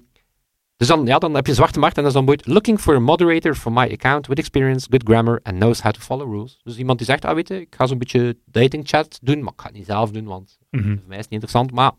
dus 0.77 0.88
dan, 0.88 1.07
ja, 1.07 1.19
dan 1.19 1.35
heb 1.35 1.47
je 1.47 1.55
zwarte 1.55 1.79
markt 1.79 1.97
en 1.97 2.03
dat 2.03 2.11
is 2.11 2.16
dan 2.16 2.27
boeit 2.27 2.47
looking 2.47 2.81
for 2.81 2.95
a 2.95 2.99
moderator 2.99 3.55
for 3.55 3.73
my 3.73 3.90
account 3.93 4.27
with 4.27 4.38
experience, 4.38 4.87
good 4.90 5.03
grammar 5.05 5.40
and 5.43 5.57
knows 5.57 5.81
how 5.83 5.93
to 5.93 6.01
follow 6.01 6.33
rules. 6.33 6.61
Dus 6.62 6.77
iemand 6.77 6.99
die 6.99 7.07
zegt, 7.07 7.25
ah 7.25 7.35
weet 7.35 7.49
je, 7.49 7.61
ik 7.61 7.75
ga 7.77 7.87
zo'n 7.87 7.99
beetje 7.99 8.38
dating 8.45 8.88
chat 8.88 9.19
doen, 9.23 9.43
maar 9.43 9.53
ik 9.53 9.61
ga 9.61 9.66
het 9.66 9.77
niet 9.77 9.87
zelf 9.87 10.11
doen, 10.11 10.25
want 10.25 10.59
Mhm. 10.71 10.83
voor 10.83 11.09
mij 11.09 11.19
is 11.19 11.25
het 11.25 11.31
niet 11.31 11.43
interessant, 11.43 11.73
maar 11.73 11.93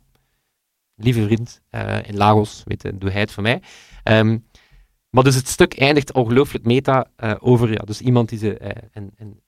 lieve 0.96 1.24
vriend 1.24 1.62
eh, 1.70 1.98
in 2.08 2.18
Lagos, 2.18 2.62
weet 2.66 2.82
je, 2.82 2.98
doe 2.98 3.10
hij 3.10 3.20
het 3.20 3.32
voor 3.32 3.44
mij. 3.44 3.62
Ehm, 4.04 4.38
maar 5.12 5.24
dus 5.24 5.36
het 5.36 5.48
stuk 5.48 5.78
eindigt 5.78 6.14
ongelooflijk 6.14 6.66
meta 6.66 7.06
eh, 7.16 7.34
over 7.40 7.72
ja, 7.72 7.82
dus 7.86 8.02
iemand 8.02 8.30
die 8.30 8.40
ze 8.40 8.58
eh, 8.58 8.90
in, 8.94 9.12
in, 9.18 9.40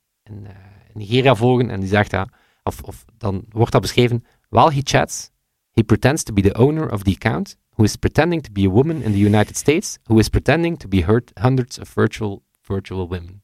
Nigeria 0.93 1.35
volgen 1.35 1.69
en 1.69 1.79
die 1.79 1.89
zegt, 1.89 2.11
ja, 2.11 2.27
of, 2.63 2.81
of 2.81 3.05
dan 3.17 3.45
wordt 3.49 3.71
dat 3.71 3.81
beschreven, 3.81 4.25
while 4.49 4.71
he 4.73 4.81
chats, 4.83 5.31
he 5.71 5.83
pretends 5.83 6.23
to 6.23 6.33
be 6.33 6.41
the 6.41 6.57
owner 6.57 6.91
of 6.91 7.03
the 7.03 7.11
account, 7.11 7.57
who 7.75 7.83
is 7.83 7.95
pretending 7.95 8.43
to 8.43 8.51
be 8.51 8.65
a 8.67 8.69
woman 8.69 9.01
in 9.01 9.11
the 9.11 9.19
United 9.19 9.57
States, 9.57 9.97
who 10.03 10.19
is 10.19 10.29
pretending 10.29 10.79
to 10.79 10.87
be 10.87 11.03
hurt 11.03 11.31
hundreds 11.33 11.79
of 11.79 11.89
virtual, 11.89 12.43
virtual 12.61 13.07
women. 13.07 13.41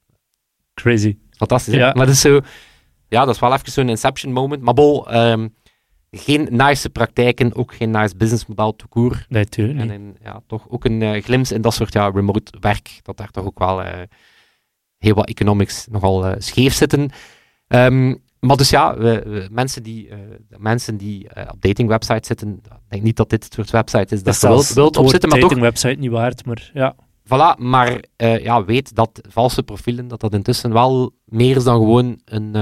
Crazy. 0.73 1.17
Fantastisch, 1.37 1.73
hè? 1.73 1.79
Ja. 1.79 1.93
Maar 1.93 2.05
dat 2.05 2.15
is 2.15 2.21
zo... 2.21 2.41
Ja, 3.07 3.25
dat 3.25 3.35
is 3.35 3.41
wel 3.41 3.53
even 3.53 3.71
zo'n 3.71 3.89
inception 3.89 4.33
moment. 4.33 4.61
Maar 4.61 4.73
bol, 4.73 5.09
ehm, 5.09 5.47
geen 6.11 6.47
nice 6.51 6.89
praktijken, 6.89 7.55
ook 7.55 7.73
geen 7.73 7.91
nice 7.91 8.15
businessmodel 8.17 8.75
tout 8.75 8.89
court. 8.91 9.25
Nee, 9.29 9.45
tuurlijk 9.45 9.79
En 9.79 9.89
in, 9.91 10.17
ja, 10.23 10.41
toch 10.47 10.65
ook 10.69 10.85
een 10.85 11.01
eh 11.01 11.23
glimp 11.23 11.45
in 11.47 11.61
dat 11.61 11.73
soort 11.73 11.93
ja, 11.93 12.09
remote 12.09 12.51
werk, 12.59 12.99
dat 13.01 13.17
daar 13.17 13.31
toch 13.31 13.45
ook 13.45 13.59
wel 13.59 13.81
eh, 13.83 14.01
heel 14.97 15.13
wat 15.13 15.27
economics 15.29 15.87
nogal 15.91 16.25
eh, 16.25 16.35
scheef 16.37 16.73
zitten. 16.73 17.09
Ehm, 17.67 18.15
maar 18.39 18.57
dus 18.57 18.69
ja, 18.69 18.97
we, 18.97 19.23
we- 19.25 19.47
mensen 19.51 19.83
die, 19.83 20.09
mensen 20.57 20.97
die 20.97 21.29
op 21.51 21.61
datingwebsites 21.61 22.27
zitten, 22.27 22.49
ik 22.63 22.71
denk 22.89 23.03
niet 23.03 23.15
dat 23.17 23.29
dit 23.29 23.43
het 23.43 23.53
soort 23.53 23.69
website 23.69 24.13
is 24.15 24.23
dat 24.23 24.41
je 24.41 24.47
wilt, 24.47 24.73
wilt 24.73 24.97
op 24.97 25.09
zitten, 25.09 25.29
maar 25.29 25.39
toch 25.39 25.59
website 25.59 25.99
niet 25.99 26.11
waard, 26.11 26.45
maar 26.45 26.71
ja. 26.73 26.95
Voilà, 27.25 27.57
maar 27.57 28.03
ja, 28.17 28.63
weet 28.65 28.95
dat 28.95 29.21
valse 29.29 29.63
profielen, 29.63 30.07
dat 30.07 30.19
dat 30.19 30.33
intussen 30.33 30.73
wel 30.73 31.11
meer 31.25 31.55
is 31.55 31.63
dan 31.63 31.75
gewoon 31.79 32.19
een, 32.25 32.55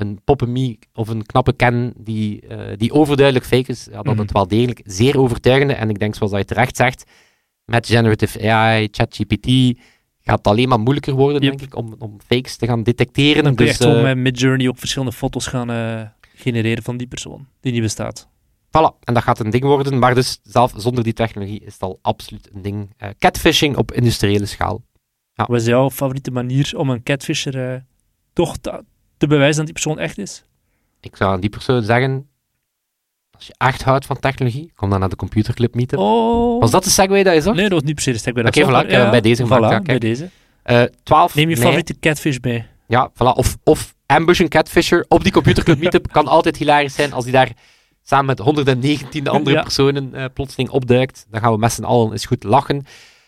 een 0.00 0.20
poppemie 0.24 0.78
of 0.94 1.08
een 1.08 1.26
knappe 1.26 1.52
ken 1.52 1.92
die, 1.96 2.40
eh, 2.40 2.76
die 2.76 2.92
overduidelijk 2.92 3.46
fake 3.46 3.70
is. 3.70 3.84
Ja, 3.90 4.02
dat 4.02 4.04
Mhm. 4.12 4.18
het 4.22 4.32
wel 4.32 4.48
degelijk 4.48 4.80
zeer 4.84 5.18
overtuigende, 5.18 5.72
en 5.74 5.90
ik 5.90 5.98
denk 5.98 6.14
zoals 6.14 6.32
dat 6.32 6.40
je 6.40 6.46
terecht 6.46 6.76
zegt, 6.76 7.04
met 7.64 7.86
generative 7.86 8.50
AI, 8.50 8.88
ChatGPT, 8.90 9.78
gaat 10.20 10.38
het 10.38 10.46
alleen 10.46 10.68
maar 10.68 10.80
moeilijker 10.80 11.14
worden, 11.14 11.42
Yep. 11.42 11.58
denk 11.58 11.70
ik, 11.72 11.76
om, 11.78 11.94
om 11.98 12.16
fakes 12.26 12.56
te 12.56 12.66
gaan 12.66 12.82
detecteren. 12.82 13.42
Dan 13.42 13.52
je 13.52 13.58
dus, 13.58 13.68
echt 13.68 13.80
eh, 13.84 14.02
met 14.02 14.16
Midjourney 14.16 14.68
ook 14.68 14.78
verschillende 14.78 15.12
foto's 15.14 15.46
gaan 15.46 15.70
eh, 15.70 16.02
genereren 16.34 16.82
van 16.82 16.96
die 16.96 17.06
persoon, 17.06 17.46
die 17.60 17.72
niet 17.72 17.82
bestaat. 17.82 18.28
Voilà, 18.66 18.98
en 19.04 19.14
dat 19.14 19.22
gaat 19.22 19.38
een 19.40 19.50
ding 19.50 19.62
worden, 19.64 19.98
maar 19.98 20.14
dus 20.14 20.38
zelf 20.42 20.72
zonder 20.76 21.04
die 21.04 21.12
technologie 21.12 21.60
is 21.60 21.72
het 21.72 21.82
al 21.82 21.98
absoluut 22.02 22.48
een 22.52 22.62
ding. 22.62 22.90
Catfishing 23.18 23.76
op 23.76 23.92
industriële 23.92 24.46
schaal. 24.46 24.82
Wat 25.34 25.60
is 25.60 25.66
jouw 25.66 25.90
favoriete 25.90 26.30
manier 26.30 26.72
om 26.76 26.90
een 26.90 27.02
catfisher 27.02 27.84
toch 28.32 28.56
te, 28.56 28.84
te 29.16 29.26
bewijzen 29.26 29.56
dat 29.56 29.64
die 29.64 29.74
persoon 29.74 29.98
echt 29.98 30.18
is? 30.18 30.44
Ik 31.00 31.16
zou 31.16 31.32
aan 31.32 31.40
die 31.40 31.50
persoon 31.50 31.82
zeggen, 31.82 32.28
als 33.30 33.46
je 33.46 33.54
echt 33.58 33.82
houdt 33.82 34.06
van 34.06 34.18
technologie, 34.18 34.72
kom 34.74 34.90
dan 34.90 35.00
naar 35.00 35.08
de 35.08 35.16
Computerclub 35.16 35.74
meetup. 35.74 35.98
Oh. 35.98 36.60
Was 36.60 36.70
dat 36.70 36.84
de 36.84 36.90
segue 36.90 37.24
dat 37.24 37.34
je 37.34 37.40
zag? 37.40 37.54
Nee, 37.54 37.62
dat 37.68 37.72
was 37.72 37.82
niet 37.82 37.94
per 37.94 38.02
se 38.02 38.12
de 38.12 38.32
bij 38.32 38.42
dat 38.42 38.56
Oké, 38.56 38.66
voilà, 38.66 38.90
heb 38.90 39.10
bij 39.10 39.20
deze 39.20 39.44
Voilà, 39.46 39.48
ja, 39.48 39.80
bij 39.80 39.98
deze. 39.98 40.28
Eh 40.62 40.82
12 41.02 41.34
Neem 41.34 41.48
je 41.48 41.56
favoriete 41.56 41.98
catfish 41.98 42.36
mee. 42.40 42.64
Ja, 42.88 43.10
voilà. 43.10 43.34
Of, 43.34 43.56
of 43.64 43.94
ambush 44.06 44.40
een 44.40 44.48
catfisher 44.48 45.04
op 45.08 45.22
die 45.22 45.32
Computerclub 45.32 45.78
meetup. 45.78 46.12
kan 46.12 46.26
altijd 46.26 46.56
hilarisch 46.56 46.94
zijn 46.94 47.12
als 47.12 47.24
die 47.24 47.32
daar 47.32 47.50
samen 48.02 48.26
met 48.26 48.38
119 48.38 49.28
andere 49.28 49.56
Ja. 49.56 49.62
personen 49.62 50.14
eh, 50.14 50.24
plotseling 50.34 50.70
opduikt. 50.70 51.26
Dan 51.30 51.40
gaan 51.40 51.52
we 51.52 51.58
met 51.58 51.72
z'n 51.72 51.82
allen 51.84 52.12
eens 52.12 52.26
goed 52.26 52.44
lachen. 52.44 52.86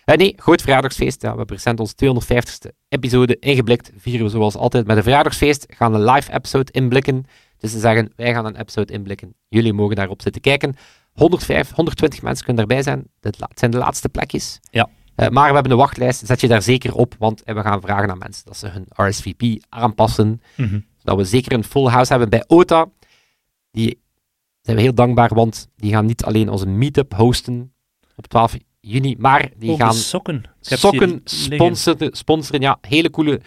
Eh, 0.09 0.17
nee, 0.17 0.35
groot 0.37 0.61
verjaardagsfeest. 0.61 1.23
Ja, 1.23 1.31
we 1.31 1.37
hebben 1.37 1.57
recent 1.57 1.81
onze 1.81 1.95
250ste 1.95 2.77
episode 2.89 3.39
ingeblikt. 3.39 3.91
Vieren 3.97 4.25
we 4.25 4.31
zoals 4.31 4.57
altijd 4.57 4.87
met 4.87 4.97
een 4.97 5.03
verjaardagsfeest. 5.03 5.67
Gaan 5.69 5.95
een 5.95 6.05
live 6.05 6.33
episode 6.33 6.73
inblikken. 6.73 7.25
Dus 7.59 7.73
te 7.73 7.79
zeggen, 7.79 8.13
wij 8.17 8.33
gaan 8.33 8.47
een 8.47 8.57
episode 8.57 8.93
inblikken. 8.93 9.35
Jullie 9.49 9.73
mogen 9.73 9.97
daarop 9.97 10.23
zitten 10.23 10.41
kijken. 10.41 10.77
105, 11.13 11.71
120 11.71 12.23
mensen 12.23 12.45
kunnen 12.45 12.67
daarbij 12.67 12.85
zijn. 12.85 13.07
Het 13.21 13.59
zijn 13.59 13.71
de 13.71 13.77
laatste 13.77 14.09
plekjes. 14.09 14.61
Ja. 14.71 14.89
Eh, 15.15 15.29
maar 15.29 15.49
we 15.49 15.55
hebben 15.55 15.73
een 15.73 15.79
wachtlijst. 15.79 16.27
Zet 16.27 16.41
je 16.41 16.49
daar 16.49 16.63
zeker 16.63 16.95
op, 16.95 17.15
want 17.19 17.43
eh, 17.43 17.55
we 17.55 17.61
gaan 17.61 17.81
vragen 17.81 18.11
aan 18.11 18.19
mensen 18.19 18.45
dat 18.45 18.57
ze 18.57 18.69
hun 18.69 18.87
RSVP 18.89 19.65
aanpassen. 19.69 20.43
Mhm. 20.57 20.81
Zodat 20.97 21.17
we 21.17 21.25
zeker 21.25 21.53
een 21.53 21.65
full 21.65 21.89
house 21.89 22.11
hebben 22.11 22.31
bij 22.31 22.45
OTA. 22.47 22.87
Die 23.71 24.01
zijn 24.61 24.77
we 24.77 24.83
heel 24.83 24.95
dankbaar, 24.95 25.35
want 25.35 25.69
die 25.77 25.93
gaan 25.93 26.07
niet 26.07 26.25
alleen 26.25 26.49
onze 26.49 26.67
meetup 26.67 27.15
hosten 27.15 27.73
op 28.17 28.27
12 28.27 28.57
juni, 28.89 29.17
maar 29.19 29.51
die 29.57 29.77
gaan 29.77 29.95
sokken. 29.95 30.43
Sokken 30.61 31.21
sponsoren, 31.25 32.17
sponsoren. 32.17 32.61
Ja, 32.61 32.79
hele 32.81 33.11
coole 33.11 33.41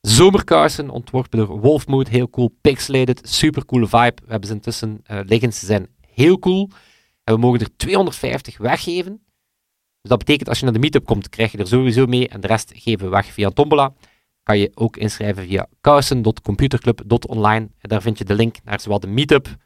zomerkousen, 0.00 0.90
ontworpen 0.90 1.38
door 1.38 1.60
Wolfmood. 1.60 2.08
Heel 2.08 2.30
cool, 2.30 2.54
pixelated, 2.60 3.28
super 3.28 3.64
coole 3.64 3.86
vibe. 3.86 4.22
We 4.24 4.30
hebben 4.30 4.48
ze 4.48 4.54
intussen 4.54 5.02
liggen, 5.06 5.52
ze 5.52 5.66
zijn 5.66 5.88
heel 6.00 6.38
cool. 6.38 6.70
En 7.24 7.34
we 7.34 7.40
mogen 7.40 7.60
er 7.60 7.76
250 7.76 8.58
weggeven. 8.58 9.20
Dus 10.00 10.10
dat 10.10 10.18
betekent 10.18 10.48
als 10.48 10.58
je 10.58 10.64
naar 10.64 10.72
de 10.72 10.78
meetup 10.80 11.04
komt, 11.04 11.28
krijg 11.28 11.52
je 11.52 11.58
er 11.58 11.66
sowieso 11.66 12.06
mee. 12.06 12.28
En 12.28 12.40
de 12.40 12.46
rest 12.46 12.72
geven 12.74 13.04
we 13.04 13.10
weg 13.10 13.26
via 13.26 13.50
Tombola. 13.50 13.94
Kan 14.42 14.58
je 14.58 14.70
ook 14.74 14.96
inschrijven 14.96 15.46
via 15.46 15.68
kousen.computerclub.online. 15.80 17.68
En 17.78 17.88
daar 17.88 18.02
vind 18.02 18.18
je 18.18 18.24
de 18.24 18.34
link 18.34 18.56
naar 18.64 18.80
zowel 18.80 19.00
de 19.00 19.06
meetup 19.06 19.56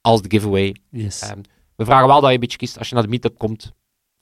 als 0.00 0.22
de 0.22 0.30
giveaway. 0.30 0.76
Yes. 0.90 1.20
Ehm, 1.20 1.40
we 1.76 1.84
vragen 1.84 2.06
wel 2.06 2.20
dat 2.20 2.28
je 2.28 2.34
een 2.34 2.40
beetje 2.40 2.58
kiest. 2.58 2.78
Als 2.78 2.88
je 2.88 2.94
naar 2.94 3.02
de 3.02 3.10
meetup 3.10 3.38
komt, 3.38 3.72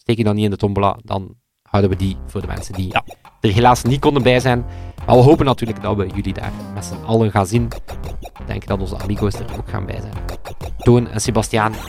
steek 0.08 0.16
je 0.20 0.24
dan 0.28 0.34
niet 0.34 0.44
in 0.44 0.50
de 0.50 0.56
tombola. 0.56 0.98
Dan 1.04 1.34
houden 1.62 1.90
we 1.90 1.96
die 1.96 2.16
voor 2.26 2.40
de 2.40 2.46
mensen 2.46 2.74
die 2.74 2.88
Ja. 2.92 3.04
er 3.40 3.52
helaas 3.52 3.82
niet 3.82 4.00
konden 4.00 4.22
bij 4.22 4.40
zijn. 4.40 4.64
Maar 5.06 5.16
we 5.16 5.22
hopen 5.22 5.44
natuurlijk 5.46 5.82
dat 5.82 5.96
we 5.96 6.06
jullie 6.14 6.32
daar 6.32 6.52
met 6.74 6.84
z'n 6.84 7.04
allen 7.06 7.30
gaan 7.30 7.46
zien. 7.46 7.68
Ik 8.40 8.46
denk 8.46 8.66
dat 8.66 8.80
onze 8.80 8.98
amigo's 8.98 9.34
er 9.34 9.44
ook 9.58 9.68
gaan 9.70 9.86
bij 9.86 10.00
zijn. 10.00 10.12
Toon 10.78 11.08
en 11.08 11.20
Sebastiaan, 11.20 11.72
daar 11.72 11.80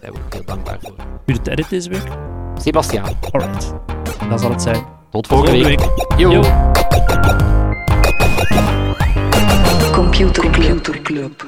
zijn 0.00 0.12
we 0.12 0.18
ook 0.24 0.32
heel 0.32 0.44
dankbaar 0.44 0.78
voor. 0.80 0.94
Wie 1.24 1.40
de 1.42 1.50
edit 1.50 1.68
deze 1.68 1.88
week? 1.88 2.06
Sebastiaan, 2.60 3.12
Alright. 3.30 3.72
Dat 4.28 4.40
zal 4.40 4.50
het 4.50 4.62
zijn. 4.62 4.84
Tot 5.10 5.26
volgende, 5.26 5.62
Volgende 5.62 5.84
week. 5.84 6.08
week. 6.08 6.18
Yo. 6.20 6.30
Yo. 6.30 6.42
Computer 9.92 11.00
Club. 11.02 11.46